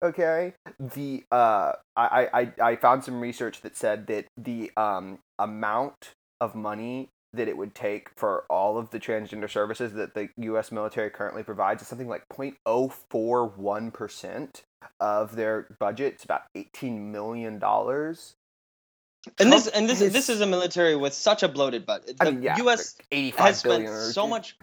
okay, 0.03 0.53
the 0.79 1.23
uh 1.31 1.73
I, 1.95 2.29
I, 2.33 2.51
I 2.61 2.75
found 2.75 3.03
some 3.03 3.21
research 3.21 3.61
that 3.61 3.75
said 3.75 4.07
that 4.07 4.25
the 4.37 4.71
um 4.77 5.19
amount 5.39 6.13
of 6.39 6.55
money 6.55 7.09
that 7.33 7.47
it 7.47 7.57
would 7.57 7.73
take 7.73 8.09
for 8.15 8.45
all 8.49 8.77
of 8.77 8.91
the 8.91 8.99
transgender 8.99 9.49
services 9.49 9.93
that 9.93 10.13
the 10.13 10.29
US 10.37 10.71
military 10.71 11.09
currently 11.09 11.43
provides 11.43 11.81
is 11.81 11.87
something 11.87 12.07
like 12.07 12.29
0.041% 12.29 14.61
of 14.99 15.35
their 15.35 15.75
budget. 15.79 16.13
It's 16.13 16.23
about 16.23 16.43
$18 16.55 17.11
million 17.11 17.59
and 19.39 19.51
this 19.51 19.67
and 19.67 19.89
this 19.89 19.99
this 19.99 20.29
is 20.29 20.41
a 20.41 20.45
military 20.45 20.95
with 20.95 21.13
such 21.13 21.43
a 21.43 21.47
bloated 21.47 21.85
budget. 21.85 22.17
The 22.17 22.27
I 22.27 22.31
mean, 22.31 22.43
yeah, 22.43 22.57
U.S. 22.57 22.95
has 23.37 23.59
spent 23.59 23.87
so 23.87 24.27
much 24.27 24.57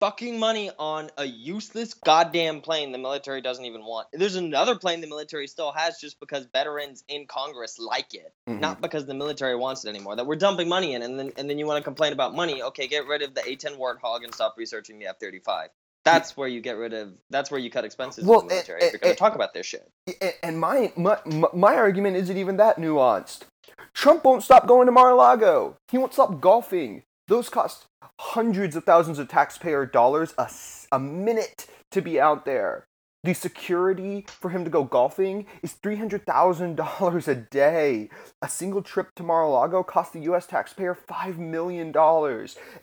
fucking 0.00 0.38
money 0.38 0.70
on 0.78 1.10
a 1.16 1.24
useless 1.24 1.94
goddamn 1.94 2.60
plane 2.60 2.92
the 2.92 2.98
military 2.98 3.40
doesn't 3.40 3.64
even 3.64 3.82
want. 3.84 4.08
There's 4.12 4.36
another 4.36 4.76
plane 4.76 5.00
the 5.00 5.08
military 5.08 5.46
still 5.46 5.72
has 5.72 5.98
just 6.00 6.20
because 6.20 6.46
veterans 6.52 7.04
in 7.08 7.26
Congress 7.26 7.78
like 7.78 8.14
it, 8.14 8.32
mm-hmm. 8.48 8.60
not 8.60 8.80
because 8.80 9.06
the 9.06 9.14
military 9.14 9.56
wants 9.56 9.84
it 9.84 9.88
anymore. 9.88 10.16
That 10.16 10.26
we're 10.26 10.36
dumping 10.36 10.68
money 10.68 10.94
in, 10.94 11.02
and 11.02 11.18
then 11.18 11.32
and 11.36 11.48
then 11.48 11.58
you 11.58 11.66
want 11.66 11.78
to 11.78 11.84
complain 11.84 12.12
about 12.12 12.34
money. 12.34 12.62
Okay, 12.62 12.86
get 12.86 13.06
rid 13.06 13.22
of 13.22 13.34
the 13.34 13.48
A-10 13.48 13.78
Warthog 13.78 14.24
and 14.24 14.34
stop 14.34 14.54
researching 14.56 14.98
the 14.98 15.06
F-35. 15.06 15.68
That's 16.04 16.36
where 16.36 16.48
you 16.48 16.60
get 16.60 16.76
rid 16.76 16.94
of. 16.94 17.12
That's 17.30 17.50
where 17.50 17.60
you 17.60 17.70
cut 17.70 17.84
expenses 17.84 18.24
well, 18.24 18.40
in 18.40 18.48
the 18.48 18.54
eh, 18.54 18.56
military. 18.56 18.82
if 18.82 18.92
you're 18.92 19.00
eh, 19.00 19.04
going 19.04 19.16
to 19.16 19.22
eh, 19.22 19.26
talk 19.26 19.34
about 19.34 19.52
this 19.52 19.66
shit. 19.66 19.90
And 20.42 20.58
my, 20.58 20.92
my 20.96 21.18
my 21.52 21.74
argument 21.74 22.16
isn't 22.16 22.36
even 22.36 22.56
that 22.56 22.78
nuanced. 22.78 23.42
Trump 23.94 24.24
won't 24.24 24.42
stop 24.42 24.66
going 24.66 24.86
to 24.86 24.92
Mar-a-Lago. 24.92 25.76
He 25.90 25.98
won't 25.98 26.12
stop 26.12 26.40
golfing. 26.40 27.02
Those 27.26 27.48
cost 27.48 27.86
hundreds 28.20 28.76
of 28.76 28.84
thousands 28.84 29.18
of 29.18 29.28
taxpayer 29.28 29.84
dollars 29.86 30.34
a, 30.38 30.50
a 30.92 30.98
minute 30.98 31.66
to 31.90 32.00
be 32.00 32.20
out 32.20 32.44
there. 32.44 32.84
The 33.24 33.34
security 33.34 34.24
for 34.28 34.50
him 34.50 34.64
to 34.64 34.70
go 34.70 34.84
golfing 34.84 35.46
is 35.62 35.74
$300,000 35.74 37.28
a 37.28 37.34
day. 37.34 38.10
A 38.40 38.48
single 38.48 38.80
trip 38.80 39.08
to 39.16 39.22
Mar-a-Lago 39.22 39.82
costs 39.82 40.12
the 40.12 40.20
US 40.32 40.46
taxpayer 40.46 40.96
$5 41.08 41.36
million. 41.36 41.92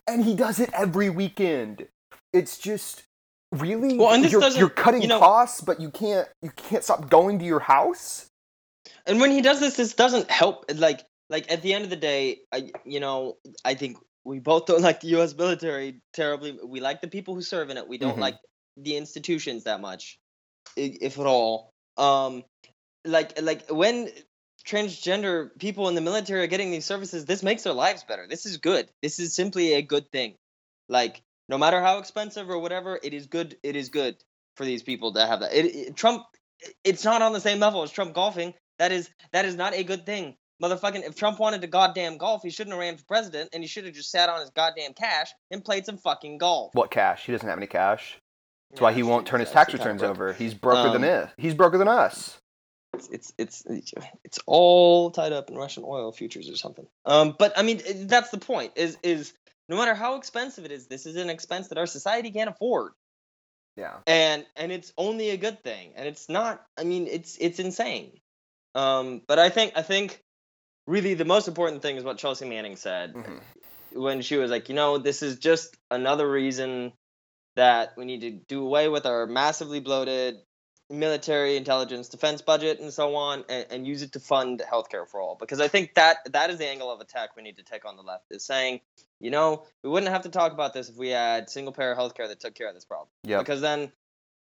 And 0.07 0.25
he 0.25 0.35
does 0.35 0.59
it 0.59 0.69
every 0.73 1.09
weekend. 1.09 1.87
It's 2.33 2.57
just 2.57 3.03
really 3.53 3.97
well, 3.97 4.13
and 4.13 4.23
this 4.23 4.31
you're, 4.31 4.47
you're 4.49 4.69
cutting 4.69 5.01
you 5.01 5.07
know, 5.07 5.19
costs, 5.19 5.61
but 5.61 5.79
you 5.79 5.89
can't 5.89 6.27
you 6.41 6.51
can't 6.55 6.83
stop 6.83 7.09
going 7.09 7.39
to 7.39 7.45
your 7.45 7.61
house. 7.61 8.27
And 9.05 9.19
when 9.19 9.31
he 9.31 9.41
does 9.41 9.59
this, 9.59 9.75
this 9.75 9.93
doesn't 9.93 10.29
help. 10.29 10.65
Like 10.73 11.01
like 11.29 11.51
at 11.51 11.61
the 11.61 11.73
end 11.73 11.83
of 11.83 11.89
the 11.89 11.95
day, 11.95 12.39
I 12.51 12.71
you 12.85 12.99
know 12.99 13.37
I 13.63 13.73
think 13.75 13.97
we 14.23 14.39
both 14.39 14.65
don't 14.65 14.81
like 14.89 15.01
the 15.01 15.07
U.S. 15.09 15.35
military 15.35 16.01
terribly. 16.13 16.57
We 16.63 16.79
like 16.81 17.01
the 17.01 17.07
people 17.07 17.35
who 17.35 17.41
serve 17.41 17.69
in 17.69 17.77
it. 17.77 17.87
We 17.87 17.97
don't 17.97 18.17
Mhm. 18.17 18.21
like 18.21 18.37
the 18.77 18.97
institutions 18.97 19.63
that 19.63 19.79
much, 19.81 20.17
if 20.75 21.17
at 21.19 21.25
all. 21.25 21.71
Um, 21.97 22.43
like 23.05 23.41
like 23.41 23.69
when 23.69 24.09
transgender 24.65 25.49
people 25.59 25.87
in 25.89 25.95
the 25.95 26.01
military 26.01 26.41
are 26.43 26.47
getting 26.47 26.71
these 26.71 26.85
services, 26.85 27.25
this 27.25 27.43
makes 27.43 27.63
their 27.63 27.73
lives 27.73 28.03
better. 28.03 28.27
This 28.27 28.45
is 28.45 28.57
good. 28.57 28.89
This 29.01 29.19
is 29.19 29.35
simply 29.35 29.73
a 29.73 29.81
good 29.81 30.11
thing. 30.11 30.35
Like 30.89 31.21
no 31.47 31.57
matter 31.57 31.81
how 31.81 31.99
expensive 31.99 32.49
or 32.49 32.59
whatever, 32.59 32.99
it 33.01 33.13
is 33.13 33.27
good. 33.27 33.57
It 33.63 33.75
is 33.75 33.89
good 33.89 34.15
for 34.57 34.65
these 34.65 34.83
people 34.83 35.13
to 35.13 35.25
have 35.25 35.41
that. 35.41 35.53
It, 35.53 35.65
it- 35.75 35.95
Trump, 35.95 36.23
it's 36.83 37.03
not 37.03 37.21
on 37.21 37.33
the 37.33 37.39
same 37.41 37.59
level 37.59 37.83
as 37.83 37.91
Trump 37.91 38.13
golfing. 38.13 38.53
That 38.79 38.91
is 38.91 39.09
that 39.31 39.45
is 39.45 39.55
not 39.55 39.73
a 39.73 39.83
good 39.83 40.05
thing. 40.05 40.35
Motherfucking, 40.63 41.05
if 41.05 41.15
Trump 41.15 41.39
wanted 41.39 41.61
to 41.61 41.67
goddamn 41.67 42.17
golf, 42.17 42.41
he 42.41 42.49
shouldn't 42.49 42.73
have 42.73 42.79
ran 42.79 42.95
for 42.95 43.03
president, 43.03 43.49
and 43.51 43.61
he 43.61 43.67
should 43.67 43.83
have 43.85 43.93
just 43.93 44.09
sat 44.09 44.29
on 44.29 44.39
his 44.39 44.51
goddamn 44.51 44.93
cash 44.93 45.29
and 45.51 45.63
played 45.63 45.85
some 45.85 45.97
fucking 45.97 46.37
golf. 46.37 46.73
What 46.73 46.91
cash? 46.91 47.25
He 47.25 47.33
doesn't 47.33 47.47
have 47.47 47.57
any 47.57 47.67
cash. 47.67 48.19
That's 48.71 48.81
why 48.81 48.93
he 48.93 49.03
won't 49.03 49.27
turn 49.27 49.41
his 49.41 49.51
tax 49.51 49.73
returns 49.73 50.01
over. 50.01 50.33
He's 50.33 50.53
broker 50.53 50.97
than 50.97 51.03
Um. 51.03 51.29
He's 51.37 51.53
broker 51.53 51.77
than 51.77 51.87
us. 51.87 52.37
It's, 52.93 53.33
it's 53.37 53.63
it's 53.65 53.93
it's 54.23 54.39
all 54.45 55.11
tied 55.11 55.33
up 55.33 55.49
in 55.49 55.57
Russian 55.57 55.83
oil 55.85 56.13
futures 56.13 56.49
or 56.49 56.55
something. 56.55 56.87
Um, 57.05 57.35
but 57.37 57.57
I 57.57 57.63
mean, 57.63 57.81
that's 58.07 58.29
the 58.29 58.37
point. 58.37 58.71
Is 58.77 58.97
is 59.03 59.33
no 59.67 59.75
matter 59.75 59.93
how 59.93 60.15
expensive 60.15 60.63
it 60.63 60.71
is, 60.71 60.87
this 60.87 61.05
is 61.05 61.17
an 61.17 61.29
expense 61.29 61.67
that 61.67 61.77
our 61.77 61.85
society 61.87 62.31
can't 62.31 62.49
afford. 62.49 62.93
Yeah. 63.77 63.97
and 64.07 64.45
and 64.55 64.71
it's 64.71 64.93
only 64.97 65.31
a 65.31 65.37
good 65.37 65.61
thing 65.61 65.91
and 65.97 66.07
it's 66.07 66.29
not 66.29 66.65
i 66.77 66.85
mean 66.85 67.07
it's 67.07 67.35
it's 67.41 67.59
insane 67.59 68.13
um 68.75 69.21
but 69.27 69.39
i 69.39 69.49
think 69.49 69.71
i 69.75 69.81
think 69.81 70.21
really 70.85 71.13
the 71.15 71.25
most 71.25 71.47
important 71.47 71.81
thing 71.81 71.95
is 71.97 72.03
what 72.03 72.17
chelsea 72.17 72.47
manning 72.47 72.75
said 72.75 73.13
Mhm. 73.13 73.41
when 73.93 74.21
she 74.21 74.35
was 74.37 74.51
like 74.51 74.69
you 74.69 74.75
know 74.75 74.97
this 74.97 75.23
is 75.23 75.39
just 75.39 75.75
another 75.89 76.29
reason 76.29 76.93
that 77.55 77.93
we 77.97 78.05
need 78.05 78.21
to 78.21 78.31
do 78.31 78.63
away 78.65 78.89
with 78.89 79.05
our 79.05 79.25
massively 79.25 79.79
bloated 79.79 80.35
military 80.89 81.57
intelligence 81.57 82.09
defense 82.09 82.43
budget 82.43 82.79
and 82.79 82.93
so 82.93 83.15
on 83.15 83.43
and, 83.49 83.65
and 83.71 83.87
use 83.87 84.03
it 84.03 84.11
to 84.11 84.19
fund 84.19 84.61
healthcare 84.71 85.07
for 85.07 85.19
all 85.19 85.35
because 85.39 85.59
i 85.59 85.67
think 85.67 85.95
that 85.95 86.17
that 86.31 86.51
is 86.51 86.59
the 86.59 86.67
angle 86.67 86.91
of 86.91 86.99
attack 86.99 87.35
we 87.35 87.41
need 87.41 87.55
to 87.57 87.63
take 87.63 87.85
on 87.85 87.95
the 87.95 88.03
left 88.03 88.25
is 88.29 88.45
saying 88.45 88.79
you 89.19 89.31
know 89.31 89.65
we 89.83 89.89
wouldn't 89.89 90.11
have 90.11 90.21
to 90.23 90.29
talk 90.29 90.51
about 90.51 90.73
this 90.75 90.89
if 90.89 90.95
we 90.95 91.09
had 91.09 91.49
single 91.49 91.73
payer 91.73 91.95
healthcare 91.95 92.27
that 92.27 92.39
took 92.39 92.53
care 92.53 92.67
of 92.67 92.75
this 92.75 92.85
problem 92.85 93.07
Yep. 93.23 93.39
because 93.39 93.61
then 93.61 93.91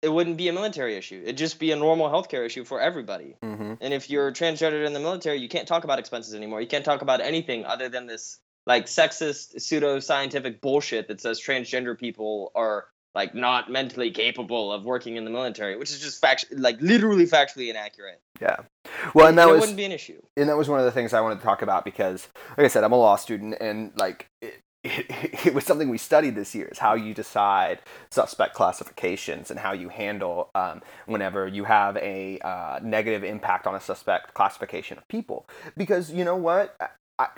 it 0.03 0.09
wouldn't 0.09 0.36
be 0.36 0.48
a 0.48 0.53
military 0.53 0.96
issue. 0.96 1.20
It'd 1.22 1.36
just 1.36 1.59
be 1.59 1.72
a 1.72 1.76
normal 1.76 2.09
healthcare 2.09 2.44
issue 2.46 2.64
for 2.64 2.80
everybody. 2.80 3.36
hmm 3.42 3.74
And 3.80 3.92
if 3.94 4.09
you're 4.11 4.32
transgendered 4.32 4.86
in 4.86 4.92
the 4.92 5.01
military, 5.01 5.38
you 5.38 5.48
can't 5.48 5.68
talk 5.68 5.84
about 5.84 5.98
expenses 5.98 6.34
anymore. 6.34 6.61
You 6.61 6.68
can't 6.68 6.84
talk 6.84 7.03
about 7.03 7.20
anything 7.20 7.64
other 7.64 7.88
than 7.88 8.07
this 8.07 8.38
like 8.66 8.86
sexist 8.86 9.61
pseudo 9.61 10.01
scientific 10.01 10.61
bullshit 10.61 11.09
that 11.09 11.20
says 11.20 11.40
transgender 11.40 11.98
people 11.98 12.53
are 12.55 12.86
like 13.14 13.34
not 13.34 13.70
mentally 13.70 14.11
capable 14.12 14.72
of 14.72 14.84
working 14.84 15.16
in 15.16 15.24
the 15.24 15.30
military, 15.30 15.76
which 15.76 15.90
is 15.90 16.01
just 16.01 16.20
fact 16.20 16.44
like 16.53 16.80
literally 16.80 17.26
factually 17.26 17.68
inaccurate. 17.68 18.20
Yeah. 18.40 18.57
Well, 19.14 19.26
and 19.26 19.36
that 19.38 19.48
was 19.48 19.61
wouldn't 19.61 19.76
be 19.76 19.84
an 19.84 19.92
issue. 19.92 20.20
and 20.36 20.48
that 20.48 20.57
was 20.57 20.68
one 20.68 20.78
of 20.78 20.84
the 20.84 20.92
things 20.92 21.12
I 21.12 21.20
wanted 21.20 21.38
to 21.38 21.42
talk 21.42 21.62
about 21.62 21.84
because, 21.84 22.28
like 22.57 22.64
I 22.66 22.68
said, 22.68 22.84
I'm 22.84 22.92
a 22.92 22.96
law 22.96 23.16
student, 23.16 23.57
and 23.61 23.92
like 23.96 24.28
it, 24.40 24.61
it, 24.83 25.07
it 25.47 25.55
was 25.55 25.64
something 25.64 25.89
we 25.89 25.99
studied 25.99 26.35
this 26.35 26.55
year 26.55 26.68
is 26.68 26.78
how 26.78 26.95
you 26.95 27.14
decide 27.14 27.81
suspect 28.11 28.55
classifications 28.55 29.51
and 29.51 29.61
how 29.61 29.72
you 29.72 29.89
handle 29.89 30.51
um, 30.55 30.83
whenever 31.07 31.47
you 31.47 31.64
have 31.64 31.97
a 31.99 32.39
uh, 32.41 32.81
negative 32.83 33.24
impact 33.24 33.66
on 33.66 33.74
a 33.74 33.81
suspect 33.81 34.35
classification 34.35 34.99
of 34.99 35.07
people. 35.09 35.49
Because 35.76 36.11
you 36.12 36.24
know 36.24 36.37
what. 36.37 36.76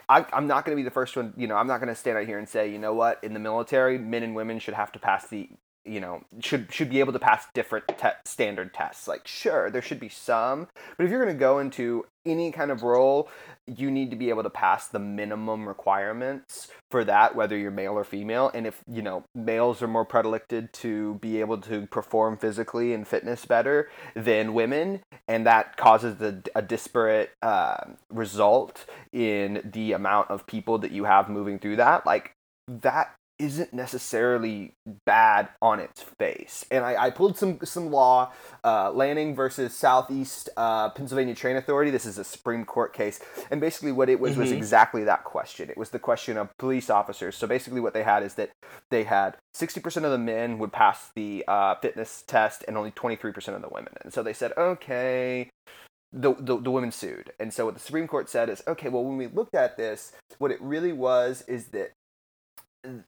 I, 0.09 0.25
I'm 0.33 0.47
not 0.47 0.65
going 0.65 0.77
to 0.77 0.81
be 0.81 0.85
the 0.85 0.93
first 0.93 1.17
one, 1.17 1.35
you 1.37 1.49
know, 1.49 1.57
I'm 1.57 1.67
not 1.67 1.79
going 1.79 1.89
to 1.89 1.97
stand 1.97 2.17
out 2.17 2.25
here 2.25 2.39
and 2.39 2.49
say, 2.49 2.71
you 2.71 2.79
know 2.79 2.95
what, 2.95 3.19
in 3.25 3.35
the 3.35 3.41
military, 3.41 3.99
men 3.99 4.23
and 4.23 4.37
women 4.37 4.61
should 4.61 4.75
have 4.75 4.93
to 4.93 5.01
pass 5.01 5.27
the, 5.27 5.49
you 5.85 5.99
know, 5.99 6.23
should 6.41 6.73
should 6.73 6.89
be 6.89 7.01
able 7.01 7.13
to 7.13 7.19
pass 7.19 7.47
different 7.53 7.89
te- 7.89 8.11
standard 8.25 8.73
tests. 8.73 9.09
Like, 9.09 9.27
sure, 9.27 9.71
there 9.71 9.83
should 9.83 9.99
be 9.99 10.09
some, 10.09 10.69
but 10.97 11.05
if 11.05 11.11
you're 11.11 11.25
going 11.25 11.35
to 11.35 11.41
go 11.41 11.59
into 11.59 12.05
any 12.25 12.53
kind 12.53 12.71
of 12.71 12.83
role, 12.83 13.29
you 13.67 13.91
need 13.91 14.11
to 14.11 14.17
be 14.17 14.29
able 14.29 14.43
to 14.43 14.51
pass 14.51 14.89
the 14.89 14.99
minimum 14.99 15.67
requirements 15.67 16.69
for 16.91 17.05
that, 17.05 17.35
whether 17.35 17.57
you're 17.57 17.71
male 17.71 17.95
or 17.95 18.05
female. 18.05 18.51
And 18.55 18.67
if, 18.67 18.83
you 18.91 19.03
know, 19.03 19.25
males 19.35 19.83
are 19.83 19.89
more 19.89 20.05
predilected 20.05 20.73
to 20.75 21.15
be 21.15 21.41
able 21.41 21.59
to 21.59 21.87
perform 21.87 22.37
physically 22.37 22.93
and 22.93 23.07
fitness 23.07 23.45
better 23.45 23.91
than 24.15 24.55
women, 24.55 25.01
and 25.29 25.47
that 25.47 25.77
causes 25.77 26.21
a, 26.21 26.43
a 26.55 26.63
disparate 26.63 27.31
uh, 27.43 27.85
result 28.11 28.85
in 29.13 29.71
the 29.73 29.93
amount 29.93 30.31
of 30.31 30.47
people 30.47 30.79
that 30.79 30.93
you 30.93 31.05
have 31.05 31.29
moving 31.29 31.59
through 31.59 31.77
that, 31.77 32.05
like, 32.05 32.33
that 32.69 33.15
isn't 33.43 33.73
necessarily 33.75 34.75
bad 35.05 35.49
on 35.61 35.81
its 35.81 36.01
face. 36.01 36.65
And 36.71 36.85
I, 36.85 37.07
I 37.07 37.11
pulled 37.11 37.37
some 37.37 37.59
some 37.65 37.91
law, 37.91 38.33
uh, 38.65 38.93
Lanning 38.93 39.35
versus 39.35 39.75
Southeast 39.75 40.49
uh, 40.57 40.91
Pennsylvania 40.91 41.35
Train 41.35 41.57
Authority. 41.57 41.91
This 41.91 42.07
is 42.07 42.19
a 42.19 42.25
Supreme 42.25 42.65
Court 42.65 42.93
case, 42.93 43.19
and 43.51 43.61
basically 43.61 43.91
what 43.91 44.09
it 44.09 44.21
was 44.21 44.37
was 44.37 44.51
Mhm. 44.51 44.57
exactly 44.57 45.03
that 45.05 45.25
question. 45.25 45.69
It 45.69 45.77
was 45.77 45.91
the 45.91 45.99
question 45.99 46.37
of 46.39 46.57
police 46.59 46.89
officers. 46.89 47.37
So 47.37 47.47
basically, 47.47 47.81
what 47.81 47.95
they 47.95 48.05
had 48.05 48.23
is 48.23 48.35
that 48.35 48.51
they 48.91 49.05
had 49.05 49.37
sixty 49.53 49.81
percent 49.81 50.07
of 50.07 50.13
the 50.13 50.19
men 50.19 50.59
would 50.59 50.73
pass 50.73 51.11
the 51.17 51.45
uh, 51.49 51.75
fitness 51.83 52.23
test, 52.27 52.65
and 52.69 52.79
only 52.79 52.93
twenty 52.93 53.17
three 53.17 53.33
percent 53.33 53.57
of 53.57 53.63
the 53.63 53.69
women. 53.69 53.93
And 54.03 54.13
so 54.13 54.23
they 54.23 54.33
said, 54.33 54.53
okay. 54.57 55.51
The, 56.15 56.35
the, 56.39 56.61
the 56.61 56.71
women 56.71 56.93
sued. 56.93 57.33
And 57.41 57.55
so 57.55 57.65
what 57.65 57.73
the 57.73 57.81
Supreme 57.81 58.07
Court 58.07 58.29
said 58.29 58.51
is, 58.51 58.63
okay, 58.69 58.91
well, 58.91 59.03
when 59.03 59.17
we 59.17 59.29
looked 59.29 59.55
at 59.55 59.79
this, 59.79 60.13
what 60.37 60.51
it 60.51 60.61
really 60.61 60.93
was 60.93 61.43
is 61.49 61.69
that 61.69 61.93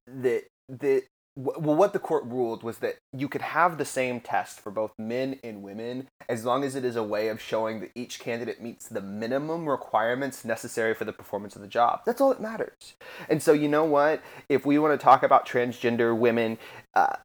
that 0.07 0.45
that 0.69 1.05
well 1.37 1.75
what 1.75 1.93
the 1.93 1.99
court 1.99 2.25
ruled 2.27 2.63
was 2.63 2.79
that 2.79 2.97
you 3.13 3.29
could 3.29 3.41
have 3.43 3.77
the 3.77 3.85
same 3.85 4.21
test 4.21 4.61
for 4.61 4.71
both 4.71 4.93
men 4.99 5.39
and 5.43 5.63
women 5.63 6.07
as 6.29 6.45
long 6.45 6.63
as 6.63 6.77
it 6.77 6.85
is 6.85 6.95
a 6.95 7.03
way 7.03 7.29
of 7.29 7.41
showing 7.41 7.81
that 7.81 7.91
each 7.95 8.21
candidate 8.21 8.63
meets 8.63 8.87
the 8.89 9.01
minimum 9.01 9.69
requirements 9.69 10.45
necessary 10.45 10.95
for 10.95 11.05
the 11.05 11.13
performance 11.13 11.57
of 11.57 11.63
the 11.63 11.69
job. 11.69 12.01
That's 12.07 12.21
all 12.21 12.29
that 12.29 12.41
matters. 12.41 12.95
And 13.29 13.43
so 13.43 13.53
you 13.53 13.69
know 13.69 13.85
what? 13.85 14.23
If 14.49 14.65
we 14.65 14.79
want 14.79 14.99
to 14.99 15.03
talk 15.03 15.25
about 15.25 15.47
transgender 15.47 16.17
women 16.17 16.57
uh, 16.95 17.17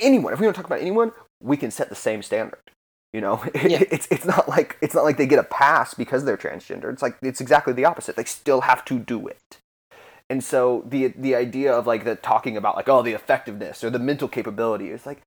anyone 0.00 0.32
if 0.32 0.40
we 0.40 0.46
want 0.46 0.56
to 0.56 0.60
talk 0.60 0.68
about 0.68 0.80
anyone 0.80 1.12
we 1.40 1.56
can 1.56 1.70
set 1.70 1.88
the 1.88 1.94
same 1.94 2.22
standard 2.22 2.58
you 3.12 3.20
know? 3.20 3.40
Yeah. 3.54 3.84
it's 3.90 4.08
it's 4.10 4.24
not 4.24 4.48
like 4.48 4.76
it's 4.82 4.94
not 4.94 5.04
like 5.04 5.16
they 5.16 5.26
get 5.26 5.38
a 5.38 5.44
pass 5.44 5.94
because 5.94 6.24
they're 6.24 6.36
transgender. 6.36 6.92
It's 6.92 7.00
like 7.02 7.16
it's 7.22 7.40
exactly 7.40 7.72
the 7.72 7.84
opposite. 7.84 8.16
They 8.16 8.24
still 8.24 8.62
have 8.62 8.84
to 8.86 8.98
do 8.98 9.28
it 9.28 9.60
and 10.34 10.42
so 10.42 10.82
the 10.84 11.14
the 11.16 11.36
idea 11.36 11.72
of 11.72 11.86
like 11.86 12.02
the 12.02 12.16
talking 12.16 12.56
about 12.56 12.74
like 12.74 12.88
oh 12.88 13.02
the 13.02 13.12
effectiveness 13.12 13.84
or 13.84 13.90
the 13.90 14.00
mental 14.00 14.26
capability 14.26 14.88
is 14.88 15.06
like 15.06 15.22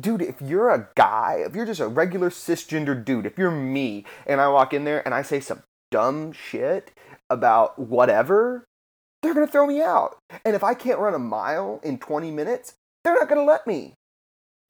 dude 0.00 0.22
if 0.22 0.40
you're 0.40 0.70
a 0.70 0.88
guy 0.96 1.42
if 1.46 1.54
you're 1.54 1.66
just 1.66 1.78
a 1.78 1.86
regular 1.86 2.30
cisgender 2.30 3.04
dude 3.04 3.26
if 3.26 3.36
you're 3.36 3.50
me 3.50 4.02
and 4.26 4.40
I 4.40 4.48
walk 4.48 4.72
in 4.72 4.84
there 4.84 5.02
and 5.04 5.14
I 5.14 5.20
say 5.20 5.40
some 5.40 5.62
dumb 5.90 6.32
shit 6.32 6.90
about 7.28 7.78
whatever 7.78 8.64
they're 9.22 9.34
going 9.34 9.44
to 9.44 9.52
throw 9.52 9.66
me 9.66 9.82
out 9.82 10.16
and 10.42 10.56
if 10.56 10.64
I 10.64 10.72
can't 10.72 11.00
run 11.00 11.12
a 11.12 11.18
mile 11.18 11.78
in 11.82 11.98
20 11.98 12.30
minutes 12.30 12.76
they're 13.04 13.12
not 13.12 13.28
going 13.28 13.40
to 13.40 13.44
let 13.44 13.66
me 13.66 13.92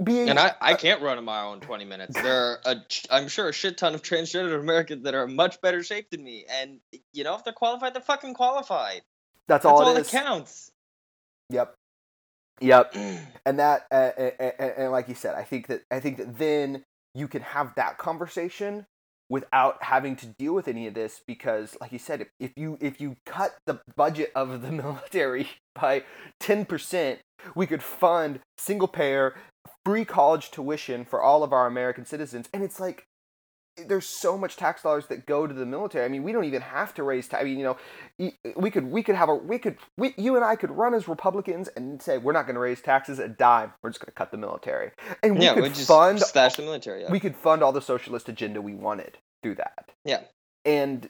be 0.03 0.29
And 0.29 0.37
I, 0.37 0.53
I 0.61 0.75
can't 0.75 1.01
run 1.01 1.17
a 1.17 1.23
mile 1.23 1.55
in 1.55 1.61
20 1.61 1.85
minutes. 1.87 2.21
There 2.21 2.35
are, 2.35 2.59
a, 2.67 2.77
I'm 3.09 3.29
sure, 3.29 3.49
a 3.49 3.53
shit 3.53 3.79
ton 3.79 3.95
of 3.95 4.03
transgender 4.03 4.61
Americans 4.61 5.05
that 5.05 5.15
are 5.15 5.25
in 5.25 5.35
much 5.35 5.59
better 5.63 5.83
shape 5.83 6.11
than 6.11 6.23
me. 6.23 6.45
And, 6.51 6.81
you 7.15 7.25
know, 7.25 7.35
if 7.35 7.45
they're 7.45 7.55
qualified, 7.55 7.95
they're 7.95 8.03
fucking 8.03 8.35
qualified. 8.35 9.01
That's 9.49 9.65
That's 9.65 9.67
all, 9.67 9.83
all 9.85 9.91
it 9.93 9.95
that 9.95 10.01
is. 10.03 10.11
counts. 10.11 10.71
yep. 11.51 11.75
Yep. 12.61 12.95
And 13.47 13.59
that 13.61 13.87
uh, 13.93 14.11
and, 14.19 14.33
and, 14.41 14.73
and 14.77 14.93
like 14.93 15.09
you 15.09 15.15
said 15.15 15.37
i 15.37 15.45
think 15.45 15.69
that 15.69 15.83
i 15.91 16.01
think 16.01 16.17
that 16.19 16.37
then 16.39 16.85
you 17.15 17.29
can 17.29 17.43
have 17.43 17.75
that 17.77 17.97
conversation 17.97 18.87
without 19.29 19.83
having 19.85 20.17
to 20.17 20.27
deal 20.27 20.53
with 20.55 20.67
any 20.69 20.87
of 20.89 20.95
this 20.95 21.21
because 21.27 21.77
like 21.81 21.93
you 21.93 21.99
said 21.99 22.23
if, 22.23 22.29
if 22.41 22.53
you 22.57 22.77
if 22.81 23.01
you 23.01 23.17
cut 23.25 23.57
the 23.67 23.81
budget 23.97 24.33
of 24.35 24.63
the 24.63 24.73
military 24.83 25.49
by 25.75 26.03
10% 26.43 27.19
we 27.55 27.67
could 27.67 27.83
fund 27.85 28.41
single 28.59 28.89
payer 28.89 29.37
free 29.85 30.05
college 30.05 30.51
tuition 30.51 31.05
for 31.05 31.23
all 31.23 31.45
of 31.45 31.53
our 31.53 31.67
american 31.67 32.05
citizens. 32.05 32.49
And 32.53 32.63
it's 32.65 32.81
like 32.81 33.05
there's 33.77 34.07
so 34.07 34.39
much 34.39 34.57
tax 34.57 34.83
dollars 34.83 35.07
that 35.09 35.27
go 35.27 35.47
to 35.47 35.53
the 35.53 35.67
military. 35.67 36.05
I 36.05 36.09
mean, 36.09 36.23
we 36.23 36.33
don't 36.33 36.45
even 36.45 36.63
have 36.63 36.95
to 36.95 37.03
raise 37.03 37.29
tax. 37.29 37.43
I 37.43 37.45
mean, 37.45 37.59
you 37.59 37.65
know, 37.65 38.33
we 38.57 38.71
could 38.71 38.91
we 38.91 39.03
could 39.03 39.15
have 39.15 39.29
a 39.29 39.35
we 39.35 39.59
could 39.59 39.77
we, 39.99 40.15
you 40.17 40.37
and 40.37 40.45
I 40.45 40.57
could 40.57 40.71
run 40.71 40.95
as 40.95 41.09
Republicans 41.09 41.69
and 41.69 42.01
say 42.01 42.19
we're 42.19 42.33
not 42.33 42.47
going 42.47 42.55
to 42.55 42.61
raise 42.61 42.81
taxes 42.81 43.19
a 43.19 43.29
dime. 43.29 43.73
We're 43.83 43.91
just 43.91 44.01
going 44.01 44.09
to 44.09 44.13
cut 44.13 44.31
the 44.31 44.39
military, 44.39 44.93
and 45.23 45.39
we 45.39 45.45
yeah, 45.45 45.55
could 45.55 45.63
we 45.63 45.71
fund 45.71 46.21
stash 46.21 46.57
the 46.57 46.63
military 46.63 47.05
up. 47.05 47.11
we 47.11 47.21
could 47.21 47.37
fund 47.37 47.63
all 47.63 47.73
the 47.73 47.83
socialist 47.83 48.29
agenda 48.29 48.63
we 48.63 48.75
wanted 48.75 49.19
through 49.43 49.57
that. 49.57 49.91
Yeah. 50.05 50.23
And 50.65 51.09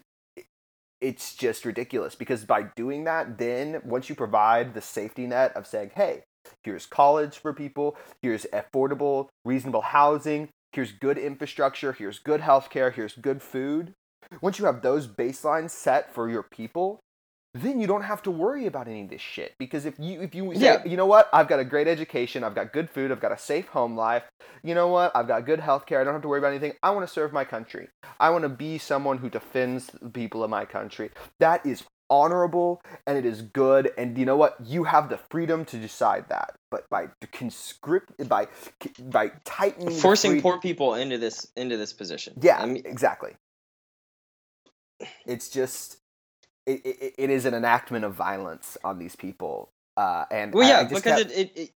it's 1.01 1.35
just 1.35 1.65
ridiculous 1.65 2.15
because 2.15 2.45
by 2.45 2.65
doing 2.75 3.05
that, 3.05 3.39
then 3.39 3.81
once 3.85 4.09
you 4.09 4.15
provide 4.15 4.75
the 4.75 4.81
safety 4.81 5.27
net 5.27 5.55
of 5.57 5.67
saying, 5.67 5.91
hey, 5.95 6.23
here's 6.63 6.87
college 6.87 7.39
for 7.39 7.53
people, 7.53 7.97
here's 8.23 8.47
affordable, 8.47 9.29
reasonable 9.45 9.83
housing, 9.83 10.49
here's 10.77 10.93
good 10.93 11.19
infrastructure, 11.19 11.93
here's 11.93 12.21
good 12.21 12.43
healthcare, 12.43 12.93
here's 12.93 13.15
good 13.15 13.43
food, 13.43 13.95
once 14.41 14.59
you 14.59 14.67
have 14.67 14.83
those 14.83 15.07
baselines 15.09 15.71
set 15.71 16.13
for 16.13 16.29
your 16.29 16.43
people, 16.43 17.01
then 17.55 17.81
you 17.81 17.87
don't 17.87 18.03
have 18.03 18.23
to 18.23 18.31
worry 18.31 18.67
about 18.67 18.87
any 18.87 19.03
of 19.03 19.09
this 19.09 19.23
shit. 19.23 19.55
Because 19.59 19.87
if 19.87 19.99
you 19.99 20.21
if 20.21 20.35
you 20.35 20.55
say, 20.55 20.61
Yeah. 20.61 20.85
you 20.85 20.97
know 20.97 21.07
what, 21.07 21.29
I've 21.33 21.49
got 21.49 21.59
a 21.59 21.65
great 21.65 21.89
education, 21.89 22.45
I've 22.45 22.55
got 22.55 22.73
good 22.73 22.91
food, 22.91 23.11
I've 23.11 23.21
got 23.21 23.33
a 23.33 23.39
safe 23.39 23.69
home 23.69 23.97
life, 23.97 24.25
you 24.63 24.75
know 24.75 24.89
what, 24.89 25.13
I've 25.17 25.27
got 25.27 25.47
good 25.47 25.61
health 25.61 25.87
care, 25.87 26.01
I 26.01 26.05
don't 26.05 26.13
have 26.13 26.23
to 26.23 26.29
worry 26.29 26.39
about 26.39 26.49
anything. 26.51 26.75
I 26.83 26.91
want 26.91 27.07
to 27.07 27.13
serve 27.13 27.33
my 27.33 27.45
country. 27.45 27.89
I 28.21 28.29
want 28.31 28.43
to 28.43 28.51
be 28.51 28.77
someone 28.77 29.19
who 29.19 29.31
defends 29.31 29.87
the 29.87 30.11
people 30.11 30.45
of 30.45 30.51
my 30.51 30.67
country. 30.67 31.11
That 31.41 31.65
is 31.65 31.85
honorable 32.11 32.83
and 33.07 33.19
it 33.19 33.27
is 33.27 33.43
good. 33.43 33.93
And 33.99 34.19
you 34.19 34.25
know 34.27 34.37
what? 34.37 34.57
You 34.65 34.85
have 34.85 35.09
the 35.09 35.19
freedom 35.31 35.65
to 35.67 35.79
decide 35.79 36.29
that. 36.29 36.57
But 36.71 36.89
by 36.91 37.09
conscript 37.33 38.29
by 38.29 38.49
by 39.01 39.33
tightening 39.45 39.97
Forcing 39.97 40.41
poor 40.43 40.59
people 40.61 40.95
into 40.95 41.19
this 41.19 41.49
into 41.57 41.77
this 41.77 41.93
position. 41.93 42.35
yeah 42.41 42.59
I 42.59 42.67
mean, 42.67 42.83
exactly. 42.85 43.33
It's 45.27 45.49
just 45.49 45.99
it, 46.67 46.85
it, 46.85 47.15
it 47.19 47.31
is 47.31 47.47
an 47.47 47.55
enactment 47.55 48.05
of 48.05 48.15
violence 48.15 48.77
on 48.85 48.99
these 48.99 49.17
people. 49.17 49.71
Uh 49.97 50.25
and 50.31 50.55
Well, 50.55 50.69
yeah, 50.69 50.85
because 50.85 51.03
kept- 51.03 51.33
it, 51.33 51.33
it, 51.33 51.53
it 51.59 51.71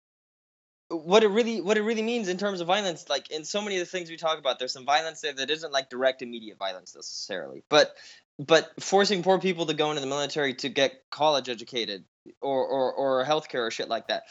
what 0.91 1.23
it 1.25 1.29
really 1.29 1.61
what 1.61 1.77
it 1.77 1.83
really 1.83 2.03
means 2.03 2.29
in 2.29 2.39
terms 2.39 2.61
of 2.61 2.67
violence, 2.67 3.09
like 3.09 3.31
in 3.31 3.45
so 3.45 3.61
many 3.61 3.77
of 3.77 3.81
the 3.81 3.87
things 3.87 4.11
we 4.11 4.17
talk 4.17 4.39
about, 4.39 4.59
there's 4.59 4.73
some 4.73 4.87
violence 4.87 5.21
there 5.21 5.33
that 5.35 5.51
isn't 5.51 5.73
like 5.73 5.91
direct 5.91 6.23
immediate 6.23 6.59
violence 6.59 6.95
necessarily, 6.95 7.63
but 7.69 7.95
but 8.39 8.71
forcing 8.81 9.23
poor 9.23 9.39
people 9.39 9.67
to 9.67 9.75
go 9.75 9.91
into 9.91 10.01
the 10.01 10.07
military 10.07 10.55
to 10.55 10.69
get 10.69 11.03
college 11.11 11.49
educated 11.49 12.05
or 12.41 12.65
or 12.65 12.93
or 12.93 13.25
healthcare 13.25 13.67
or 13.67 13.71
shit 13.71 13.89
like 13.89 14.09
that 14.09 14.25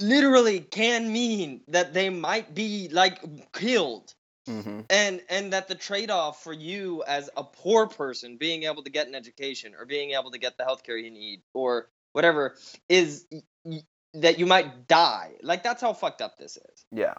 literally 0.00 0.60
can 0.60 1.10
mean 1.12 1.62
that 1.68 1.94
they 1.94 2.10
might 2.10 2.54
be 2.54 2.88
like 2.88 3.52
killed. 3.52 4.14
Mhm. 4.48 4.86
and 4.90 5.20
and 5.28 5.52
that 5.52 5.66
the 5.66 5.74
trade-off 5.74 6.44
for 6.44 6.52
you 6.52 7.02
as 7.02 7.28
a 7.36 7.42
poor 7.42 7.88
person 7.88 8.36
being 8.36 8.62
able 8.62 8.84
to 8.84 8.90
get 8.90 9.08
an 9.08 9.14
education 9.16 9.74
or 9.74 9.86
being 9.86 10.12
able 10.12 10.30
to 10.30 10.38
get 10.38 10.56
the 10.56 10.62
healthcare 10.62 11.02
you 11.02 11.10
need 11.10 11.42
or 11.52 11.90
whatever 12.12 12.56
is 12.88 13.26
that 14.14 14.38
you 14.38 14.46
might 14.46 14.86
die. 14.86 15.32
Like 15.42 15.64
that's 15.64 15.82
how 15.82 15.92
fucked 15.94 16.22
up 16.22 16.38
this 16.38 16.56
is. 16.58 16.86
Yeah 16.92 17.14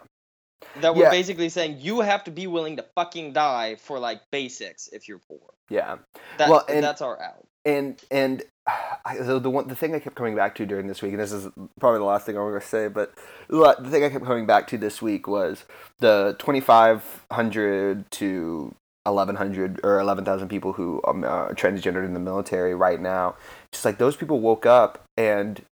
that 0.80 0.94
we're 0.94 1.04
Yeah. 1.04 1.10
basically 1.10 1.48
saying 1.48 1.78
you 1.80 2.00
have 2.00 2.24
to 2.24 2.30
be 2.30 2.46
willing 2.46 2.76
to 2.76 2.84
fucking 2.94 3.32
die 3.32 3.76
for 3.76 3.98
like 3.98 4.20
basics 4.30 4.88
if 4.88 5.08
you're 5.08 5.20
poor 5.20 5.40
yeah 5.70 5.98
that, 6.38 6.48
Well, 6.48 6.64
and- 6.68 6.84
that's 6.84 7.02
our 7.02 7.20
out 7.20 7.46
and 7.64 8.00
and 8.10 8.42
I, 9.04 9.18
the, 9.18 9.38
the 9.38 9.50
one 9.50 9.68
the 9.68 9.76
thing 9.76 9.94
I 9.94 9.98
kept 9.98 10.16
coming 10.16 10.34
back 10.36 10.54
to 10.56 10.66
during 10.66 10.86
this 10.88 11.00
week, 11.00 11.12
and 11.12 11.20
this 11.20 11.32
is 11.32 11.48
probably 11.80 11.98
the 12.00 12.04
last 12.04 12.26
thing 12.26 12.36
I'm 12.36 12.42
going 12.42 12.60
to 12.60 12.66
say, 12.66 12.88
but 12.88 13.14
the 13.48 13.76
the 13.78 13.90
thing 13.90 14.04
I 14.04 14.10
kept 14.10 14.24
coming 14.24 14.44
back 14.46 14.66
to 14.68 14.78
this 14.78 15.00
week 15.00 15.26
was 15.26 15.64
the 16.00 16.36
2,500 16.38 18.10
to 18.10 18.74
1,100 19.04 19.80
or 19.82 19.98
11,000 20.00 20.48
people 20.48 20.74
who 20.74 21.00
um, 21.06 21.24
are 21.24 21.54
transgendered 21.54 22.04
in 22.04 22.12
the 22.12 22.20
military 22.20 22.74
right 22.74 23.00
now. 23.00 23.36
Just 23.72 23.84
like 23.84 23.96
those 23.98 24.16
people 24.16 24.40
woke 24.40 24.66
up, 24.66 25.04
and 25.16 25.62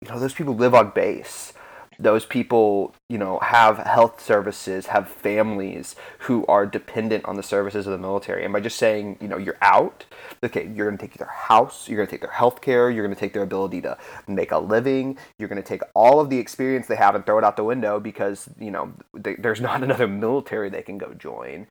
you 0.00 0.08
know 0.08 0.18
those 0.18 0.34
people 0.34 0.54
live 0.54 0.74
on 0.74 0.90
base. 0.90 1.52
Those 1.98 2.24
people, 2.24 2.94
you 3.08 3.18
know, 3.18 3.38
have 3.40 3.78
health 3.78 4.20
services, 4.20 4.86
have 4.86 5.08
families 5.08 5.94
who 6.20 6.44
are 6.46 6.66
dependent 6.66 7.24
on 7.24 7.36
the 7.36 7.42
services 7.42 7.86
of 7.86 7.92
the 7.92 7.98
military. 7.98 8.44
And 8.44 8.52
by 8.52 8.60
just 8.60 8.78
saying, 8.78 9.18
you 9.20 9.28
know, 9.28 9.36
you're 9.36 9.58
out, 9.62 10.04
okay, 10.42 10.70
you're 10.74 10.86
going 10.86 10.98
to 10.98 11.06
take 11.06 11.16
their 11.18 11.28
house, 11.28 11.88
you're 11.88 11.96
going 11.96 12.06
to 12.06 12.10
take 12.10 12.20
their 12.20 12.30
health 12.30 12.60
care, 12.60 12.90
you're 12.90 13.04
going 13.04 13.14
to 13.14 13.20
take 13.20 13.32
their 13.32 13.42
ability 13.42 13.80
to 13.82 13.96
make 14.26 14.52
a 14.52 14.58
living, 14.58 15.18
you're 15.38 15.48
going 15.48 15.62
to 15.62 15.68
take 15.68 15.82
all 15.94 16.20
of 16.20 16.30
the 16.30 16.38
experience 16.38 16.86
they 16.86 16.96
have 16.96 17.14
and 17.14 17.24
throw 17.24 17.38
it 17.38 17.44
out 17.44 17.56
the 17.56 17.64
window 17.64 18.00
because, 18.00 18.48
you 18.58 18.70
know, 18.70 18.92
they, 19.14 19.34
there's 19.36 19.60
not 19.60 19.82
another 19.84 20.08
military 20.08 20.68
they 20.70 20.82
can 20.82 20.98
go 20.98 21.14
join. 21.14 21.66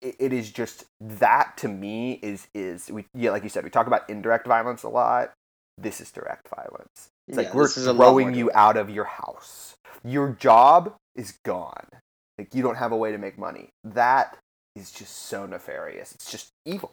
It, 0.00 0.32
is 0.32 0.50
just 0.50 0.86
that 0.98 1.58
to 1.58 1.68
me 1.68 2.18
is 2.22 2.48
is 2.54 2.90
we 2.90 3.04
yeah 3.12 3.32
like 3.32 3.42
you 3.42 3.50
said 3.50 3.64
we 3.64 3.70
talk 3.70 3.86
about 3.86 4.08
indirect 4.08 4.46
violence 4.46 4.82
a 4.82 4.88
lot. 4.88 5.34
This 5.76 6.00
is 6.00 6.10
direct 6.10 6.48
violence. 6.48 7.10
It's 7.28 7.36
like 7.36 7.48
Yeah, 7.48 7.54
we're 7.54 7.64
is 7.64 7.84
throwing 7.84 8.34
you 8.34 8.50
out 8.54 8.76
of 8.76 8.90
your 8.90 9.04
house. 9.04 9.74
Your 10.04 10.30
job 10.30 10.94
is 11.14 11.38
gone. 11.44 11.86
Like 12.38 12.54
you 12.54 12.62
don't 12.62 12.76
have 12.76 12.92
a 12.92 12.96
way 12.96 13.12
to 13.12 13.18
make 13.18 13.38
money. 13.38 13.70
That 13.84 14.36
is 14.76 14.90
just 14.90 15.16
so 15.16 15.46
nefarious. 15.46 16.12
It's 16.12 16.30
just 16.30 16.50
evil. 16.66 16.90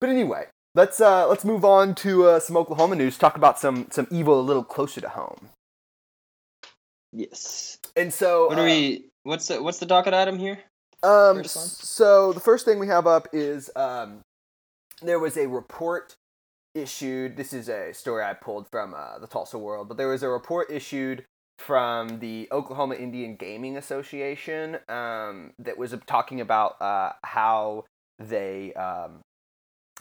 But 0.00 0.10
anyway, 0.10 0.46
let's 0.74 1.00
uh 1.00 1.26
let's 1.28 1.44
move 1.44 1.64
on 1.64 1.94
to 1.96 2.26
uh, 2.26 2.40
some 2.40 2.56
Oklahoma 2.56 2.96
news. 2.96 3.18
Talk 3.18 3.36
about 3.36 3.58
some 3.58 3.88
some 3.90 4.06
evil 4.10 4.38
a 4.38 4.42
little 4.42 4.64
closer 4.64 5.00
to 5.00 5.08
home. 5.08 5.48
yes 7.12 7.78
And 7.96 8.12
so 8.12 8.48
what 8.48 8.58
are 8.58 8.64
we 8.64 9.06
what's 9.24 9.48
the 9.48 9.62
what's 9.62 9.78
the 9.78 9.86
docket 9.86 10.14
item 10.14 10.38
here 10.38 10.58
Um, 11.02 11.44
so 11.44 12.32
the 12.32 12.40
first 12.40 12.64
thing 12.64 12.78
we 12.78 12.86
have 12.88 13.06
up 13.06 13.28
is 13.32 13.70
um, 13.76 14.20
there 15.02 15.18
was 15.18 15.36
a 15.36 15.46
report 15.48 16.14
issued. 16.74 17.36
This 17.36 17.52
is 17.52 17.68
a 17.68 17.92
story 17.92 18.24
I 18.24 18.34
pulled 18.34 18.68
from 18.70 18.94
uh, 18.94 19.18
the 19.18 19.26
Tulsa 19.26 19.58
World, 19.58 19.88
but 19.88 19.96
there 19.96 20.08
was 20.08 20.22
a 20.22 20.28
report 20.28 20.70
issued 20.70 21.24
from 21.58 22.18
the 22.18 22.48
Oklahoma 22.50 22.96
Indian 22.96 23.36
Gaming 23.36 23.76
Association 23.76 24.78
um, 24.88 25.52
that 25.58 25.78
was 25.78 25.94
talking 26.06 26.40
about 26.40 26.80
uh, 26.80 27.12
how 27.22 27.84
they 28.18 28.72
um, 28.74 29.20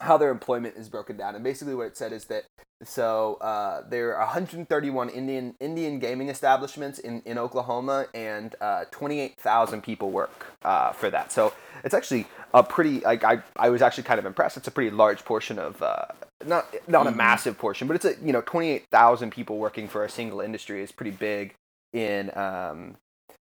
how 0.04 0.18
their 0.18 0.30
employment 0.32 0.76
is 0.78 0.89
broken 0.89 1.18
down, 1.18 1.36
and 1.36 1.43
basically 1.43 1.76
what 1.76 1.88
it 1.88 1.97
said 1.97 2.12
is 2.14 2.26
that 2.26 2.43
so 2.84 3.36
uh, 3.39 3.82
there 3.89 4.14
are 4.18 4.26
131 4.26 5.10
Indian 5.10 5.56
Indian 5.62 5.99
gaming 5.99 6.28
establishments 6.30 6.99
in, 6.99 7.22
in 7.26 7.38
Oklahoma, 7.38 8.08
and 8.14 8.56
uh, 8.60 8.84
28,000 8.91 9.82
people 9.82 10.12
work 10.12 10.47
uh, 10.64 10.91
for 10.91 11.10
that. 11.10 11.32
So 11.32 11.54
it's 11.86 11.93
actually 11.93 12.28
a 12.54 12.62
pretty 12.62 12.99
like 12.99 13.24
I, 13.24 13.41
I 13.56 13.70
was 13.70 13.82
actually 13.82 14.04
kind 14.04 14.20
of 14.20 14.26
impressed. 14.26 14.58
It's 14.58 14.68
a 14.68 14.72
pretty 14.72 14.91
large 14.91 15.24
portion 15.24 15.58
of 15.60 15.82
uh, 15.82 16.06
not 16.45 16.66
not 16.88 17.08
a 17.08 17.12
Mhm. 17.12 17.16
massive 17.16 17.58
portion, 17.58 17.88
but 17.88 17.95
it's 17.95 18.06
a 18.06 18.16
you 18.22 18.34
know 18.34 18.41
28,000 18.41 19.32
people 19.32 19.58
working 19.58 19.88
for 19.88 20.04
a 20.04 20.10
single 20.10 20.41
industry 20.41 20.82
is 20.84 20.91
pretty 20.91 21.12
big 21.12 21.54
in 21.93 22.36
um, 22.38 22.97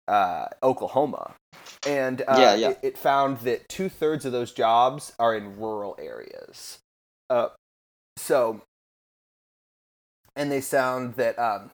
uh, 0.09 0.47
Oklahoma. 0.63 1.35
And 1.87 2.23
uh, 2.23 2.37
Yeah, 2.39 2.55
yeah. 2.55 2.71
It, 2.71 2.79
it 2.83 2.99
found 2.99 3.39
that 3.39 3.69
two 3.69 3.89
thirds 3.89 4.25
of 4.25 4.33
those 4.33 4.53
jobs 4.53 5.13
are 5.19 5.35
in 5.35 5.59
rural 5.59 5.97
areas. 6.01 6.79
Uh, 7.29 7.49
so, 8.17 8.63
and 10.35 10.51
they 10.51 10.61
found 10.61 11.15
that 11.15 11.39
um, 11.39 11.71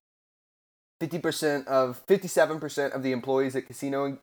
50% 1.03 1.66
of 1.66 2.05
57% 2.07 2.93
of 2.95 3.03
the 3.03 3.12
employees 3.12 3.57
at 3.57 3.66
casino 3.66 4.18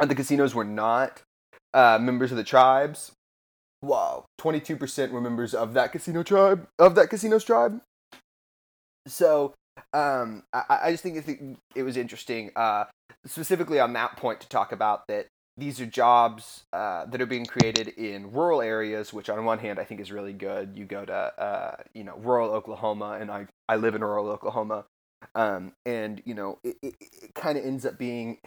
at 0.00 0.08
the 0.08 0.14
casinos 0.14 0.54
were 0.54 0.64
not 0.64 1.22
uh, 1.74 1.98
members 2.00 2.30
of 2.30 2.36
the 2.36 2.44
tribes. 2.44 3.12
Wow, 3.82 4.26
22% 4.40 5.10
were 5.10 5.20
members 5.20 5.54
of 5.54 5.74
that 5.74 5.90
casino 5.90 6.22
tribe 6.22 6.68
of 6.78 6.94
that 6.94 7.10
casino's 7.10 7.44
tribe. 7.44 7.80
So, 9.06 9.54
um, 9.92 10.44
I, 10.52 10.80
I 10.84 10.90
just 10.90 11.02
think 11.02 11.16
it, 11.16 11.58
it 11.74 11.82
was 11.82 11.96
interesting, 11.96 12.50
uh, 12.56 12.84
specifically 13.26 13.80
on 13.80 13.92
that 13.94 14.16
point, 14.16 14.40
to 14.40 14.48
talk 14.48 14.72
about 14.72 15.06
that 15.08 15.26
these 15.56 15.80
are 15.80 15.86
jobs 15.86 16.64
uh, 16.72 17.04
that 17.06 17.20
are 17.20 17.26
being 17.26 17.44
created 17.44 17.88
in 17.88 18.32
rural 18.32 18.62
areas, 18.62 19.12
which 19.12 19.28
on 19.28 19.44
one 19.44 19.58
hand 19.58 19.78
I 19.78 19.84
think 19.84 20.00
is 20.00 20.10
really 20.10 20.32
good. 20.32 20.72
You 20.74 20.84
go 20.84 21.04
to 21.04 21.12
uh, 21.14 21.76
you 21.94 22.04
know 22.04 22.16
rural 22.16 22.50
Oklahoma, 22.50 23.18
and 23.20 23.30
I 23.30 23.46
I 23.68 23.76
live 23.76 23.94
in 23.94 24.02
rural 24.02 24.28
Oklahoma, 24.28 24.86
um, 25.34 25.72
and 25.84 26.22
you 26.24 26.34
know 26.34 26.58
it, 26.64 26.76
it, 26.82 26.94
it 27.00 27.34
kind 27.34 27.58
of 27.58 27.64
ends 27.64 27.84
up 27.84 27.98
being. 27.98 28.38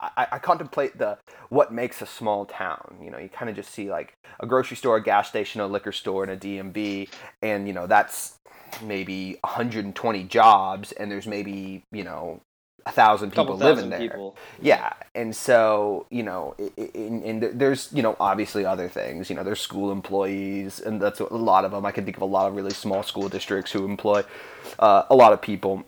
I, 0.00 0.28
I 0.32 0.38
contemplate 0.38 0.98
the 0.98 1.18
what 1.48 1.72
makes 1.72 2.00
a 2.02 2.06
small 2.06 2.46
town. 2.46 2.98
You 3.02 3.10
know, 3.10 3.18
you 3.18 3.28
kind 3.28 3.50
of 3.50 3.56
just 3.56 3.70
see 3.70 3.90
like 3.90 4.14
a 4.38 4.46
grocery 4.46 4.76
store, 4.76 4.96
a 4.96 5.02
gas 5.02 5.28
station, 5.28 5.60
a 5.60 5.66
liquor 5.66 5.90
store, 5.90 6.22
and 6.22 6.30
a 6.30 6.36
DMV, 6.36 7.08
and 7.42 7.66
you 7.66 7.74
know 7.74 7.88
that's 7.88 8.38
maybe 8.82 9.38
120 9.42 10.24
jobs, 10.24 10.92
and 10.92 11.10
there's 11.10 11.26
maybe 11.26 11.84
you 11.92 12.04
know 12.04 12.40
a 12.86 12.90
thousand 12.92 13.30
people 13.32 13.56
living 13.56 13.74
thousand 13.76 13.90
there. 13.90 13.98
people 14.00 14.36
Yeah, 14.60 14.92
and 15.14 15.34
so 15.34 16.06
you 16.10 16.22
know, 16.22 16.54
i- 16.58 16.72
i- 16.78 16.90
in, 16.94 17.22
in, 17.22 17.58
there's 17.58 17.90
you 17.92 18.02
know 18.02 18.16
obviously 18.18 18.64
other 18.64 18.88
things. 18.88 19.30
You 19.30 19.36
know, 19.36 19.44
there's 19.44 19.60
school 19.60 19.92
employees, 19.92 20.80
and 20.80 21.00
that's 21.00 21.20
a 21.20 21.24
lot 21.34 21.64
of 21.64 21.70
them. 21.72 21.84
I 21.86 21.92
can 21.92 22.04
think 22.04 22.16
of 22.16 22.22
a 22.22 22.26
lot 22.26 22.48
of 22.48 22.56
really 22.56 22.72
small 22.72 23.02
school 23.02 23.28
districts 23.28 23.72
who 23.72 23.84
employ 23.84 24.24
uh, 24.78 25.04
a 25.10 25.14
lot 25.14 25.32
of 25.32 25.40
people. 25.42 25.84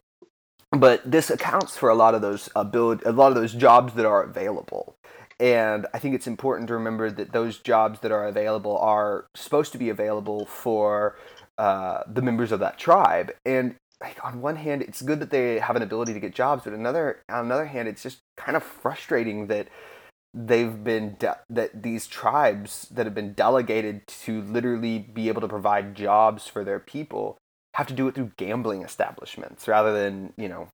But 0.72 1.08
this 1.08 1.30
accounts 1.30 1.76
for 1.76 1.88
a 1.88 1.94
lot 1.94 2.14
of 2.14 2.22
those 2.22 2.48
ability, 2.56 3.04
a 3.06 3.12
lot 3.12 3.28
of 3.28 3.36
those 3.36 3.52
jobs 3.54 3.94
that 3.94 4.04
are 4.06 4.22
available. 4.22 4.96
And 5.40 5.86
I 5.94 5.98
think 5.98 6.14
it's 6.14 6.26
important 6.26 6.68
to 6.68 6.74
remember 6.74 7.10
that 7.10 7.32
those 7.32 7.58
jobs 7.58 8.00
that 8.00 8.12
are 8.12 8.26
available 8.26 8.76
are 8.78 9.26
supposed 9.34 9.72
to 9.72 9.78
be 9.78 9.88
available 9.88 10.46
for 10.46 11.16
uh, 11.58 12.02
the 12.06 12.22
members 12.22 12.52
of 12.52 12.60
that 12.60 12.78
tribe. 12.78 13.32
And 13.44 13.76
like 14.00 14.22
on 14.24 14.40
one 14.40 14.56
hand, 14.56 14.82
it's 14.82 15.02
good 15.02 15.20
that 15.20 15.30
they 15.30 15.58
have 15.58 15.76
an 15.76 15.82
ability 15.82 16.12
to 16.14 16.20
get 16.20 16.34
jobs, 16.34 16.64
but 16.64 16.72
another 16.72 17.22
on 17.28 17.44
another 17.44 17.66
hand, 17.66 17.88
it's 17.88 18.02
just 18.02 18.20
kind 18.36 18.56
of 18.56 18.62
frustrating 18.62 19.46
that 19.46 19.68
they've 20.34 20.82
been 20.82 21.16
de- 21.18 21.38
that 21.48 21.82
these 21.82 22.06
tribes 22.06 22.88
that 22.90 23.06
have 23.06 23.14
been 23.14 23.32
delegated 23.34 24.06
to 24.08 24.42
literally 24.42 24.98
be 24.98 25.28
able 25.28 25.40
to 25.40 25.48
provide 25.48 25.94
jobs 25.94 26.48
for 26.48 26.64
their 26.64 26.80
people 26.80 27.38
have 27.74 27.86
to 27.86 27.94
do 27.94 28.08
it 28.08 28.14
through 28.14 28.32
gambling 28.36 28.82
establishments 28.82 29.68
rather 29.68 29.92
than 29.92 30.32
you 30.36 30.48
know 30.48 30.68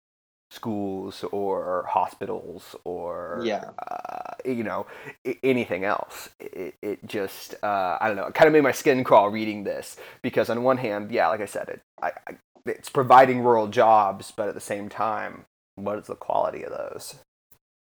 schools 0.50 1.24
or 1.32 1.86
hospitals 1.88 2.76
or 2.84 3.40
Yeah. 3.44 3.70
uh, 3.78 4.34
you 4.44 4.64
know 4.64 4.86
I- 5.26 5.38
anything 5.42 5.84
else. 5.84 6.28
It, 6.40 6.74
it 6.82 7.06
just 7.06 7.54
uh, 7.62 7.98
I 8.00 8.08
don't 8.08 8.16
know. 8.16 8.26
It 8.26 8.34
kind 8.34 8.48
of 8.48 8.52
made 8.52 8.62
my 8.62 8.72
skin 8.72 9.04
crawl 9.04 9.30
reading 9.30 9.64
this 9.64 9.96
because 10.22 10.50
on 10.50 10.62
one 10.62 10.78
hand, 10.78 11.10
yeah, 11.12 11.28
like 11.28 11.40
I 11.40 11.46
said, 11.46 11.68
it 11.68 11.82
I, 12.02 12.12
I, 12.28 12.36
it's 12.66 12.90
providing 12.90 13.40
rural 13.42 13.68
jobs, 13.68 14.32
but 14.36 14.48
at 14.48 14.54
the 14.54 14.60
same 14.60 14.88
time, 14.88 15.44
what 15.76 15.98
is 15.98 16.06
the 16.06 16.14
quality 16.16 16.62
of 16.64 16.70
those? 16.72 17.16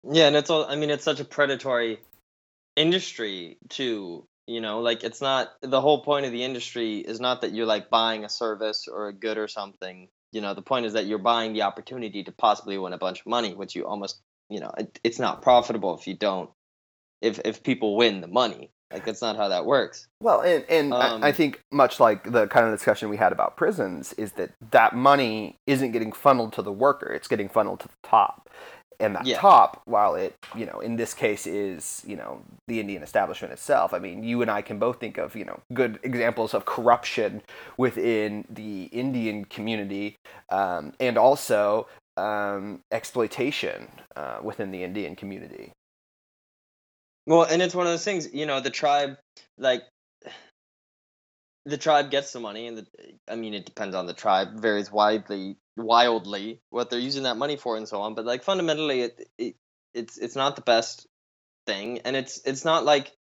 Yeah, 0.10 0.28
and 0.28 0.36
it's 0.36 0.50
all. 0.50 0.66
I 0.66 0.76
mean, 0.76 0.90
it's 0.90 1.04
such 1.04 1.20
a 1.20 1.26
predatory 1.26 2.00
industry 2.76 3.58
too. 3.70 4.26
You 4.48 4.62
know, 4.62 4.80
like 4.80 5.04
it's 5.04 5.22
not 5.22 5.50
the 5.62 5.82
whole 5.82 6.04
point 6.04 6.26
of 6.26 6.32
the 6.32 6.44
industry 6.44 7.00
is 7.00 7.20
not 7.20 7.42
that 7.42 7.54
you're 7.54 7.66
like 7.66 7.90
buying 7.90 8.24
a 8.24 8.30
service 8.30 8.88
or 8.88 9.10
a 9.10 9.14
good 9.14 9.38
or 9.38 9.48
something. 9.50 10.08
You 10.32 10.42
know, 10.42 10.54
the 10.54 10.62
point 10.62 10.86
is 10.86 10.94
that 10.94 11.06
you're 11.06 11.20
buying 11.20 11.54
the 11.54 11.64
opportunity 11.64 12.24
to 12.24 12.32
possibly 12.32 12.78
win 12.78 12.94
a 12.94 12.98
bunch 12.98 13.22
of 13.22 13.26
money, 13.28 13.54
which 13.54 13.76
you 13.76 13.86
almost, 13.86 14.22
you 14.50 14.60
know, 14.60 14.72
it, 14.78 15.00
it's 15.04 15.20
not 15.20 15.42
profitable 15.42 15.98
if 15.98 16.08
you 16.08 16.16
don't. 16.16 16.50
If 17.22 17.40
if 17.46 17.64
people 17.64 17.96
win 17.96 18.22
the 18.22 18.28
money, 18.28 18.70
like 18.92 19.06
that's 19.06 19.22
not 19.22 19.36
how 19.38 19.48
that 19.48 19.66
works. 19.66 20.08
Well, 20.22 20.42
and, 20.42 20.64
and 20.70 20.94
Um, 20.94 21.24
I, 21.24 21.30
I 21.30 21.32
think 21.32 21.64
much 21.72 22.00
like 22.00 22.32
the 22.32 22.48
kind 22.48 22.66
of 22.68 22.74
discussion 22.74 23.10
we 23.10 23.18
had 23.18 23.32
about 23.32 23.58
prisons 23.58 24.14
is 24.14 24.34
that 24.34 24.52
that 24.72 24.96
money 24.96 25.58
isn't 25.66 25.92
getting 25.92 26.12
funneled 26.12 26.54
to 26.54 26.62
the 26.62 26.72
worker; 26.72 27.12
it's 27.12 27.28
getting 27.28 27.50
funneled 27.50 27.80
to 27.82 27.88
the 27.88 27.94
top. 28.04 28.50
And 29.00 29.16
that 29.16 29.28
Yeah. 29.28 29.40
top, 29.40 29.84
while 29.86 30.16
it, 30.16 30.36
you 30.56 30.66
know, 30.66 30.80
in 30.80 30.96
this 30.96 31.14
case 31.14 31.46
is, 31.46 32.04
you 32.08 32.16
know, 32.16 32.42
the 32.68 32.80
Indian 32.80 33.04
establishment 33.04 33.54
itself. 33.54 33.94
I 33.94 34.00
mean, 34.00 34.24
you 34.24 34.42
and 34.42 34.50
I 34.50 34.64
can 34.64 34.80
both 34.80 35.00
think 35.00 35.20
of, 35.20 35.36
you 35.36 35.46
know, 35.46 35.60
good 35.72 36.00
examples 36.02 36.56
of 36.56 36.66
corruption 36.66 37.44
within 37.78 38.46
the 38.50 38.86
Indian 38.86 39.46
community, 39.46 40.16
um, 40.50 40.94
and 41.00 41.16
also 41.16 41.88
um, 42.18 42.82
exploitation 42.92 43.88
uh, 44.16 44.40
within 44.42 44.72
the 44.72 44.84
Indian 44.84 45.16
community. 45.16 45.74
Well, 47.28 47.44
and 47.44 47.62
it's 47.62 47.76
one 47.76 47.86
of 47.86 47.94
those 47.94 48.04
things, 48.04 48.34
you 48.34 48.48
know, 48.48 48.62
the 48.62 48.72
tribe, 48.72 49.18
like, 49.60 49.84
the 51.66 51.78
tribe 51.78 52.10
gets 52.10 52.32
the 52.32 52.40
money, 52.40 52.66
and 52.66 52.80
the, 52.80 52.88
I 53.28 53.36
mean, 53.36 53.54
it 53.54 53.66
depends 53.66 53.96
on 53.96 54.08
the 54.08 54.14
tribe, 54.14 54.60
varies 54.60 54.92
widely, 54.92 55.58
wildly 55.78 56.60
what 56.70 56.90
they're 56.90 57.00
using 57.00 57.24
that 57.24 57.38
money 57.38 57.56
for, 57.56 57.78
and 57.78 57.88
so 57.88 58.02
on. 58.02 58.16
But 58.16 58.26
like 58.26 58.44
fundamentally, 58.44 59.02
it, 59.02 59.30
it 59.38 59.56
it's 59.94 60.18
it's 60.18 60.36
not 60.36 60.56
the 60.56 60.62
best 60.62 61.08
thing, 61.66 62.00
and 62.00 62.16
it's 62.16 62.42
it's 62.46 62.66
not 62.66 62.84
like, 62.84 63.12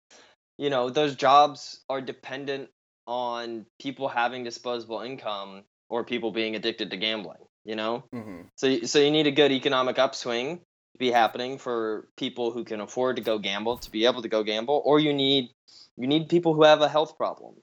you 0.58 0.70
know, 0.70 0.89
those 0.89 1.16
jobs 1.16 1.82
are 1.89 2.01
dependent 2.01 2.70
on 3.05 3.66
people 3.80 4.08
having 4.08 4.43
disposable 4.43 5.01
income 5.01 5.64
or 5.89 6.03
people 6.03 6.32
being 6.32 6.55
addicted 6.55 6.91
to 6.91 6.97
gambling. 6.97 7.38
You 7.64 7.76
know, 7.76 8.05
Mm-hmm. 8.14 8.43
so 8.55 8.82
so 8.82 8.99
you 8.99 9.12
need 9.12 9.28
a 9.28 9.32
good 9.32 9.51
economic 9.51 9.99
upswing 9.99 10.58
to 10.60 10.97
be 10.97 11.12
happening 11.12 11.58
for 11.58 12.08
people 12.18 12.51
who 12.51 12.64
can 12.64 12.80
afford 12.80 13.18
to 13.18 13.22
go 13.22 13.38
gamble 13.39 13.78
to 13.80 13.91
be 13.91 14.05
able 14.05 14.22
to 14.22 14.30
go 14.30 14.43
gamble, 14.43 14.82
or 14.86 14.99
you 14.99 15.14
need 15.14 15.49
you 15.97 16.08
need 16.08 16.30
people 16.30 16.53
who 16.53 16.64
have 16.64 16.82
a 16.82 16.89
health 16.89 17.18
problem. 17.18 17.55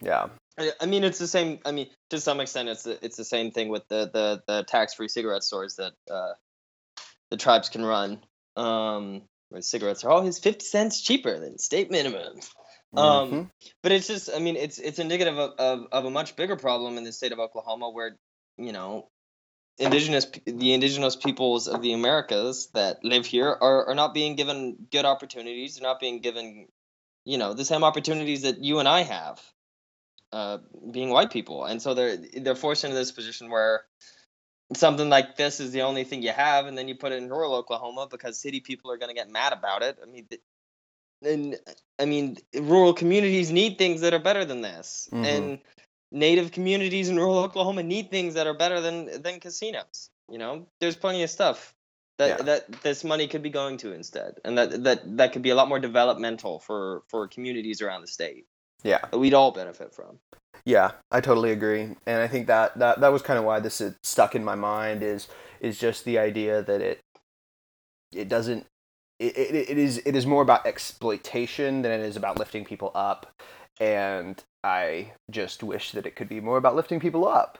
Yeah. 0.00 0.28
I, 0.58 0.86
mean, 0.86 1.04
it's 1.04 1.18
the 1.18 1.26
same. 1.26 1.60
I 1.64 1.72
mean, 1.72 1.88
to 2.10 2.20
some 2.20 2.40
extent, 2.40 2.68
it's 2.68 2.82
the, 2.82 3.04
it's 3.04 3.16
the 3.16 3.24
same 3.24 3.50
thing 3.52 3.68
with 3.68 3.88
the 3.88 4.10
the, 4.12 4.42
the 4.46 4.64
tax 4.64 4.94
free 4.94 5.08
cigarette 5.08 5.42
stores 5.42 5.76
that 5.76 5.92
uh, 6.10 6.32
the 7.30 7.36
tribes 7.36 7.68
can 7.68 7.84
run. 7.84 8.22
Um, 8.56 9.22
where 9.48 9.62
cigarettes 9.62 10.04
are 10.04 10.10
always 10.10 10.38
fifty 10.38 10.64
cents 10.64 11.00
cheaper 11.00 11.38
than 11.38 11.58
state 11.58 11.90
minimum. 11.90 12.40
Um, 12.94 13.30
Mhm. 13.30 13.50
but 13.82 13.92
it's 13.92 14.06
just, 14.06 14.28
I 14.34 14.38
mean, 14.38 14.56
it's 14.56 14.78
it's 14.78 14.98
indicative 14.98 15.38
of, 15.38 15.52
of, 15.58 15.86
of 15.92 16.04
a 16.04 16.10
much 16.10 16.36
bigger 16.36 16.56
problem 16.56 16.98
in 16.98 17.04
the 17.04 17.12
state 17.12 17.32
of 17.32 17.38
Oklahoma, 17.38 17.88
where 17.88 18.18
you 18.58 18.72
know, 18.72 19.08
indigenous 19.78 20.26
the 20.44 20.72
indigenous 20.74 21.16
peoples 21.16 21.68
of 21.68 21.82
the 21.82 21.92
Americas 21.92 22.68
that 22.74 23.02
live 23.04 23.26
here 23.26 23.48
are, 23.48 23.88
are 23.88 23.94
not 23.94 24.12
being 24.12 24.36
given 24.36 24.76
good 24.90 25.04
opportunities. 25.04 25.76
They're 25.76 25.88
not 25.88 26.00
being 26.00 26.20
given, 26.20 26.68
you 27.24 27.38
know, 27.38 27.54
the 27.54 27.64
same 27.64 27.84
opportunities 27.84 28.42
that 28.42 28.62
you 28.62 28.78
and 28.78 28.88
I 28.88 29.02
have, 29.02 29.40
uh, 30.32 30.58
being 30.90 31.10
white 31.10 31.30
people, 31.30 31.64
and 31.64 31.80
so 31.82 31.94
they're 31.94 32.16
they're 32.16 32.54
forced 32.54 32.84
into 32.84 32.96
this 32.96 33.12
position 33.12 33.50
where 33.50 33.84
something 34.74 35.08
like 35.08 35.36
this 35.36 35.60
is 35.60 35.72
the 35.72 35.82
only 35.82 36.04
thing 36.04 36.22
you 36.22 36.32
have, 36.32 36.66
and 36.66 36.76
then 36.76 36.88
you 36.88 36.94
put 36.94 37.12
it 37.12 37.22
in 37.22 37.28
rural 37.28 37.54
Oklahoma 37.54 38.08
because 38.10 38.38
city 38.38 38.60
people 38.60 38.90
are 38.90 38.96
going 38.96 39.10
to 39.10 39.14
get 39.14 39.30
mad 39.30 39.52
about 39.52 39.82
it. 39.82 39.98
I 40.02 40.06
mean. 40.06 40.26
and 41.22 41.56
I 41.98 42.04
mean, 42.06 42.38
rural 42.54 42.94
communities 42.94 43.52
need 43.52 43.78
things 43.78 44.00
that 44.00 44.14
are 44.14 44.18
better 44.18 44.44
than 44.44 44.60
this, 44.62 45.08
Mhm. 45.12 45.24
and 45.24 45.58
native 46.10 46.52
communities 46.52 47.08
in 47.08 47.16
rural 47.16 47.38
Oklahoma 47.38 47.82
need 47.82 48.10
things 48.10 48.34
that 48.34 48.46
are 48.46 48.54
better 48.54 48.80
than 48.80 49.22
than 49.22 49.40
casinos. 49.40 50.10
You 50.28 50.38
know, 50.38 50.66
there's 50.80 50.96
plenty 50.96 51.22
of 51.22 51.30
stuff 51.30 51.74
that 52.18 52.38
Yeah. 52.38 52.44
that 52.44 52.82
this 52.82 53.04
money 53.04 53.28
could 53.28 53.42
be 53.42 53.50
going 53.50 53.76
to 53.78 53.92
instead, 53.92 54.40
and 54.44 54.58
that 54.58 54.84
that 54.84 55.16
that 55.18 55.32
could 55.32 55.42
be 55.42 55.50
a 55.50 55.54
lot 55.54 55.68
more 55.68 55.78
developmental 55.80 56.58
for 56.60 57.02
for 57.08 57.28
communities 57.28 57.82
around 57.82 58.02
the 58.02 58.08
state 58.08 58.46
Yeah. 58.82 59.00
we'd 59.12 59.34
all 59.34 59.50
benefit 59.52 59.94
from. 59.94 60.18
Yeah, 60.64 60.92
I 61.10 61.20
totally 61.20 61.50
agree, 61.50 61.82
and 62.06 62.22
I 62.22 62.28
think 62.28 62.46
that 62.46 62.78
that, 62.78 63.00
that 63.00 63.12
was 63.12 63.22
kind 63.22 63.38
of 63.38 63.44
why 63.44 63.58
this 63.58 63.80
is 63.80 63.94
stuck 64.02 64.34
in 64.36 64.44
my 64.44 64.54
mind 64.54 65.02
is 65.02 65.28
is 65.60 65.78
just 65.78 66.04
the 66.04 66.18
idea 66.18 66.62
that 66.62 66.80
it 66.80 67.00
it 68.12 68.28
doesn't 68.28 68.66
it, 69.18 69.36
it, 69.36 69.54
it 69.70 69.78
is 69.78 70.00
it 70.04 70.14
is 70.14 70.24
more 70.26 70.42
about 70.42 70.66
exploitation 70.66 71.82
than 71.82 71.90
it 71.92 72.00
is 72.00 72.16
about 72.16 72.38
lifting 72.38 72.64
people 72.64 72.92
up, 72.94 73.32
and 73.80 74.42
I 74.62 75.12
just 75.30 75.62
wish 75.62 75.90
that 75.92 76.06
it 76.06 76.14
could 76.14 76.28
be 76.28 76.40
more 76.40 76.58
about 76.58 76.76
lifting 76.76 77.00
people 77.00 77.26
up. 77.26 77.58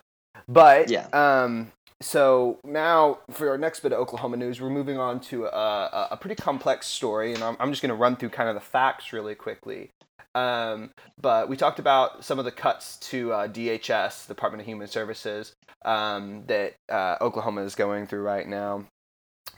But 0.48 0.88
Yeah. 0.90 1.06
um, 1.12 1.72
so 2.00 2.58
now 2.64 3.18
for 3.30 3.50
our 3.50 3.58
next 3.58 3.80
bit 3.80 3.92
of 3.92 3.98
Oklahoma 3.98 4.36
news, 4.36 4.60
we're 4.60 4.70
moving 4.70 4.98
on 4.98 5.18
to 5.20 5.46
a, 5.46 5.48
a, 5.48 6.08
a 6.12 6.16
pretty 6.16 6.36
complex 6.36 6.86
story, 6.86 7.34
and 7.34 7.42
I'm, 7.42 7.56
I'm 7.58 7.70
just 7.70 7.82
going 7.82 7.90
to 7.90 7.94
run 7.96 8.16
through 8.16 8.30
kind 8.30 8.48
of 8.48 8.54
the 8.54 8.60
facts 8.60 9.12
really 9.12 9.34
quickly. 9.34 9.90
Um, 10.34 10.90
but 11.20 11.48
we 11.48 11.56
talked 11.56 11.78
about 11.78 12.24
some 12.24 12.38
of 12.38 12.44
the 12.44 12.50
cuts 12.50 12.96
to 13.10 13.32
uh, 13.32 13.48
DHS, 13.48 14.26
Department 14.28 14.62
of 14.62 14.66
Human 14.66 14.88
Services, 14.88 15.54
um, 15.84 16.44
that 16.46 16.74
uh, 16.90 17.16
Oklahoma 17.20 17.62
is 17.62 17.74
going 17.74 18.06
through 18.06 18.22
right 18.22 18.48
now. 18.48 18.86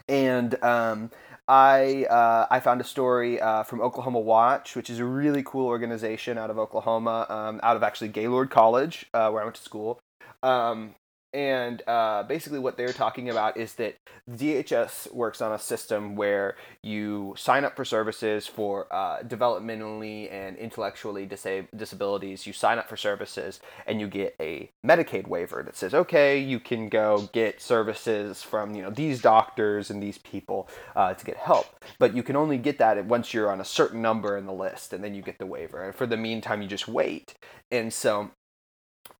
And 0.07 0.61
um, 0.63 1.11
I 1.47 2.05
uh, 2.09 2.47
I 2.49 2.59
found 2.59 2.81
a 2.81 2.83
story 2.83 3.39
uh, 3.39 3.63
from 3.63 3.81
Oklahoma 3.81 4.19
Watch, 4.19 4.75
which 4.75 4.89
is 4.89 4.99
a 4.99 5.05
really 5.05 5.43
cool 5.43 5.67
organization 5.67 6.37
out 6.37 6.49
of 6.49 6.59
Oklahoma, 6.59 7.25
um, 7.29 7.59
out 7.63 7.75
of 7.75 7.83
actually 7.83 8.09
Gaylord 8.09 8.49
College, 8.49 9.05
uh, 9.13 9.29
where 9.29 9.41
I 9.41 9.45
went 9.45 9.55
to 9.55 9.63
school. 9.63 9.99
Um, 10.43 10.95
and 11.35 11.83
uh, 11.85 12.23
basically, 12.23 12.59
what 12.59 12.77
they're 12.77 12.93
talking 12.93 13.29
about 13.29 13.57
is 13.57 13.73
that 13.73 13.97
DHS 14.31 15.13
works 15.13 15.41
on 15.41 15.51
a 15.51 15.59
system 15.59 16.15
where 16.15 16.55
you 16.81 17.35
sign 17.37 17.65
up 17.65 17.75
for 17.75 17.83
services 17.83 18.47
for 18.47 18.87
uh, 18.89 19.19
developmentally 19.19 20.31
and 20.31 20.55
intellectually 20.55 21.27
disab- 21.27 21.67
disabilities. 21.75 22.47
You 22.47 22.53
sign 22.53 22.79
up 22.79 22.87
for 22.87 22.95
services 22.95 23.59
and 23.85 23.99
you 23.99 24.07
get 24.07 24.37
a 24.39 24.71
Medicaid 24.85 25.27
waiver 25.27 25.61
that 25.61 25.75
says, 25.75 25.93
okay, 25.93 26.39
you 26.39 26.57
can 26.57 26.87
go 26.87 27.29
get 27.33 27.61
services 27.61 28.41
from 28.41 28.73
you 28.73 28.81
know 28.81 28.89
these 28.89 29.21
doctors 29.21 29.89
and 29.89 30.01
these 30.01 30.19
people 30.19 30.69
uh, 30.95 31.15
to 31.15 31.25
get 31.25 31.35
help. 31.35 31.83
But 31.99 32.15
you 32.15 32.23
can 32.23 32.37
only 32.37 32.57
get 32.57 32.77
that 32.77 33.03
once 33.07 33.33
you're 33.33 33.51
on 33.51 33.59
a 33.59 33.65
certain 33.65 34.01
number 34.01 34.37
in 34.37 34.45
the 34.45 34.53
list, 34.53 34.93
and 34.93 35.03
then 35.03 35.13
you 35.13 35.21
get 35.21 35.37
the 35.37 35.45
waiver. 35.45 35.83
And 35.83 35.93
for 35.93 36.07
the 36.07 36.15
meantime, 36.15 36.61
you 36.61 36.69
just 36.69 36.87
wait. 36.87 37.33
And 37.71 37.91
so 37.91 38.31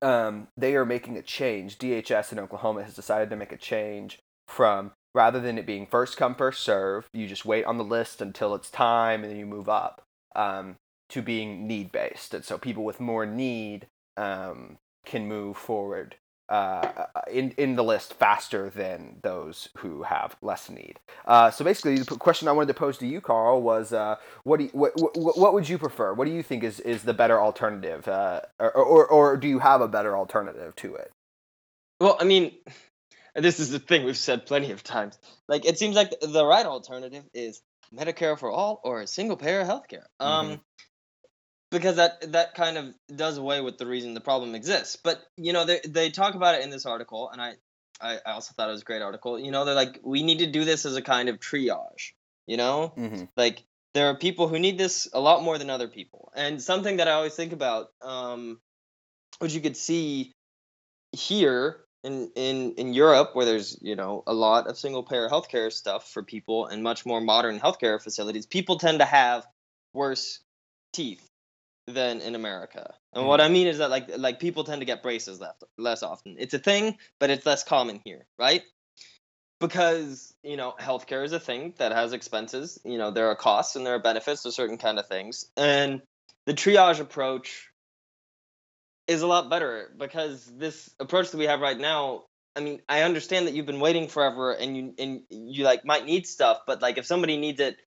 um, 0.02 0.48
they 0.58 0.76
are 0.76 0.86
making 0.86 1.18
a 1.18 1.22
change. 1.22 1.78
DHS 1.78 2.32
in 2.32 2.40
Oklahoma 2.40 2.84
has 2.84 2.96
decided 2.96 3.30
to 3.30 3.36
make 3.36 3.52
a 3.52 3.58
change 3.58 4.20
from 4.48 4.92
rather 5.14 5.40
than 5.40 5.58
it 5.58 5.66
being 5.66 5.88
first 5.88 6.18
come 6.18 6.36
first 6.36 6.62
serve, 6.62 7.08
you 7.14 7.28
just 7.28 7.46
wait 7.46 7.66
on 7.66 7.78
the 7.78 7.84
list 7.84 8.22
until 8.22 8.54
it's 8.54 8.70
time 8.70 9.24
and 9.24 9.32
then 9.32 9.40
you 9.40 9.46
move 9.46 9.70
up 9.70 10.04
um, 10.36 10.76
to 11.10 11.22
being 11.22 11.66
need 11.66 11.92
based. 11.92 12.34
And 12.34 12.44
so 12.44 12.58
people 12.58 12.84
with 12.84 13.00
more 13.00 13.26
need 13.26 13.88
um, 14.18 14.78
can 15.06 15.28
move 15.28 15.58
forward 15.58 16.18
uh, 16.50 17.06
in 17.32 17.52
in 17.58 17.76
the 17.76 17.84
list 17.84 18.14
faster 18.14 18.70
than 18.70 19.18
those 19.22 19.70
who 19.78 20.04
have 20.04 20.36
less 20.41 20.70
need. 20.70 21.00
Uh, 21.26 21.50
so 21.52 21.66
basically, 21.66 21.98
the 21.98 22.16
question 22.16 22.48
I 22.48 22.52
wanted 22.52 22.68
to 22.68 22.74
pose 22.76 22.98
to 23.00 23.08
you, 23.08 23.22
Carl, 23.22 23.62
was 23.62 23.93
uh, 23.93 24.16
what 24.43 24.58
do 24.58 24.66
you, 24.66 24.70
what, 24.74 24.93
what 24.96 25.38
what 25.38 25.54
would 25.54 25.68
you 25.68 25.78
prefer? 25.78 26.14
What 26.14 26.26
do 26.26 26.32
you 26.32 26.43
think 26.43 26.64
is, 26.64 26.80
is 26.80 27.04
the 27.04 27.14
better 27.14 27.39
alternative, 27.41 28.08
uh, 28.08 28.41
or, 28.60 28.72
or 28.72 29.08
or 29.08 29.38
do 29.38 29.48
you 29.48 29.60
have 29.60 29.82
a 29.82 29.88
better 29.88 30.16
alternative 30.16 30.76
to 30.78 30.96
it? 30.96 31.12
Well, 32.00 32.18
I 32.20 32.26
mean, 32.26 32.52
this 33.34 33.60
is 33.60 33.70
the 33.72 33.80
thing 33.80 34.06
we've 34.06 34.18
said 34.18 34.46
plenty 34.46 34.72
of 34.72 34.84
times. 34.84 35.18
Like, 35.48 35.66
it 35.66 35.80
seems 35.80 35.96
like 35.96 36.12
the- 36.22 36.46
right 36.46 36.66
alternative 36.66 37.24
is 37.34 37.62
Medicare 37.93 38.38
for 38.38 38.52
all 38.52 38.82
or 38.84 39.02
a 39.02 39.08
single 39.08 39.38
payer 39.38 39.64
healthcare. 39.64 40.06
Um, 40.20 40.62
because 41.76 41.97
that 41.97 42.32
that 42.32 42.55
kind 42.55 42.78
of 42.78 42.93
does 43.13 43.38
away 43.38 43.61
with 43.61 43.78
the 43.78 43.86
reason 43.86 44.13
the 44.13 44.21
problem 44.21 44.55
exists. 44.55 44.95
But 44.95 45.21
you 45.38 45.53
know, 45.53 45.65
they 45.65 45.82
they 45.86 46.09
talk 46.09 46.36
about 46.36 46.55
it 46.55 46.63
in 46.63 46.69
this 46.69 46.86
article, 46.86 47.30
and 47.30 47.41
I 47.41 47.55
I, 48.01 48.19
I 48.26 48.32
also 48.32 48.53
thought 48.53 48.69
it 48.69 48.71
was 48.71 48.82
a 48.82 48.86
great 48.86 49.01
article. 49.01 49.39
You 49.39 49.51
know, 49.51 49.65
they're 49.65 49.76
like, 49.76 49.99
we 50.03 50.23
need 50.23 50.39
to 50.39 50.47
do 50.47 50.63
this 50.63 50.86
as 50.86 50.95
a 50.95 51.01
kind 51.01 51.30
of 51.30 51.39
triage. 51.39 52.13
You 52.47 52.57
know, 52.57 52.93
Mm-hmm. 52.97 53.26
like 53.36 53.63
there 53.93 54.09
are 54.09 54.15
people 54.15 54.47
who 54.47 54.59
need 54.59 54.78
this 54.78 55.09
a 55.13 55.19
lot 55.19 55.43
more 55.43 55.57
than 55.57 55.69
other 55.69 55.88
people 55.88 56.32
and 56.36 56.61
something 56.61 56.97
that 56.97 57.07
i 57.07 57.11
always 57.11 57.34
think 57.34 57.53
about 57.53 57.88
um, 58.01 58.59
which 59.39 59.53
you 59.53 59.61
could 59.61 59.78
see 59.78 60.34
here 61.13 61.86
in 62.03 62.30
in 62.36 62.73
in 62.73 62.93
Europe, 62.93 63.32
where 63.34 63.45
there's 63.45 63.78
you 63.82 63.95
know 63.95 64.23
a 64.28 64.34
lot 64.34 64.67
of 64.67 64.78
single 64.78 65.03
payer 65.03 65.28
healthcare 65.28 65.71
stuff 65.71 66.07
for 66.11 66.21
people 66.21 66.67
and 66.67 66.84
much 66.84 67.05
more 67.05 67.19
modern 67.19 67.59
healthcare 67.59 68.01
facilities, 68.01 68.45
people 68.45 68.78
tend 68.78 68.99
to 68.99 69.05
have 69.05 69.45
worse 69.93 70.39
teeth 70.93 71.26
than 71.88 72.22
in 72.22 72.36
America. 72.36 72.96
And 73.14 73.24
Mm-hmm. 73.24 73.28
what 73.28 73.42
I 73.42 73.48
mean 73.50 73.68
is 73.68 73.78
that 73.80 73.90
like 73.90 74.10
like 74.18 74.40
people 74.40 74.64
tend 74.64 74.82
to 74.82 74.86
get 74.86 75.04
braces 75.04 75.40
left 75.40 75.64
less 75.78 76.04
often. 76.04 76.36
It's 76.40 76.54
a 76.54 76.60
thing, 76.60 76.98
but 77.20 77.30
it's 77.30 77.46
less 77.46 77.64
common 77.64 78.02
here, 78.04 78.26
right? 78.38 78.64
Because 79.60 80.34
you 80.44 80.58
know 80.58 80.74
healthcare 80.80 81.24
is 81.24 81.32
a 81.32 81.40
thing 81.40 81.74
that 81.78 81.92
has 81.92 82.14
expenses. 82.14 82.80
You 82.84 82.98
know 82.98 83.12
there 83.12 83.30
are 83.30 83.36
costs 83.36 83.76
and 83.76 83.86
there 83.86 83.96
are 83.96 84.00
benefits 84.02 84.44
to 84.44 84.52
certain 84.52 84.78
kind 84.78 85.00
of 85.00 85.08
things, 85.08 85.46
and 85.58 86.02
the 86.46 86.54
triage 86.54 87.00
approach 87.00 87.70
is 89.08 89.22
a 89.22 89.28
lot 89.28 89.50
better 89.50 89.94
because 89.98 90.46
this 90.58 90.94
approach 91.00 91.32
that 91.32 91.38
we 91.38 91.46
have 91.46 91.62
right 91.62 91.78
now 91.80 92.24
I 92.56 92.62
mean, 92.62 92.82
I 92.88 93.02
understand 93.02 93.48
that 93.48 93.54
you've 93.54 93.66
been 93.66 93.82
waiting 93.82 94.08
forever 94.08 94.54
and 94.54 94.78
you 94.78 94.94
and 94.98 95.22
you 95.30 95.66
like 95.66 95.86
might 95.86 96.06
need 96.06 96.26
stuff, 96.26 96.60
but 96.66 96.82
like 96.82 96.98
if 96.98 97.06
somebody 97.06 97.38
needs 97.38 97.60
it 97.60 97.78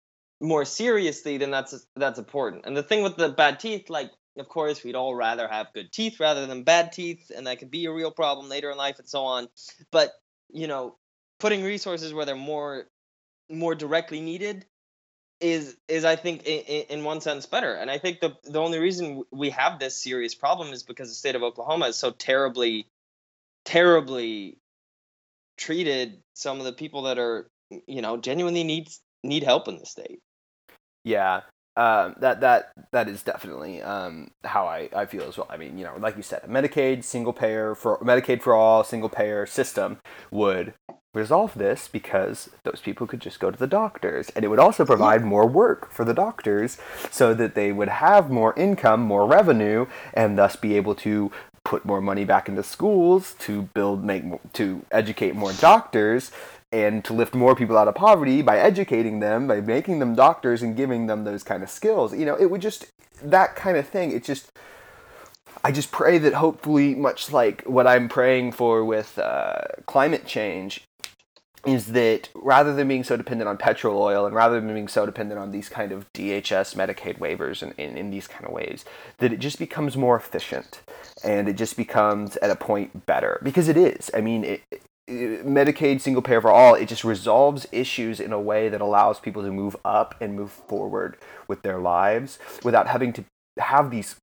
more 0.41 0.64
seriously, 0.64 1.36
then 1.39 1.51
that's 1.51 1.86
that's 1.97 2.18
important. 2.18 2.66
And 2.66 2.76
the 2.76 2.82
thing 2.82 3.03
with 3.03 3.16
the 3.16 3.28
bad 3.28 3.61
teeth, 3.61 3.91
like 3.91 4.11
of 4.39 4.49
course 4.49 4.84
we'd 4.84 4.95
all 4.95 5.14
rather 5.14 5.49
have 5.49 5.72
good 5.74 5.93
teeth 5.93 6.20
rather 6.20 6.47
than 6.47 6.62
bad 6.62 6.93
teeth, 6.93 7.30
and 7.34 7.47
that 7.47 7.59
could 7.59 7.70
be 7.70 7.86
a 7.86 7.93
real 7.93 8.11
problem 8.11 8.49
later 8.49 8.70
in 8.70 8.76
life 8.76 8.99
and 8.99 9.09
so 9.09 9.24
on. 9.24 9.49
But 9.91 10.12
you 10.51 10.66
know, 10.66 10.97
putting 11.41 11.62
resources 11.62 12.14
where 12.14 12.24
they're 12.24 12.36
more 12.36 12.86
more 13.51 13.74
directly 13.74 14.20
needed 14.20 14.66
is 15.41 15.76
is 15.89 16.05
I 16.05 16.16
think 16.16 16.47
in, 16.47 16.84
in 16.89 17.05
one 17.05 17.20
sense 17.20 17.47
better. 17.47 17.74
And 17.74 17.91
I 17.91 17.99
think 17.99 18.20
the 18.20 18.36
the 18.45 18.61
only 18.61 18.78
reason 18.78 19.24
we 19.32 19.51
have 19.51 19.78
this 19.78 20.03
serious 20.03 20.34
problem 20.34 20.72
is 20.72 20.82
because 20.82 21.09
the 21.09 21.14
state 21.14 21.34
of 21.34 21.43
Oklahoma 21.43 21.86
is 21.86 21.97
so 21.97 22.11
terribly 22.11 22.86
terribly 23.64 24.59
treated 25.57 26.22
some 26.34 26.59
of 26.59 26.64
the 26.64 26.72
people 26.72 27.03
that 27.03 27.18
are 27.18 27.51
you 27.86 28.03
know 28.03 28.16
genuinely 28.16 28.64
needs 28.64 29.01
need 29.22 29.43
help 29.43 29.68
in 29.68 29.78
the 29.78 29.86
state. 29.86 30.20
Yeah, 31.09 31.41
um, 31.75 32.17
that 32.21 32.43
that 32.43 32.73
that 32.93 33.09
is 33.09 33.23
definitely 33.23 33.81
um, 33.81 34.31
how 34.45 34.67
I, 34.67 34.91
I 34.95 35.07
feel 35.07 35.23
as 35.23 35.39
well. 35.39 35.47
I 35.49 35.57
mean, 35.57 35.79
you 35.79 35.85
know, 35.85 35.95
like 35.99 36.19
you 36.19 36.23
said, 36.23 36.43
a 36.45 36.49
Medicaid 36.49 37.03
single 37.03 37.33
payer 37.33 37.75
for 37.75 37.99
Medicaid 38.01 38.43
for 38.43 38.55
all 38.55 38.85
single 38.85 39.09
payer 39.09 39.47
system 39.47 40.01
would 40.31 40.75
resolve 41.15 41.55
this 41.55 41.89
because 41.89 42.51
those 42.65 42.83
people 42.83 43.07
could 43.07 43.21
just 43.21 43.41
go 43.41 43.51
to 43.51 43.59
the 43.59 43.67
doctors, 43.67 44.29
and 44.37 44.45
it 44.45 44.49
would 44.49 44.59
also 44.59 44.85
provide 44.85 45.25
more 45.25 45.47
work 45.47 45.91
for 45.91 46.05
the 46.05 46.13
doctors, 46.13 46.77
so 47.11 47.33
that 47.33 47.55
they 47.55 47.73
would 47.73 47.89
have 47.89 48.31
more 48.31 48.53
income, 48.59 49.01
more 49.01 49.27
revenue, 49.27 49.87
and 50.13 50.37
thus 50.37 50.57
be 50.57 50.77
able 50.77 50.95
to 50.95 51.33
put 51.65 51.87
more 51.87 52.03
money 52.03 52.25
back 52.25 52.51
into 52.51 52.63
schools 52.63 53.35
to 53.39 53.63
build 53.63 54.05
make 54.05 54.25
to 54.53 54.85
educate 54.91 55.35
more 55.35 55.53
doctors 55.55 56.31
and 56.73 57.05
to 57.05 57.12
lift 57.12 57.35
more 57.35 57.55
people 57.55 57.79
out 57.79 57.89
of 57.89 57.95
poverty 57.95 58.43
by 58.43 58.59
educating 58.59 59.21
them 59.21 59.47
by 59.47 59.61
making 59.61 59.99
them 59.99 60.14
doctors 60.14 60.62
and 60.62 60.77
giving 60.77 61.07
them 61.07 61.25
those 61.25 61.43
kind 61.43 61.62
of 61.62 61.71
skills 61.71 62.14
you 62.14 62.25
know 62.25 62.37
it 62.37 62.51
would 62.51 62.61
just 62.61 62.87
that 63.23 63.57
kind 63.57 63.77
of 63.77 63.87
thing 63.87 64.12
it 64.12 64.23
just 64.23 64.53
i 65.64 65.73
just 65.73 65.91
pray 65.91 66.19
that 66.19 66.35
hopefully 66.35 66.95
much 66.95 67.33
like 67.33 67.62
what 67.62 67.87
i'm 67.87 68.09
praying 68.09 68.53
for 68.53 68.85
with 68.85 69.19
uh, 69.19 69.62
climate 69.87 70.27
change 70.27 70.83
is 71.66 71.87
that 71.87 72.29
rather 72.35 72.75
than 72.75 72.89
being 72.89 73.03
so 73.05 73.16
dependent 73.16 73.49
on 73.49 73.57
petrol 73.57 74.01
oil 74.01 74.27
and 74.27 74.35
rather 74.35 74.61
than 74.61 74.73
being 74.73 74.89
so 74.89 75.05
dependent 75.05 75.41
on 75.41 75.51
these 75.51 75.69
kind 75.69 75.93
of 75.93 76.11
DHS 76.12 76.77
Medicaid 76.77 77.19
waivers 77.19 77.62
and 77.62 77.73
in, 77.79 78.11
these 78.11 78.29
kind 78.29 78.47
of 78.47 78.53
ways, 78.53 78.85
that 79.19 79.33
it 79.33 79.41
just 79.41 79.59
becomes 79.59 79.97
more 79.97 80.16
efficient 80.16 80.81
and 81.25 81.49
it 81.49 81.55
just 81.55 81.77
becomes 81.77 82.37
at 82.39 82.51
a 82.51 82.57
point 82.57 83.07
better 83.07 83.41
because 83.43 83.69
it 83.69 83.77
is. 83.77 84.11
I 84.14 84.21
mean, 84.21 84.45
it, 84.45 84.62
Medicaid 85.09 86.01
single 86.01 86.23
payer 86.23 86.41
for 86.41 86.51
all, 86.51 86.75
it 86.75 86.87
just 86.89 87.05
resolves 87.05 87.67
issues 87.73 88.21
in 88.21 88.33
a 88.33 88.41
way 88.41 88.69
that 88.69 88.81
allows 88.81 89.21
people 89.21 89.43
to 89.43 89.51
move 89.51 89.77
up 89.85 90.15
and 90.21 90.35
move 90.37 90.53
forward 90.53 91.17
with 91.49 91.63
their 91.63 91.79
lives 91.79 92.39
without 92.63 92.87
having 92.89 93.13
to 93.15 93.25
have 93.59 93.91
these 93.91 94.17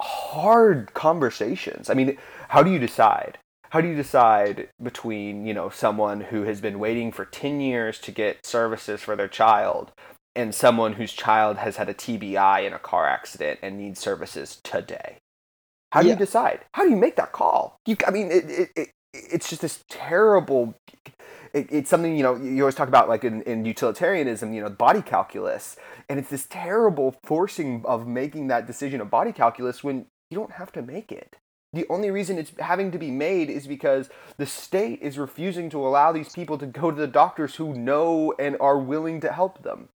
hard 0.00 0.94
conversations. 0.94 1.90
I 1.90 1.94
mean, 1.94 2.16
how 2.48 2.62
do 2.62 2.70
you 2.70 2.78
decide? 2.78 3.38
how 3.70 3.80
do 3.80 3.88
you 3.88 3.96
decide 3.96 4.68
between 4.82 5.46
you 5.46 5.54
know 5.54 5.70
someone 5.70 6.20
who 6.20 6.42
has 6.42 6.60
been 6.60 6.78
waiting 6.78 7.10
for 7.10 7.24
10 7.24 7.60
years 7.60 7.98
to 8.00 8.12
get 8.12 8.44
services 8.44 9.00
for 9.00 9.16
their 9.16 9.28
child 9.28 9.92
and 10.36 10.54
someone 10.54 10.94
whose 10.94 11.12
child 11.14 11.56
has 11.58 11.76
had 11.76 11.88
a 11.88 11.94
TBI 11.94 12.66
in 12.66 12.74
a 12.74 12.78
car 12.78 13.06
accident 13.08 13.60
and 13.62 13.78
needs 13.78 13.98
services 13.98 14.60
today 14.62 15.16
how 15.92 16.02
do 16.02 16.08
Yeah. 16.08 16.14
you 16.14 16.18
decide 16.18 16.60
how 16.74 16.84
do 16.84 16.90
you 16.90 16.96
make 16.96 17.16
that 17.16 17.32
call 17.32 17.76
you 17.86 17.96
i 18.06 18.10
mean 18.10 18.30
it, 18.30 18.50
it, 18.50 18.70
it 18.76 18.90
it's 19.12 19.48
just 19.48 19.62
this 19.62 19.84
terrible 19.88 20.74
it, 21.52 21.68
it's 21.70 21.90
something 21.90 22.16
you 22.16 22.22
know 22.22 22.36
you 22.36 22.62
always 22.62 22.74
talk 22.74 22.88
about 22.88 23.08
like 23.08 23.24
in, 23.24 23.42
in 23.42 23.64
utilitarianism 23.64 24.52
you 24.52 24.60
know 24.60 24.70
body 24.70 25.02
calculus 25.02 25.76
and 26.08 26.18
it's 26.18 26.30
this 26.30 26.46
terrible 26.48 27.16
forcing 27.24 27.82
of 27.84 28.06
making 28.06 28.48
that 28.48 28.66
decision 28.66 29.00
of 29.00 29.10
body 29.10 29.32
calculus 29.32 29.84
when 29.84 30.06
you 30.30 30.38
don't 30.38 30.52
have 30.52 30.72
to 30.72 30.82
make 30.82 31.12
it 31.12 31.36
the 31.72 31.86
only 31.88 32.10
reason 32.10 32.38
it's 32.38 32.52
having 32.58 32.90
to 32.90 32.98
be 32.98 33.10
made 33.10 33.48
is 33.48 33.66
because 33.66 34.10
the 34.36 34.44
state 34.44 35.00
is 35.00 35.18
refusing 35.18 35.70
to 35.70 35.78
allow 35.78 36.12
these 36.12 36.32
people 36.32 36.58
to 36.58 36.66
go 36.66 36.90
to 36.90 37.00
the 37.00 37.06
doctors 37.06 37.56
who 37.56 37.72
know 37.72 38.34
and 38.38 38.58
are 38.60 38.78
willing 38.78 39.20
to 39.20 39.32
help 39.32 39.62
them. 39.62 39.88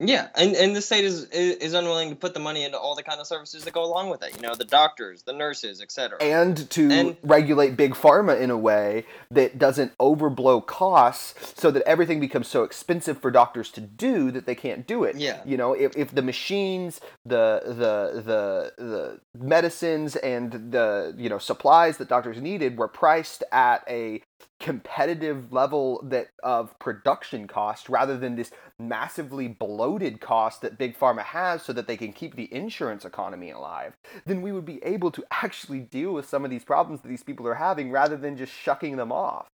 Yeah, 0.00 0.28
and, 0.34 0.56
and 0.56 0.74
the 0.74 0.82
state 0.82 1.04
is, 1.04 1.24
is 1.26 1.56
is 1.58 1.72
unwilling 1.72 2.10
to 2.10 2.16
put 2.16 2.34
the 2.34 2.40
money 2.40 2.64
into 2.64 2.76
all 2.76 2.96
the 2.96 3.02
kind 3.04 3.20
of 3.20 3.28
services 3.28 3.62
that 3.64 3.72
go 3.72 3.84
along 3.84 4.10
with 4.10 4.24
it. 4.24 4.34
You 4.34 4.42
know, 4.42 4.56
the 4.56 4.64
doctors, 4.64 5.22
the 5.22 5.32
nurses, 5.32 5.80
etc. 5.80 6.18
And 6.20 6.68
to 6.70 6.90
And- 6.90 7.16
regulate 7.22 7.76
big 7.76 7.94
pharma 7.94 8.40
in 8.40 8.50
a 8.50 8.56
way 8.58 9.06
that 9.30 9.56
doesn't 9.56 9.96
overblow 9.98 10.66
costs 10.66 11.54
so 11.56 11.70
that 11.70 11.82
everything 11.84 12.18
becomes 12.18 12.48
so 12.48 12.64
expensive 12.64 13.18
for 13.18 13.30
doctors 13.30 13.70
to 13.70 13.80
do 13.80 14.32
that 14.32 14.46
they 14.46 14.56
can't 14.56 14.84
do 14.84 15.04
it. 15.04 15.14
Yeah. 15.16 15.40
You 15.44 15.56
know, 15.56 15.74
if, 15.74 15.96
if 15.96 16.12
the 16.12 16.22
machines, 16.22 17.00
the 17.24 17.62
the 17.64 18.20
the 18.20 18.72
the 18.84 19.20
medicines 19.44 20.16
and 20.16 20.72
the 20.72 21.14
you 21.16 21.28
know 21.28 21.38
supplies 21.38 21.98
that 21.98 22.08
doctors 22.08 22.40
needed 22.40 22.76
were 22.76 22.88
priced 22.88 23.44
at 23.52 23.84
a 23.88 24.22
competitive 24.60 25.52
level 25.52 26.00
that 26.04 26.28
of 26.42 26.78
production 26.78 27.46
cost 27.46 27.88
rather 27.88 28.16
than 28.16 28.36
this 28.36 28.50
massively 28.78 29.48
bloated 29.48 30.20
cost 30.20 30.62
that 30.62 30.78
big 30.78 30.98
pharma 30.98 31.22
has 31.22 31.62
so 31.62 31.72
that 31.72 31.86
they 31.86 31.96
can 31.96 32.12
keep 32.12 32.34
the 32.36 32.52
insurance 32.52 33.04
economy 33.04 33.50
alive 33.50 33.96
then 34.26 34.42
we 34.42 34.52
would 34.52 34.64
be 34.64 34.82
able 34.84 35.10
to 35.10 35.24
actually 35.30 35.80
deal 35.80 36.12
with 36.12 36.28
some 36.28 36.44
of 36.44 36.50
these 36.50 36.64
problems 36.64 37.00
that 37.00 37.08
these 37.08 37.22
people 37.22 37.46
are 37.46 37.54
having 37.54 37.90
rather 37.90 38.16
than 38.16 38.36
just 38.36 38.52
shucking 38.52 38.96
them 38.96 39.12
off 39.12 39.48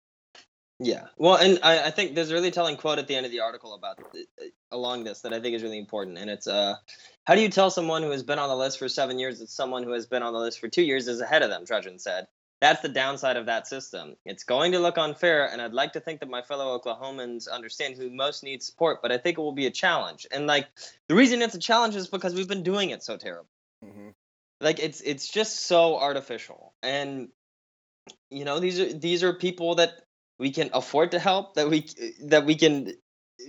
Yeah. 0.78 1.06
Well, 1.16 1.36
and 1.36 1.58
I, 1.62 1.86
I 1.86 1.90
think 1.90 2.14
there's 2.14 2.30
a 2.30 2.34
really 2.34 2.52
telling 2.52 2.76
quote 2.76 2.98
at 2.98 3.08
the 3.08 3.16
end 3.16 3.26
of 3.26 3.32
the 3.32 3.40
article 3.40 3.74
about 3.74 3.98
uh, 4.00 4.44
along 4.70 5.04
this 5.04 5.22
that 5.22 5.32
I 5.32 5.40
think 5.40 5.56
is 5.56 5.62
really 5.62 5.78
important, 5.78 6.18
and 6.18 6.30
it's 6.30 6.46
uh, 6.46 6.76
how 7.24 7.34
do 7.34 7.40
you 7.40 7.48
tell 7.48 7.70
someone 7.70 8.02
who 8.02 8.10
has 8.10 8.22
been 8.22 8.38
on 8.38 8.48
the 8.48 8.56
list 8.56 8.78
for 8.78 8.88
seven 8.88 9.18
years 9.18 9.40
that 9.40 9.50
someone 9.50 9.82
who 9.82 9.92
has 9.92 10.06
been 10.06 10.22
on 10.22 10.32
the 10.32 10.38
list 10.38 10.60
for 10.60 10.68
two 10.68 10.82
years 10.82 11.08
is 11.08 11.20
ahead 11.20 11.42
of 11.42 11.50
them? 11.50 11.64
Trudgeon 11.64 11.98
said. 11.98 12.28
That's 12.60 12.82
the 12.82 12.88
downside 12.88 13.36
of 13.36 13.46
that 13.46 13.68
system. 13.68 14.16
It's 14.24 14.44
going 14.44 14.72
to 14.72 14.80
look 14.80 14.98
unfair, 14.98 15.46
and 15.50 15.62
I'd 15.62 15.72
like 15.72 15.92
to 15.92 16.00
think 16.00 16.20
that 16.20 16.28
my 16.28 16.42
fellow 16.42 16.76
Oklahomans 16.78 17.48
understand 17.48 17.96
who 17.96 18.10
most 18.10 18.42
needs 18.42 18.66
support, 18.66 19.00
but 19.00 19.12
I 19.12 19.18
think 19.18 19.38
it 19.38 19.40
will 19.40 19.52
be 19.52 19.66
a 19.66 19.70
challenge. 19.70 20.26
And 20.32 20.46
like 20.46 20.66
the 21.08 21.14
reason 21.14 21.40
it's 21.42 21.54
a 21.54 21.60
challenge 21.60 21.94
is 21.94 22.08
because 22.08 22.34
we've 22.34 22.48
been 22.48 22.64
doing 22.64 22.90
it 22.90 23.02
so 23.04 23.16
terrible. 23.16 23.48
Mm-hmm. 23.84 24.08
like 24.60 24.80
it's 24.80 25.00
it's 25.02 25.28
just 25.28 25.66
so 25.66 25.98
artificial 26.00 26.74
and 26.82 27.28
you 28.28 28.44
know 28.44 28.58
these 28.58 28.80
are 28.80 28.92
these 28.92 29.22
are 29.22 29.32
people 29.32 29.76
that 29.76 29.92
we 30.40 30.50
can 30.50 30.70
afford 30.72 31.12
to 31.12 31.20
help 31.20 31.54
that 31.54 31.70
we 31.70 31.86
that 32.24 32.44
we 32.44 32.56
can 32.56 32.92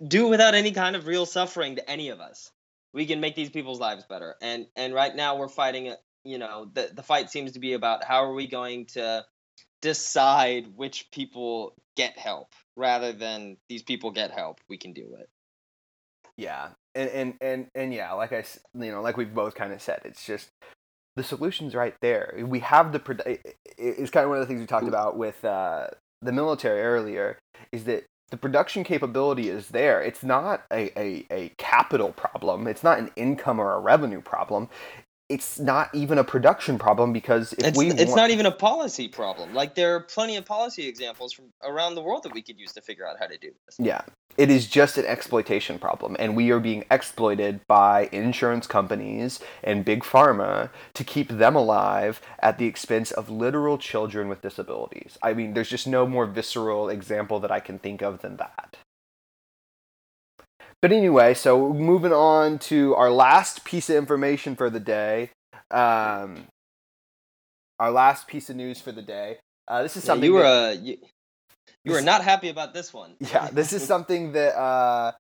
do 0.08 0.28
without 0.28 0.54
any 0.54 0.72
kind 0.72 0.96
of 0.96 1.08
real 1.08 1.26
suffering 1.26 1.78
to 1.78 1.90
any 1.90 2.10
of 2.10 2.20
us 2.20 2.52
we 2.94 3.08
can 3.08 3.20
make 3.22 3.36
these 3.36 3.50
people's 3.50 3.80
lives 3.80 4.06
better 4.08 4.36
and 4.40 4.68
and 4.76 4.94
right 4.94 5.16
now 5.16 5.36
we're 5.36 5.48
fighting 5.48 5.88
a- 5.88 5.98
you 6.24 6.38
know 6.38 6.70
the 6.74 6.90
the 6.94 7.04
fight 7.04 7.30
seems 7.32 7.54
to 7.54 7.60
be 7.60 7.74
about 7.74 8.04
how 8.04 8.24
are 8.26 8.34
we 8.34 8.48
going 8.48 8.86
to 8.86 9.26
decide 9.82 10.68
which 10.76 11.10
people 11.12 11.76
get 11.98 12.18
help 12.18 12.54
rather 12.76 13.14
than 13.14 13.58
these 13.70 13.84
people 13.84 14.12
get 14.12 14.32
help 14.32 14.60
we 14.70 14.78
can 14.78 14.94
do 14.94 15.16
it 15.20 15.30
Yeah, 16.38 16.70
and 16.96 17.10
and 17.10 17.34
and 17.42 17.68
and 17.76 17.94
yeah, 17.94 18.14
like 18.14 18.34
I, 18.34 18.44
you 18.74 18.92
know, 18.92 19.02
like 19.02 19.18
we've 19.18 19.34
both 19.34 19.56
kind 19.56 19.74
of 19.74 19.82
said, 19.82 20.02
it's 20.06 20.26
just 20.26 20.50
the 21.16 21.24
solution's 21.24 21.76
right 21.76 21.96
there. 22.02 22.34
We 22.46 22.60
have 22.60 22.92
the. 22.92 23.00
produ- 23.00 23.28
it- 23.28 23.42
it- 23.46 23.56
It's 23.78 24.12
kind 24.12 24.24
of 24.26 24.30
one 24.30 24.40
of 24.40 24.44
the 24.44 24.48
things 24.48 24.62
we 24.62 24.68
talked 24.68 24.88
about 24.88 25.18
with 25.18 25.44
uh, 25.46 25.88
the 26.22 26.32
military 26.32 26.82
earlier. 26.82 27.38
Is 27.72 27.86
that 27.86 28.06
the 28.32 28.38
production 28.38 28.84
capability 28.84 29.50
is 29.50 29.70
there? 29.70 30.02
It's 30.02 30.24
not 30.24 30.64
a, 30.72 30.92
a 31.00 31.26
a 31.32 31.50
capital 31.58 32.12
problem. 32.14 32.68
It's 32.68 32.84
not 32.84 33.00
an 33.00 33.12
income 33.16 33.60
or 33.60 33.74
a 33.74 33.80
revenue 33.80 34.22
problem. 34.22 34.70
It's 35.30 35.60
not 35.60 35.94
even 35.94 36.18
a 36.18 36.24
production 36.24 36.80
problem 36.80 37.14
because 37.14 37.54
if 37.54 37.64
It's, 37.68 37.78
we 37.78 37.92
it's 37.92 38.06
want- 38.06 38.16
not 38.16 38.30
even 38.32 38.48
a 38.48 38.52
policy 38.52 39.08
problem. 39.08 39.54
Like 39.54 39.76
there 39.76 39.96
are 39.96 40.00
plenty 40.00 40.36
of 40.38 40.46
policy 40.46 40.88
examples 40.88 41.32
from 41.32 41.46
around 41.64 41.94
the 41.94 42.02
world 42.02 42.24
that 42.24 42.34
we 42.34 42.42
could 42.42 42.60
use 42.60 42.74
to 42.74 42.82
figure 42.82 43.08
out 43.08 43.18
how 43.20 43.28
to 43.28 43.38
do 43.38 43.52
this. 43.66 43.76
Yeah, 43.80 44.02
it 44.38 44.50
is 44.50 44.66
just 44.66 44.98
an 44.98 45.06
exploitation 45.06 45.78
problem, 45.78 46.16
and 46.18 46.36
we 46.36 46.50
are 46.50 46.60
being 46.60 46.84
exploited 46.90 47.62
by 47.68 48.10
insurance 48.12 48.66
companies 48.66 49.40
and 49.64 49.86
big 49.86 50.04
pharma 50.04 50.72
to 50.96 51.04
keep 51.04 51.30
them 51.30 51.56
alive 51.56 52.22
at 52.40 52.58
the 52.58 52.66
expense 52.66 53.12
of 53.12 53.30
literal 53.30 53.78
children 53.78 54.30
with 54.30 54.42
disabilities. 54.42 55.20
I 55.22 55.34
mean, 55.34 55.54
there's 55.54 55.70
just 55.70 55.86
no 55.86 56.08
more 56.08 56.26
visceral 56.26 56.90
example 56.90 57.40
that 57.42 57.52
I 57.52 57.60
can 57.60 57.78
think 57.78 58.02
of 58.02 58.22
than 58.22 58.38
that. 58.38 58.78
But 60.82 60.92
anyway, 60.94 61.34
so 61.34 61.74
moving 61.74 62.14
on 62.14 62.58
to 62.60 62.96
our 62.96 63.12
last 63.12 63.66
piece 63.66 63.90
of 63.90 63.98
information 63.98 64.56
for 64.56 64.70
the 64.70 64.80
day. 64.80 65.32
Um, 65.72 66.46
our 67.80 67.92
last 67.92 68.28
piece 68.28 68.50
of 68.50 68.56
news 68.56 68.80
for 68.82 68.92
the 68.92 69.02
day. 69.02 69.38
Uh, 69.68 69.84
this 69.84 69.98
is 69.98 70.04
Yeah, 70.04 70.08
something 70.08 70.26
you 70.26 70.34
were 70.34 70.44
that- 70.44 70.78
uh, 70.78 70.82
you, 70.82 70.98
you 71.86 71.92
were 71.94 72.02
not 72.02 72.24
happy 72.24 72.50
about 72.50 72.74
this 72.74 72.94
one. 72.94 73.16
yeah, 73.20 73.50
this 73.52 73.74
is 73.74 73.86
something 73.86 74.32
that 74.34 74.58
uh, 74.58 75.12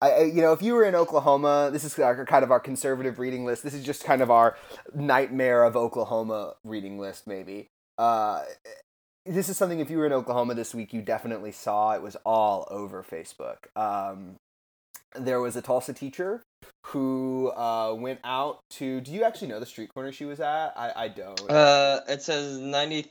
I, 0.00 0.10
I- 0.10 0.22
you 0.24 0.42
know, 0.42 0.52
if 0.52 0.62
you 0.62 0.74
were 0.74 0.84
in 0.84 0.94
Oklahoma, 0.94 1.70
this 1.72 1.84
is 1.84 1.98
our, 1.98 2.24
kind 2.26 2.44
of 2.44 2.50
our 2.50 2.60
conservative 2.60 3.18
reading 3.18 3.44
list. 3.44 3.62
This 3.62 3.74
is 3.74 3.84
just 3.84 4.04
kind 4.04 4.20
of 4.22 4.30
our 4.30 4.56
nightmare 4.94 5.64
of 5.64 5.76
Oklahoma 5.76 6.54
reading 6.64 6.98
list, 6.98 7.26
maybe. 7.26 7.68
Uh, 7.98 8.42
this 9.24 9.48
is 9.48 9.56
something 9.56 9.80
if 9.80 9.90
you 9.90 9.96
were 9.98 10.06
in 10.06 10.12
Oklahoma 10.12 10.54
this 10.54 10.74
week, 10.74 10.92
you 10.92 11.00
definitely 11.02 11.52
saw. 11.52 11.92
It 11.92 12.02
was 12.02 12.16
all 12.24 12.68
over 12.70 13.02
Facebook. 13.02 13.56
Um, 13.74 14.36
there 15.18 15.40
was 15.40 15.56
a 15.56 15.62
Tulsa 15.62 15.92
teacher 15.92 16.42
who 16.86 17.50
uh, 17.56 17.94
went 17.94 18.20
out 18.24 18.60
to. 18.70 19.00
Do 19.00 19.10
you 19.12 19.24
actually 19.24 19.48
know 19.48 19.60
the 19.60 19.66
street 19.66 19.90
corner 19.94 20.12
she 20.12 20.24
was 20.24 20.40
at? 20.40 20.72
I, 20.76 20.92
I 20.96 21.08
don't. 21.08 21.50
Uh, 21.50 22.00
it 22.08 22.22
says 22.22 22.58
90, 22.58 23.10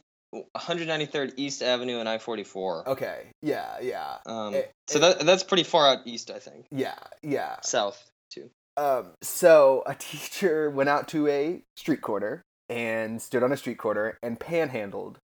193rd 0.58 1.34
East 1.38 1.62
Avenue 1.62 2.00
and 2.00 2.08
I 2.10 2.18
forty 2.18 2.44
four. 2.44 2.88
okay. 2.90 3.28
Yeah. 3.42 3.78
Yeah. 3.82 4.18
Um, 4.26 4.54
it- 4.54 4.72
so 4.88 4.98
it- 4.98 5.02
that 5.02 5.26
that's 5.26 5.44
pretty 5.44 5.64
far 5.64 5.88
out 5.88 6.00
east, 6.06 6.32
I 6.32 6.40
think. 6.40 6.66
Yeah. 6.72 6.96
Yeah. 7.24 7.58
South 7.62 8.04
too. 8.32 8.50
Um, 8.78 9.12
so 9.22 9.84
a 9.86 9.96
teacher 10.00 10.70
went 10.70 10.90
out 10.90 11.08
to 11.10 11.28
a 11.28 11.62
street 11.78 12.02
corner 12.02 12.42
and 12.70 13.22
stood 13.22 13.44
on 13.44 13.52
a 13.52 13.58
street 13.58 13.78
corner 13.78 14.18
and 14.24 14.40
panhandled, 14.40 15.18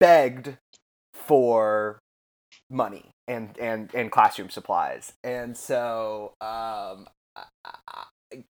begged 0.00 0.56
for 1.12 1.98
money 2.70 3.10
and 3.28 3.56
and 3.58 3.94
and 3.94 4.10
classroom 4.10 4.50
supplies. 4.50 5.12
And 5.22 5.56
so, 5.56 6.34
um, 6.40 7.06
I- 7.36 7.44
I- 7.64 8.04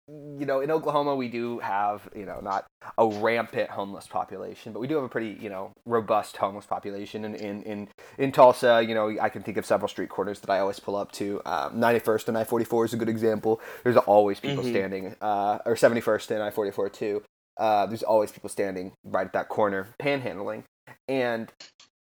you 0.09 0.45
know, 0.45 0.61
in 0.61 0.71
Oklahoma, 0.71 1.15
we 1.15 1.29
do 1.29 1.59
have 1.61 2.07
you 2.15 2.27
know 2.27 2.41
not 2.41 2.67
a 2.99 3.07
rampant 3.07 3.71
homeless 3.71 4.07
population, 4.07 4.73
but 4.75 4.81
we 4.81 4.87
do 4.87 4.97
have 4.97 5.05
a 5.05 5.09
pretty 5.09 5.39
you 5.41 5.49
know 5.49 5.73
robust 5.87 6.37
homeless 6.37 6.67
population. 6.67 7.25
And 7.25 7.35
in 7.35 7.63
in 7.63 7.89
in 8.19 8.31
Tulsa, 8.33 8.83
you 8.87 8.95
know, 8.95 9.17
I 9.21 9.31
can 9.31 9.43
think 9.43 9.57
of 9.57 9.65
several 9.65 9.89
street 9.89 10.11
corners 10.11 10.41
that 10.41 10.51
I 10.51 10.59
always 10.59 10.81
pull 10.81 10.97
up 10.97 11.13
to. 11.13 11.41
Um, 11.47 11.81
91st 11.81 12.29
and 12.29 12.37
I-44 12.37 12.85
is 12.87 12.93
a 12.93 12.97
good 12.99 13.09
example. 13.09 13.61
There's 13.83 13.97
always 13.97 14.39
people 14.39 14.65
Mhm. 14.65 14.71
standing, 14.71 15.17
uh, 15.23 15.59
or 15.65 15.77
71st 15.77 16.31
and 16.31 16.43
I-44 16.43 16.89
too. 16.93 17.23
Uh, 17.57 17.87
there's 17.87 18.03
always 18.03 18.33
people 18.33 18.49
standing 18.51 18.93
right 19.05 19.27
at 19.27 19.33
that 19.33 19.49
corner, 19.49 19.89
panhandling, 20.01 20.65
and 21.09 21.53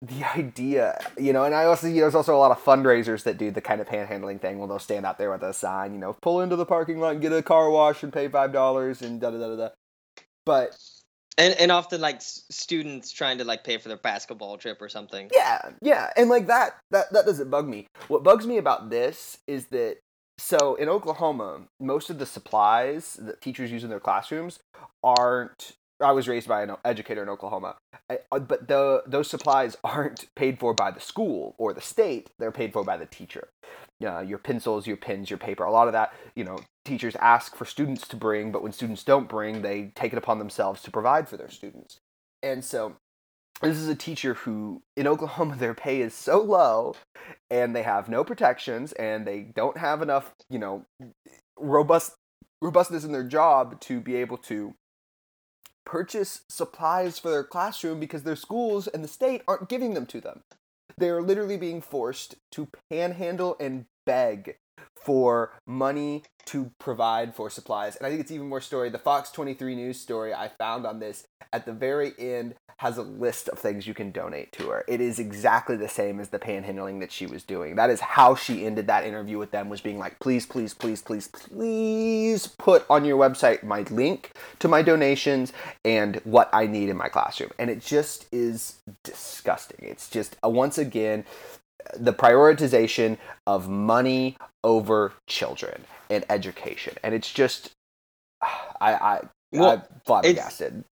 the 0.03 0.25
idea, 0.37 0.99
you 1.19 1.33
know, 1.33 1.45
and 1.45 1.55
I 1.55 1.65
also, 1.65 1.87
you 1.87 1.95
know, 1.95 2.01
there's 2.03 2.15
also 2.15 2.37
a 2.37 2.39
lot 2.39 2.51
of 2.51 2.63
fundraisers 2.63 3.23
that 3.25 3.39
do 3.39 3.51
the 3.51 3.61
kind 3.61 3.81
of 3.81 3.89
panhandling 3.89 4.41
thing 4.41 4.59
where 4.59 4.69
they'll 4.69 4.79
stand 4.79 5.07
out 5.07 5.19
there 5.19 5.31
with 5.31 5.43
a 5.43 5.53
sign, 5.53 5.95
you 5.95 5.99
know, 5.99 6.15
pull 6.21 6.41
into 6.43 6.57
the 6.57 6.67
parking 6.67 7.01
lot 7.01 7.13
and 7.13 7.23
get 7.23 7.33
a 7.33 7.43
car 7.43 7.71
wash 7.71 8.03
and 8.03 8.13
pay 8.13 8.29
five 8.29 8.53
dollars 8.53 9.03
and 9.03 9.21
da 9.21 9.31
da 9.31 9.39
da 9.39 9.49
da 9.49 9.57
da. 9.57 9.69
But 10.45 10.77
And 11.39 11.55
and 11.55 11.73
often 11.73 12.01
like 12.01 12.21
students 12.21 13.11
trying 13.11 13.39
to 13.39 13.45
like 13.45 13.65
pay 13.65 13.79
for 13.79 13.89
their 13.89 13.99
basketball 13.99 14.59
trip 14.59 14.81
or 14.81 14.89
something. 14.89 15.31
Yeah, 15.35 15.71
yeah, 15.83 16.11
and 16.17 16.29
like 16.31 16.47
that, 16.47 16.77
that 16.91 17.13
that 17.13 17.27
doesn't 17.27 17.51
bug 17.51 17.69
me. 17.69 17.87
What 18.09 18.23
bugs 18.23 18.47
me 18.47 18.59
about 18.59 18.91
this 18.91 19.39
is 19.47 19.67
that 19.67 19.99
so 20.39 20.75
in 20.75 20.89
Oklahoma, 20.89 21.63
most 21.81 22.11
of 22.11 22.19
the 22.19 22.27
supplies 22.27 23.15
that 23.15 23.41
teachers 23.41 23.73
use 23.73 23.85
in 23.85 23.91
their 23.91 24.01
classrooms 24.01 24.61
aren't. 25.03 25.73
I 26.01 26.13
was 26.13 26.29
raised 26.29 26.49
by 26.49 26.63
an 26.63 26.77
educator 26.85 27.23
in 27.23 27.29
Oklahoma, 27.29 27.77
I- 28.11 28.21
uh, 28.31 28.39
but 28.39 28.69
the 28.69 29.03
those 29.07 29.31
supplies 29.31 29.77
aren't 29.85 30.35
paid 30.35 30.59
for 30.59 30.75
by 30.75 30.91
the 30.91 31.01
school 31.01 31.55
or 31.59 31.73
the 31.73 31.81
state. 31.81 32.31
They're 32.39 32.53
paid 32.53 32.73
for 32.73 32.85
by 32.85 32.97
the 32.97 33.07
teacher. 33.07 33.49
Uh, 34.05 34.21
your 34.21 34.39
pencils, 34.39 34.87
your 34.87 34.99
pens, 34.99 35.31
your 35.31 35.39
paper. 35.39 35.65
A 35.65 35.71
lot 35.71 35.87
of 35.89 35.95
that, 35.95 36.13
you 36.35 36.45
know, 36.45 36.59
teachers 36.85 37.17
ask 37.17 37.57
for 37.57 37.65
students 37.65 38.07
to 38.09 38.17
bring, 38.17 38.53
but 38.53 38.63
when 38.63 38.73
students 38.73 39.03
don't 39.03 39.29
bring, 39.29 39.63
they 39.63 39.93
take 39.95 40.13
it 40.13 40.19
upon 40.19 40.39
themselves 40.39 40.83
to 40.83 40.91
provide 40.91 41.29
for 41.29 41.39
their 41.39 41.49
students. 41.51 41.99
And 42.43 42.63
so 42.63 42.97
this 43.63 43.79
is 43.79 43.89
a 43.89 43.95
teacher 43.95 44.35
who 44.35 44.83
in 44.97 45.07
Oklahoma 45.07 45.57
their 45.59 45.75
pay 45.75 46.01
is 46.03 46.15
so 46.15 46.43
low 46.43 46.95
and 47.51 47.75
they 47.75 47.83
have 47.83 48.09
no 48.09 48.23
protections 48.23 48.93
and 48.93 49.27
they 49.27 49.41
don't 49.41 49.79
have 49.79 50.03
enough, 50.03 50.33
you 50.51 50.59
know, 50.59 50.85
robust 51.59 52.15
robustness 52.63 53.05
in 53.05 53.13
their 53.13 53.25
job 53.25 53.81
to 53.81 54.01
be 54.01 54.17
able 54.17 54.39
to 54.39 54.75
purchase 55.87 56.43
supplies 56.49 57.19
for 57.19 57.31
their 57.31 57.45
classroom 57.45 57.99
because 57.99 58.25
their 58.25 58.37
schools 58.37 58.87
and 58.87 59.03
the 59.03 59.09
state 59.09 59.43
aren't 59.49 59.71
giving 59.71 59.95
them 59.95 60.05
to 60.07 60.21
them. 60.21 60.43
They're 60.99 61.23
literally 61.23 61.57
being 61.57 61.81
forced 61.81 62.35
to 62.53 62.69
panhandle 62.91 63.57
and 63.59 63.87
beg 64.05 64.59
for 64.95 65.53
money 65.67 66.25
to 66.47 66.71
provide 66.79 67.35
for 67.35 67.51
supplies. 67.51 67.97
And 67.97 68.07
I 68.07 68.11
think 68.11 68.21
it's 68.21 68.31
even 68.31 68.49
more 68.49 68.61
story. 68.61 68.91
The 68.91 68.99
Fox 68.99 69.31
23 69.31 69.75
News 69.75 70.01
story 70.01 70.35
I 70.35 70.49
found 70.49 70.87
on 70.87 70.99
this 70.99 71.27
at 71.53 71.65
the 71.65 71.73
very 71.73 72.13
end 72.19 72.55
has 72.79 72.99
a 72.99 73.03
list 73.03 73.49
of 73.49 73.59
things 73.59 73.87
you 73.87 73.95
can 73.95 74.11
donate 74.11 74.53
to 74.53 74.69
her. 74.69 74.85
It 74.87 75.01
is 75.01 75.19
exactly 75.19 75.77
the 75.77 75.89
same 75.89 76.21
as 76.21 76.29
the 76.29 76.39
panhandling 76.39 77.01
that 77.01 77.11
she 77.11 77.27
was 77.27 77.43
doing. 77.43 77.77
That 77.77 77.89
is 77.89 78.01
how 78.01 78.35
she 78.35 78.67
ended 78.67 78.87
that 78.89 79.07
interview 79.07 79.39
with 79.39 79.51
them 79.51 79.71
was 79.71 79.81
being 79.81 79.99
like, 79.99 80.19
"Please, 80.21 80.45
please, 80.45 80.75
please, 80.75 81.01
please, 81.01 81.29
please 81.29 82.47
put 82.47 82.85
on 82.91 83.05
your 83.05 83.19
website 83.19 83.63
my 83.63 83.83
link 83.91 84.33
to 84.59 84.69
my 84.69 84.83
donations 84.83 85.55
and 85.85 86.17
what 86.25 86.51
I 86.53 86.67
need 86.67 86.91
in 86.91 86.99
my 86.99 87.09
classroom." 87.09 87.51
And 87.59 87.71
it 87.71 87.81
just 87.81 88.27
is 88.31 88.77
disgusting. 89.03 89.89
It's 89.89 90.11
just 90.11 90.37
uh, 90.45 90.51
once 90.51 90.77
again 90.77 91.25
the 91.95 92.13
prioritization 92.13 93.19
of 93.47 93.69
money 93.69 94.37
over 94.65 95.13
children 95.27 95.85
and 96.11 96.25
education. 96.31 96.97
And 97.03 97.15
it's 97.15 97.33
just 97.33 97.73
I 98.43 98.93
I 98.95 99.21
Well, 99.53 99.71
I'm 99.71 99.83
flabbergasted. 100.05 100.85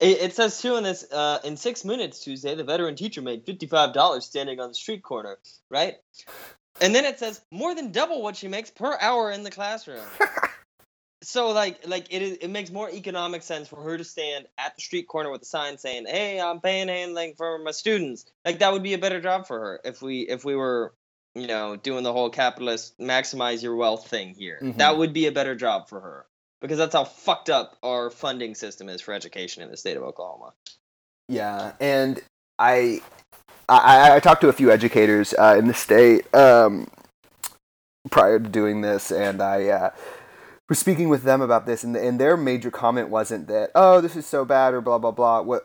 It, 0.00 0.18
it 0.20 0.34
says 0.34 0.60
too 0.60 0.76
in 0.76 0.84
this 0.84 1.10
uh, 1.12 1.38
in 1.44 1.56
six 1.56 1.84
minutes 1.84 2.20
Tuesday, 2.20 2.54
the 2.54 2.64
veteran 2.64 2.96
teacher 2.96 3.22
made 3.22 3.44
fifty 3.46 3.66
five 3.66 3.92
dollars 3.92 4.24
standing 4.24 4.60
on 4.60 4.68
the 4.68 4.74
street 4.74 5.02
corner, 5.02 5.38
right? 5.70 5.94
And 6.80 6.94
then 6.94 7.04
it 7.04 7.18
says 7.18 7.40
more 7.52 7.74
than 7.74 7.92
double 7.92 8.22
what 8.22 8.36
she 8.36 8.48
makes 8.48 8.70
per 8.70 8.98
hour 9.00 9.30
in 9.30 9.44
the 9.44 9.50
classroom. 9.50 10.04
so 11.24 11.50
like 11.50 11.86
like 11.86 12.06
it 12.10 12.22
is 12.22 12.36
it 12.38 12.48
makes 12.48 12.70
more 12.70 12.90
economic 12.90 13.42
sense 13.42 13.68
for 13.68 13.82
her 13.82 13.96
to 13.96 14.04
stand 14.04 14.46
at 14.58 14.74
the 14.76 14.82
street 14.82 15.08
corner 15.08 15.30
with 15.30 15.42
a 15.42 15.46
sign 15.46 15.78
saying, 15.78 16.06
"Hey, 16.06 16.40
I'm 16.40 16.60
panhandling 16.60 17.36
for 17.36 17.58
my 17.58 17.70
students." 17.70 18.26
Like 18.44 18.58
that 18.60 18.72
would 18.72 18.82
be 18.82 18.94
a 18.94 18.98
better 18.98 19.20
job 19.20 19.46
for 19.46 19.58
her 19.58 19.80
if 19.84 20.02
we 20.02 20.20
if 20.20 20.44
we 20.44 20.54
were 20.54 20.94
you 21.34 21.46
know 21.46 21.76
doing 21.76 22.04
the 22.04 22.12
whole 22.12 22.30
capitalist 22.30 22.98
maximize 22.98 23.62
your 23.62 23.76
wealth 23.76 24.08
thing 24.08 24.34
here. 24.34 24.60
Mhm. 24.62 24.76
That 24.76 24.96
would 24.96 25.12
be 25.12 25.26
a 25.26 25.32
better 25.32 25.54
job 25.54 25.88
for 25.88 26.00
her 26.00 26.26
because 26.60 26.78
that's 26.78 26.94
how 26.94 27.04
fucked 27.04 27.50
up 27.50 27.76
our 27.82 28.10
funding 28.10 28.54
system 28.54 28.88
is 28.88 29.00
for 29.00 29.12
education 29.12 29.62
in 29.62 29.70
the 29.70 29.76
state 29.76 29.96
of 29.96 30.02
Oklahoma. 30.02 30.52
Yeah, 31.28 31.72
and 31.80 32.22
I, 32.58 33.00
I, 33.68 34.16
I 34.16 34.20
talked 34.20 34.42
to 34.42 34.48
a 34.48 34.52
few 34.52 34.70
educators 34.70 35.34
uh, 35.38 35.56
in 35.58 35.66
the 35.66 35.74
state 35.74 36.32
um, 36.34 36.88
prior 38.10 38.38
to 38.38 38.48
doing 38.48 38.82
this, 38.82 39.10
and 39.10 39.42
I 39.42 39.68
uh, 39.68 39.90
was 40.74 40.80
speaking 40.80 41.08
with 41.08 41.22
them 41.22 41.40
about 41.40 41.66
this, 41.66 41.84
and, 41.84 41.96
and 41.96 42.18
their 42.20 42.36
major 42.36 42.70
comment 42.70 43.08
wasn't 43.08 43.46
that 43.46 43.70
oh 43.76 44.00
this 44.00 44.16
is 44.16 44.26
so 44.26 44.44
bad 44.44 44.74
or 44.74 44.80
blah 44.80 44.98
blah 44.98 45.12
blah. 45.12 45.40
What 45.40 45.64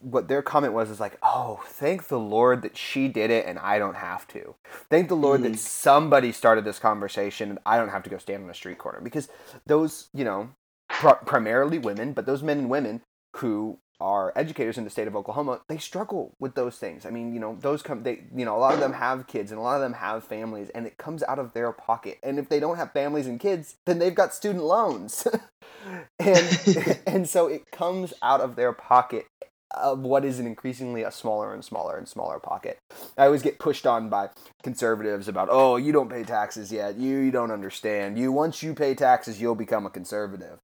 what 0.00 0.26
their 0.28 0.42
comment 0.42 0.72
was 0.72 0.90
is 0.90 0.98
like 1.00 1.16
oh 1.22 1.60
thank 1.66 2.08
the 2.08 2.18
Lord 2.18 2.62
that 2.62 2.76
she 2.76 3.06
did 3.08 3.30
it 3.30 3.46
and 3.46 3.58
I 3.58 3.78
don't 3.78 3.96
have 3.96 4.26
to. 4.28 4.54
Thank 4.90 5.08
the 5.08 5.14
Lord 5.16 5.40
Mhm. 5.40 5.44
that 5.52 5.58
somebody 5.60 6.32
started 6.32 6.64
this 6.64 6.78
conversation 6.80 7.50
and 7.50 7.58
I 7.64 7.76
don't 7.78 7.88
have 7.90 8.02
to 8.04 8.10
go 8.10 8.18
stand 8.18 8.42
on 8.44 8.50
a 8.50 8.54
street 8.54 8.78
corner 8.78 9.00
because 9.00 9.28
those 9.66 10.08
you 10.12 10.24
know 10.24 10.50
pr- 10.88 11.24
primarily 11.24 11.78
women, 11.78 12.12
but 12.12 12.26
those 12.26 12.42
men 12.42 12.58
and 12.58 12.70
women 12.70 13.02
who 13.36 13.78
are 14.00 14.32
educators 14.36 14.78
in 14.78 14.84
the 14.84 14.90
state 14.90 15.08
of 15.08 15.16
Oklahoma, 15.16 15.60
they 15.68 15.78
struggle 15.78 16.34
with 16.38 16.54
those 16.54 16.76
things. 16.76 17.04
I 17.04 17.10
mean, 17.10 17.34
you 17.34 17.40
know, 17.40 17.56
those 17.60 17.82
come 17.82 18.02
they 18.02 18.24
you 18.34 18.44
know, 18.44 18.56
a 18.56 18.58
lot 18.58 18.74
of 18.74 18.80
them 18.80 18.92
have 18.92 19.26
kids 19.26 19.50
and 19.50 19.58
a 19.58 19.62
lot 19.62 19.76
of 19.76 19.82
them 19.82 19.94
have 19.94 20.24
families 20.24 20.70
and 20.70 20.86
it 20.86 20.98
comes 20.98 21.22
out 21.24 21.38
of 21.38 21.52
their 21.52 21.72
pocket. 21.72 22.18
And 22.22 22.38
if 22.38 22.48
they 22.48 22.60
don't 22.60 22.76
have 22.76 22.92
families 22.92 23.26
and 23.26 23.40
kids, 23.40 23.76
then 23.86 23.98
they've 23.98 24.14
got 24.14 24.34
student 24.34 24.64
loans. 24.64 25.26
and 26.18 27.00
and 27.06 27.28
so 27.28 27.46
it 27.46 27.70
comes 27.70 28.14
out 28.22 28.40
of 28.40 28.56
their 28.56 28.72
pocket 28.72 29.26
of 29.72 30.00
what 30.00 30.24
is 30.24 30.38
an 30.38 30.46
increasingly 30.46 31.02
a 31.02 31.10
smaller 31.10 31.52
and 31.52 31.64
smaller 31.64 31.96
and 31.96 32.08
smaller 32.08 32.38
pocket. 32.38 32.78
I 33.16 33.26
always 33.26 33.42
get 33.42 33.58
pushed 33.58 33.86
on 33.86 34.08
by 34.08 34.30
conservatives 34.62 35.28
about, 35.28 35.48
"Oh, 35.50 35.76
you 35.76 35.92
don't 35.92 36.10
pay 36.10 36.24
taxes 36.24 36.72
yet. 36.72 36.96
You 36.96 37.18
you 37.18 37.30
don't 37.30 37.50
understand. 37.50 38.18
You 38.18 38.32
once 38.32 38.62
you 38.62 38.74
pay 38.74 38.94
taxes, 38.94 39.40
you'll 39.40 39.54
become 39.54 39.86
a 39.86 39.90
conservative." 39.90 40.58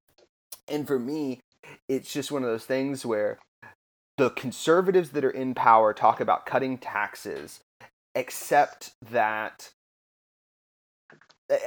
And 0.69 0.87
for 0.87 0.99
me, 0.99 1.41
it's 1.89 2.13
just 2.13 2.33
one 2.33 2.43
of 2.43 2.49
those 2.49 2.65
things 2.65 3.05
where 3.05 3.39
the 4.17 4.31
conservatives 4.31 5.11
that 5.11 5.25
are 5.25 5.31
in 5.31 5.55
power 5.55 5.93
talk 5.93 6.21
about 6.21 6.47
cutting 6.47 6.79
taxes, 6.79 7.61
except 8.15 8.93
that 9.11 9.73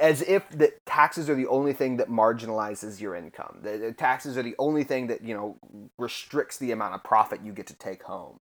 as 0.00 0.22
if 0.22 0.48
the 0.50 0.72
taxes 0.86 1.30
are 1.30 1.34
the 1.34 1.46
only 1.46 1.72
thing 1.72 1.98
that 1.98 2.08
marginalizes 2.08 3.00
your 3.00 3.14
income. 3.14 3.58
The, 3.62 3.78
the 3.78 3.92
taxes 3.92 4.36
are 4.36 4.42
the 4.42 4.56
only 4.58 4.82
thing 4.82 5.06
that 5.06 5.22
you 5.22 5.34
know 5.34 5.56
restricts 5.98 6.58
the 6.58 6.72
amount 6.72 6.94
of 6.94 7.04
profit 7.04 7.42
you 7.44 7.52
get 7.52 7.66
to 7.68 7.76
take 7.76 8.02
home, 8.04 8.38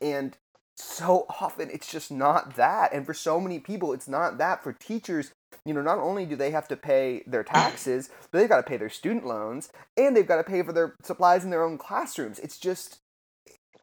and 0.00 0.36
so 0.76 1.26
often 1.40 1.70
it's 1.70 1.90
just 1.90 2.10
not 2.10 2.56
that. 2.56 2.92
And 2.92 3.06
for 3.06 3.14
so 3.14 3.38
many 3.38 3.58
people, 3.58 3.92
it's 3.92 4.08
not 4.08 4.38
that. 4.38 4.62
For 4.62 4.72
teachers, 4.72 5.32
you 5.64 5.74
know, 5.74 5.82
not 5.82 5.98
only 5.98 6.26
do 6.26 6.36
they 6.36 6.50
have 6.50 6.68
to 6.68 6.76
pay 6.76 7.22
their 7.26 7.44
taxes, 7.44 8.10
but 8.30 8.38
they've 8.38 8.48
got 8.48 8.58
to 8.58 8.62
pay 8.62 8.76
their 8.76 8.90
student 8.90 9.26
loans 9.26 9.70
and 9.96 10.16
they've 10.16 10.26
got 10.26 10.36
to 10.36 10.44
pay 10.44 10.62
for 10.62 10.72
their 10.72 10.94
supplies 11.02 11.44
in 11.44 11.50
their 11.50 11.64
own 11.64 11.78
classrooms. 11.78 12.38
It's 12.38 12.58
just, 12.58 13.00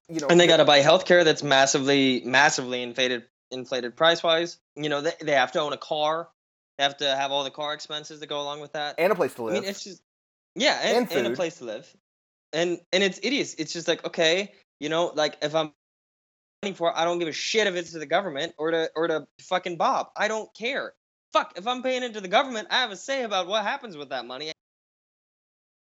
you 0.07 0.19
know, 0.19 0.27
and 0.27 0.39
they 0.39 0.47
got 0.47 0.57
to 0.57 0.65
buy 0.65 0.81
healthcare 0.81 1.23
that's 1.23 1.43
massively, 1.43 2.21
massively 2.25 2.81
inflated, 2.81 3.23
inflated 3.51 3.95
price 3.95 4.23
wise. 4.23 4.57
You 4.75 4.89
know, 4.89 5.01
they, 5.01 5.13
they 5.21 5.33
have 5.33 5.51
to 5.53 5.61
own 5.61 5.73
a 5.73 5.77
car. 5.77 6.29
They 6.77 6.83
have 6.83 6.97
to 6.97 7.15
have 7.15 7.31
all 7.31 7.43
the 7.43 7.51
car 7.51 7.73
expenses 7.73 8.19
that 8.21 8.27
go 8.27 8.41
along 8.41 8.61
with 8.61 8.73
that. 8.73 8.95
and 8.97 9.11
a 9.11 9.15
place 9.15 9.33
to 9.35 9.43
live. 9.43 9.57
I 9.57 9.59
mean, 9.59 9.69
it's 9.69 9.83
just 9.83 10.01
yeah, 10.55 10.79
and, 10.83 11.09
And 11.09 11.25
and, 11.25 11.33
a 11.33 11.35
place 11.35 11.59
to 11.59 11.65
live, 11.65 11.95
and 12.53 12.79
and 12.91 13.03
it's 13.03 13.19
idiots. 13.21 13.55
It's 13.57 13.73
just 13.73 13.87
like 13.87 14.05
okay, 14.05 14.53
you 14.79 14.89
know, 14.89 15.11
like 15.15 15.37
if 15.41 15.55
I'm 15.55 15.73
for, 16.73 16.89
it, 16.89 16.95
I 16.97 17.05
don't 17.05 17.19
give 17.19 17.27
a 17.27 17.33
shit 17.33 17.67
if 17.67 17.75
it's 17.75 17.91
to 17.91 17.99
the 17.99 18.05
government 18.05 18.53
or 18.57 18.71
to 18.71 18.89
or 18.95 19.07
to 19.07 19.27
fucking 19.41 19.77
Bob. 19.77 20.07
I 20.17 20.27
don't 20.27 20.53
care. 20.53 20.93
Fuck, 21.33 21.53
if 21.57 21.67
I'm 21.67 21.83
paying 21.83 22.03
it 22.03 22.13
to 22.13 22.21
the 22.21 22.27
government, 22.27 22.67
I 22.71 22.77
have 22.77 22.91
a 22.91 22.95
say 22.95 23.23
about 23.23 23.47
what 23.47 23.63
happens 23.63 23.95
with 23.95 24.09
that 24.09 24.25
money. 24.25 24.49
If 24.49 24.55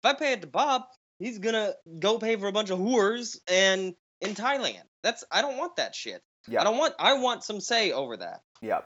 I 0.05 0.15
pay 0.15 0.33
it 0.33 0.43
to 0.43 0.47
Bob, 0.47 0.83
he's 1.19 1.39
gonna 1.39 1.75
go 1.99 2.19
pay 2.19 2.37
for 2.37 2.47
a 2.47 2.53
bunch 2.53 2.71
of 2.71 2.79
whores 2.79 3.39
and 3.49 3.95
in 4.21 4.35
Thailand. 4.35 4.83
That's 5.03 5.25
I 5.31 5.43
don't 5.43 5.57
want 5.57 5.77
that 5.77 5.95
shit. 5.95 6.23
Yeah. 6.47 6.61
I 6.61 6.65
don't 6.65 6.79
want. 6.79 6.95
I 6.99 7.15
want 7.15 7.43
some 7.43 7.61
say 7.61 7.93
over 7.93 8.17
that. 8.19 8.41
Yeah. 8.61 8.81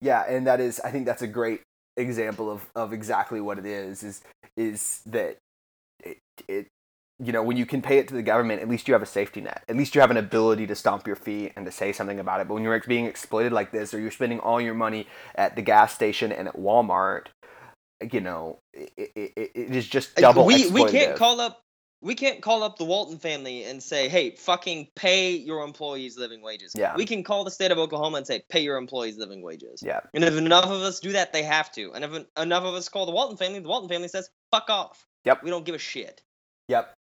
Yeah, 0.00 0.24
and 0.28 0.46
that 0.46 0.60
is 0.60 0.80
I 0.80 0.90
think 0.90 1.06
that's 1.06 1.22
a 1.22 1.26
great 1.26 1.62
example 1.96 2.50
of, 2.50 2.66
of 2.74 2.92
exactly 2.92 3.40
what 3.40 3.58
it 3.58 3.66
is 3.66 4.02
is 4.02 4.22
is 4.56 5.00
that 5.06 5.38
it, 6.02 6.18
it 6.48 6.68
you 7.18 7.32
know 7.32 7.42
when 7.42 7.56
you 7.56 7.66
can 7.66 7.80
pay 7.80 7.98
it 7.98 8.08
to 8.08 8.14
the 8.14 8.22
government 8.22 8.60
at 8.60 8.68
least 8.68 8.88
you 8.88 8.94
have 8.94 9.02
a 9.02 9.06
safety 9.06 9.40
net 9.40 9.62
at 9.68 9.76
least 9.76 9.94
you 9.94 10.00
have 10.00 10.10
an 10.10 10.16
ability 10.16 10.66
to 10.66 10.74
stomp 10.74 11.06
your 11.06 11.16
feet 11.16 11.52
and 11.56 11.64
to 11.66 11.72
say 11.72 11.92
something 11.92 12.18
about 12.18 12.40
it 12.40 12.48
but 12.48 12.54
when 12.54 12.62
you're 12.62 12.80
being 12.86 13.06
exploited 13.06 13.52
like 13.52 13.70
this 13.70 13.94
or 13.94 14.00
you're 14.00 14.10
spending 14.10 14.40
all 14.40 14.60
your 14.60 14.74
money 14.74 15.06
at 15.36 15.54
the 15.56 15.62
gas 15.62 15.94
station 15.94 16.32
and 16.32 16.48
at 16.48 16.56
Walmart 16.56 17.26
you 18.12 18.20
know 18.20 18.58
it, 18.72 18.92
it, 18.96 19.32
it 19.36 19.76
is 19.76 19.86
just 19.86 20.16
double 20.16 20.44
we 20.44 20.68
we 20.70 20.84
can't 20.86 21.16
call 21.16 21.40
up 21.40 21.60
we 22.04 22.14
can't 22.14 22.42
call 22.42 22.62
up 22.62 22.76
the 22.76 22.84
Walton 22.84 23.18
family 23.18 23.64
and 23.64 23.82
say, 23.82 24.10
"Hey, 24.10 24.32
fucking 24.32 24.88
pay 24.94 25.30
your 25.36 25.64
employees 25.64 26.18
living 26.18 26.42
wages." 26.42 26.72
Yeah. 26.76 26.94
We 26.94 27.06
can 27.06 27.24
call 27.24 27.44
the 27.44 27.50
state 27.50 27.72
of 27.72 27.78
Oklahoma 27.78 28.18
and 28.18 28.26
say, 28.26 28.42
"Pay 28.50 28.60
your 28.60 28.76
employees 28.76 29.16
living 29.16 29.40
wages." 29.40 29.82
yeah 29.82 30.00
And 30.12 30.22
if 30.22 30.36
enough 30.36 30.66
of 30.66 30.82
us 30.82 31.00
do 31.00 31.12
that, 31.12 31.32
they 31.32 31.42
have 31.42 31.72
to. 31.72 31.92
And 31.94 32.04
if 32.04 32.26
enough 32.36 32.64
of 32.64 32.74
us 32.74 32.90
call 32.90 33.06
the 33.06 33.12
Walton 33.12 33.38
family, 33.38 33.60
the 33.60 33.68
Walton 33.68 33.88
family 33.88 34.08
says, 34.08 34.28
"Fuck 34.50 34.68
off." 34.68 35.06
Yep. 35.24 35.42
We 35.42 35.50
don't 35.50 35.64
give 35.64 35.74
a 35.74 35.78
shit. 35.78 36.20
Yep. 36.68 36.94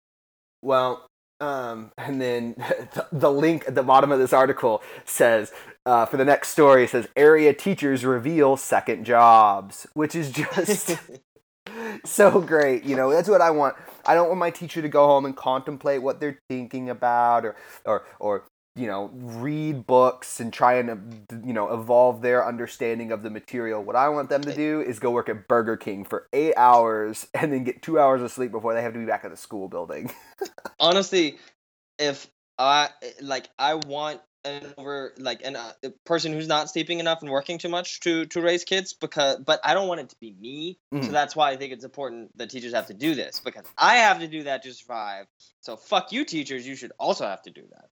Well, 0.62 1.06
um, 1.40 1.92
and 1.98 2.20
then 2.20 2.54
the, 2.94 3.06
the 3.12 3.30
link 3.30 3.64
at 3.66 3.74
the 3.74 3.82
bottom 3.82 4.12
of 4.12 4.18
this 4.18 4.32
article 4.32 4.82
says, 5.04 5.52
uh, 5.84 6.06
for 6.06 6.16
the 6.16 6.24
next 6.24 6.48
story, 6.50 6.84
it 6.84 6.90
says 6.90 7.08
area 7.16 7.52
teachers 7.52 8.04
reveal 8.04 8.56
second 8.56 9.04
jobs, 9.04 9.86
which 9.94 10.14
is 10.14 10.30
just 10.30 10.96
so 12.04 12.40
great. 12.40 12.84
You 12.84 12.96
know, 12.96 13.10
that's 13.10 13.28
what 13.28 13.40
I 13.40 13.50
want. 13.50 13.76
I 14.06 14.14
don't 14.14 14.28
want 14.28 14.38
my 14.38 14.50
teacher 14.50 14.80
to 14.80 14.88
go 14.88 15.06
home 15.06 15.24
and 15.24 15.36
contemplate 15.36 16.02
what 16.02 16.20
they're 16.20 16.38
thinking 16.48 16.88
about, 16.88 17.44
or 17.44 17.56
or 17.84 18.04
or 18.20 18.44
you 18.74 18.86
know, 18.86 19.10
read 19.12 19.86
books 19.86 20.40
and 20.40 20.52
try 20.52 20.74
and 20.74 21.26
you 21.44 21.52
know 21.52 21.72
evolve 21.72 22.22
their 22.22 22.46
understanding 22.46 23.12
of 23.12 23.22
the 23.22 23.30
material. 23.30 23.82
What 23.82 23.96
I 23.96 24.08
want 24.08 24.30
them 24.30 24.42
to 24.42 24.54
do 24.54 24.80
is 24.80 24.98
go 24.98 25.10
work 25.10 25.28
at 25.28 25.46
Burger 25.46 25.76
King 25.76 26.04
for 26.04 26.28
eight 26.32 26.54
hours 26.56 27.26
and 27.34 27.52
then 27.52 27.64
get 27.64 27.82
two 27.82 27.98
hours 27.98 28.22
of 28.22 28.30
sleep 28.32 28.50
before 28.50 28.74
they 28.74 28.82
have 28.82 28.94
to 28.94 28.98
be 28.98 29.06
back 29.06 29.24
at 29.24 29.30
the 29.30 29.36
school 29.36 29.68
building. 29.68 30.12
Honestly, 30.80 31.38
if 31.98 32.30
I 32.58 32.88
like, 33.20 33.48
I 33.58 33.74
want 33.74 34.20
an 34.44 34.74
over 34.76 35.12
like 35.18 35.42
an, 35.44 35.54
uh, 35.54 35.72
a 35.84 35.90
person 36.04 36.32
who's 36.32 36.48
not 36.48 36.68
sleeping 36.68 36.98
enough 36.98 37.20
and 37.20 37.30
working 37.30 37.58
too 37.58 37.68
much 37.68 38.00
to 38.00 38.24
to 38.26 38.40
raise 38.40 38.64
kids 38.64 38.94
because, 38.94 39.36
but 39.36 39.60
I 39.62 39.74
don't 39.74 39.86
want 39.86 40.00
it 40.00 40.08
to 40.08 40.16
be 40.18 40.34
me. 40.40 40.78
Mhm. 40.94 41.04
So 41.04 41.12
that's 41.12 41.36
why 41.36 41.50
I 41.50 41.56
think 41.56 41.74
it's 41.74 41.84
important 41.84 42.36
that 42.38 42.48
teachers 42.48 42.72
have 42.72 42.86
to 42.86 42.94
do 42.94 43.14
this 43.14 43.38
because 43.38 43.66
I 43.76 43.96
have 43.96 44.20
to 44.20 44.28
do 44.28 44.44
that 44.44 44.62
to 44.62 44.72
survive. 44.72 45.26
So 45.60 45.76
fuck 45.76 46.10
you, 46.10 46.24
teachers. 46.24 46.66
You 46.66 46.74
should 46.74 46.92
also 46.98 47.26
have 47.26 47.42
to 47.42 47.50
do 47.50 47.64
that. 47.70 47.90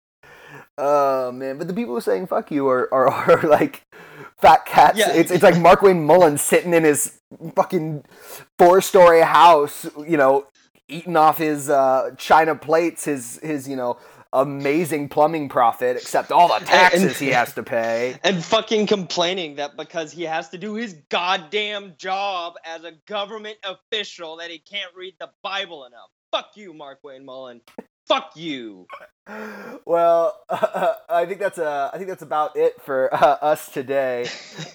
Oh 0.78 1.32
man, 1.32 1.58
but 1.58 1.68
the 1.68 1.74
people 1.74 1.92
who 1.92 1.98
are 1.98 2.02
saying 2.02 2.26
"fuck 2.26 2.50
you" 2.50 2.68
are 2.68 2.92
are, 2.92 3.08
are 3.30 3.48
like 3.48 3.86
fat 4.38 4.66
cats. 4.66 4.98
Yeah. 4.98 5.12
It's 5.12 5.30
it's 5.30 5.42
like 5.42 5.54
Markwayne 5.54 6.02
Mullin 6.02 6.38
sitting 6.38 6.74
in 6.74 6.84
his 6.84 7.20
fucking 7.54 8.04
four 8.58 8.80
story 8.80 9.20
house, 9.22 9.86
you 10.06 10.16
know, 10.16 10.46
eating 10.88 11.16
off 11.16 11.38
his 11.38 11.70
uh, 11.70 12.10
china 12.18 12.54
plates, 12.54 13.04
his 13.04 13.38
his 13.42 13.68
you 13.68 13.76
know 13.76 13.98
amazing 14.32 15.08
plumbing 15.08 15.48
profit, 15.48 15.96
except 15.96 16.30
all 16.30 16.48
the 16.48 16.64
taxes 16.64 17.18
he 17.18 17.28
has 17.28 17.52
to 17.54 17.62
pay. 17.62 18.16
And 18.24 18.44
fucking 18.44 18.86
complaining 18.86 19.56
that 19.56 19.76
because 19.76 20.12
he 20.12 20.22
has 20.22 20.48
to 20.50 20.58
do 20.58 20.74
his 20.74 20.94
goddamn 21.08 21.94
job 21.98 22.54
as 22.64 22.84
a 22.84 22.92
government 23.06 23.58
official 23.64 24.36
that 24.36 24.50
he 24.50 24.58
can't 24.58 24.94
read 24.94 25.14
the 25.18 25.30
Bible 25.42 25.84
enough. 25.84 26.10
Fuck 26.30 26.50
you, 26.54 26.72
Markwayne 26.72 27.24
Mullin. 27.24 27.60
Fuck 28.10 28.32
you. 28.34 28.88
Well, 29.86 30.36
I 30.50 31.24
think 31.26 31.38
that's 31.38 31.58
uh, 31.58 31.90
I 31.94 31.96
think 31.96 32.08
that's 32.08 32.22
about 32.22 32.56
it 32.56 32.82
for 32.82 33.08
uh, 33.14 33.36
us 33.40 33.70
today. 33.70 34.26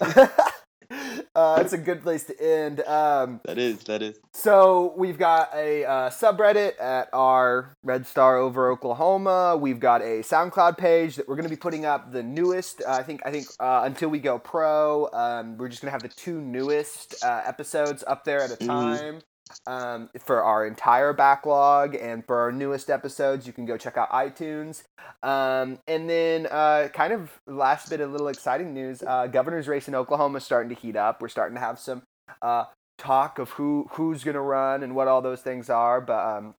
uh, 1.34 1.58
it's 1.60 1.74
a 1.74 1.78
good 1.78 2.02
place 2.02 2.24
to 2.24 2.40
end. 2.42 2.80
Um, 2.80 3.40
That 3.44 3.58
is, 3.58 3.80
that 3.84 4.00
is. 4.00 4.18
So 4.32 4.94
we've 4.96 5.18
got 5.18 5.50
a 5.54 5.84
uh, 5.84 6.10
subreddit 6.10 6.80
at 6.80 7.08
our 7.12 7.74
Red 7.82 8.06
Star 8.06 8.38
over 8.38 8.70
Oklahoma. 8.70 9.56
We've 9.60 9.80
got 9.80 10.00
a 10.00 10.22
SoundCloud 10.22 10.78
page 10.78 11.16
that 11.16 11.28
we're 11.28 11.36
going 11.36 11.44
to 11.44 11.50
be 11.50 11.56
putting 11.56 11.84
up 11.84 12.12
the 12.12 12.22
newest. 12.22 12.82
Uh, 12.86 12.92
I 12.92 13.02
think 13.02 13.20
I 13.26 13.30
think 13.30 13.48
uh, 13.60 13.82
until 13.84 14.08
we 14.08 14.18
go 14.18 14.38
pro, 14.38 15.10
um, 15.12 15.58
we're 15.58 15.68
just 15.68 15.82
going 15.82 15.88
to 15.88 15.92
have 15.92 16.02
the 16.02 16.08
two 16.08 16.40
newest 16.40 17.22
uh, 17.22 17.42
episodes 17.44 18.02
up 18.06 18.24
there 18.24 18.40
at 18.40 18.50
a 18.52 18.56
Mhm. 18.56 18.66
time. 18.66 19.20
Um, 19.66 20.10
for 20.18 20.42
our 20.42 20.66
entire 20.66 21.12
backlog 21.12 21.94
and 21.94 22.24
for 22.26 22.38
our 22.38 22.52
newest 22.52 22.90
episodes, 22.90 23.46
you 23.46 23.52
can 23.52 23.64
go 23.64 23.76
check 23.76 23.96
out 23.96 24.10
iTunes. 24.10 24.82
Um, 25.22 25.78
and 25.86 26.10
then, 26.10 26.46
uh, 26.50 26.88
kind 26.92 27.12
of 27.12 27.30
last 27.46 27.88
bit 27.88 28.00
of 28.00 28.10
little 28.10 28.28
exciting 28.28 28.74
news: 28.74 29.02
uh, 29.02 29.26
governor's 29.28 29.68
race 29.68 29.88
in 29.88 29.94
Oklahoma 29.94 30.38
is 30.38 30.44
starting 30.44 30.74
to 30.74 30.80
heat 30.80 30.96
up. 30.96 31.22
We're 31.22 31.28
starting 31.28 31.54
to 31.54 31.60
have 31.60 31.78
some 31.78 32.02
uh, 32.42 32.64
talk 32.98 33.38
of 33.38 33.50
who 33.50 33.86
who's 33.92 34.24
gonna 34.24 34.40
run 34.42 34.82
and 34.82 34.94
what 34.94 35.08
all 35.08 35.22
those 35.22 35.42
things 35.42 35.70
are. 35.70 36.00
But 36.00 36.38
um, 36.38 36.54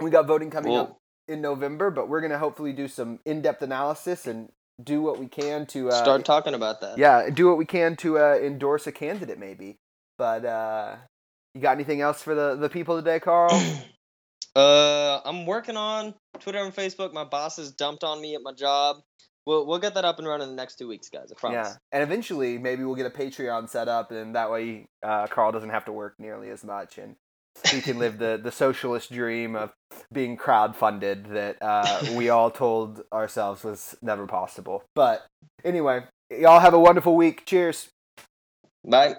we 0.00 0.10
got 0.10 0.26
voting 0.26 0.50
coming 0.50 0.74
up 0.76 0.96
in 1.28 1.40
November. 1.42 1.90
But 1.90 2.08
we're 2.08 2.20
gonna 2.22 2.38
hopefully 2.38 2.72
do 2.72 2.88
some 2.88 3.20
in 3.26 3.42
depth 3.42 3.62
analysis 3.62 4.26
and 4.26 4.48
do 4.82 5.02
what 5.02 5.18
we 5.18 5.26
can 5.26 5.66
to 5.66 5.90
uh, 5.90 6.02
start 6.02 6.24
talking 6.24 6.54
about 6.54 6.80
that. 6.80 6.96
yeah, 6.96 7.28
do 7.28 7.48
what 7.48 7.58
we 7.58 7.66
can 7.66 7.96
to 7.96 8.18
uh, 8.18 8.38
endorse 8.42 8.86
a 8.86 8.92
candidate, 8.92 9.38
maybe. 9.38 9.76
But 10.16 10.44
uh, 10.44 10.96
you 11.54 11.60
got 11.60 11.72
anything 11.72 12.00
else 12.00 12.22
for 12.22 12.34
the 12.34 12.56
the 12.56 12.68
people 12.68 12.96
today, 12.96 13.20
Carl? 13.20 13.50
Uh, 14.56 15.20
I'm 15.24 15.46
working 15.46 15.76
on 15.76 16.12
Twitter 16.40 16.58
and 16.58 16.74
Facebook. 16.74 17.12
My 17.12 17.22
boss 17.22 17.56
has 17.56 17.70
dumped 17.70 18.02
on 18.02 18.20
me 18.20 18.34
at 18.34 18.42
my 18.42 18.52
job. 18.52 18.96
We'll 19.46 19.66
we'll 19.66 19.78
get 19.78 19.94
that 19.94 20.04
up 20.04 20.18
and 20.18 20.26
running 20.26 20.48
in 20.48 20.56
the 20.56 20.60
next 20.60 20.76
two 20.76 20.88
weeks, 20.88 21.08
guys. 21.08 21.30
I 21.30 21.38
promise. 21.38 21.68
Yeah, 21.68 21.74
and 21.92 22.02
eventually 22.02 22.58
maybe 22.58 22.84
we'll 22.84 22.96
get 22.96 23.06
a 23.06 23.10
Patreon 23.10 23.68
set 23.68 23.88
up, 23.88 24.10
and 24.10 24.34
that 24.34 24.50
way 24.50 24.86
uh, 25.02 25.28
Carl 25.28 25.52
doesn't 25.52 25.70
have 25.70 25.84
to 25.86 25.92
work 25.92 26.14
nearly 26.18 26.50
as 26.50 26.64
much, 26.64 26.98
and 26.98 27.16
he 27.70 27.80
can 27.80 27.98
live 27.98 28.18
the 28.18 28.40
the 28.42 28.52
socialist 28.52 29.12
dream 29.12 29.56
of 29.56 29.72
being 30.12 30.36
crowdfunded 30.36 31.28
that 31.32 31.56
uh, 31.62 32.04
we 32.16 32.28
all 32.30 32.50
told 32.50 33.02
ourselves 33.12 33.64
was 33.64 33.96
never 34.02 34.26
possible. 34.26 34.82
But 34.94 35.26
anyway, 35.64 36.04
y'all 36.30 36.60
have 36.60 36.74
a 36.74 36.80
wonderful 36.80 37.16
week. 37.16 37.46
Cheers. 37.46 37.88
Bye. 38.84 39.14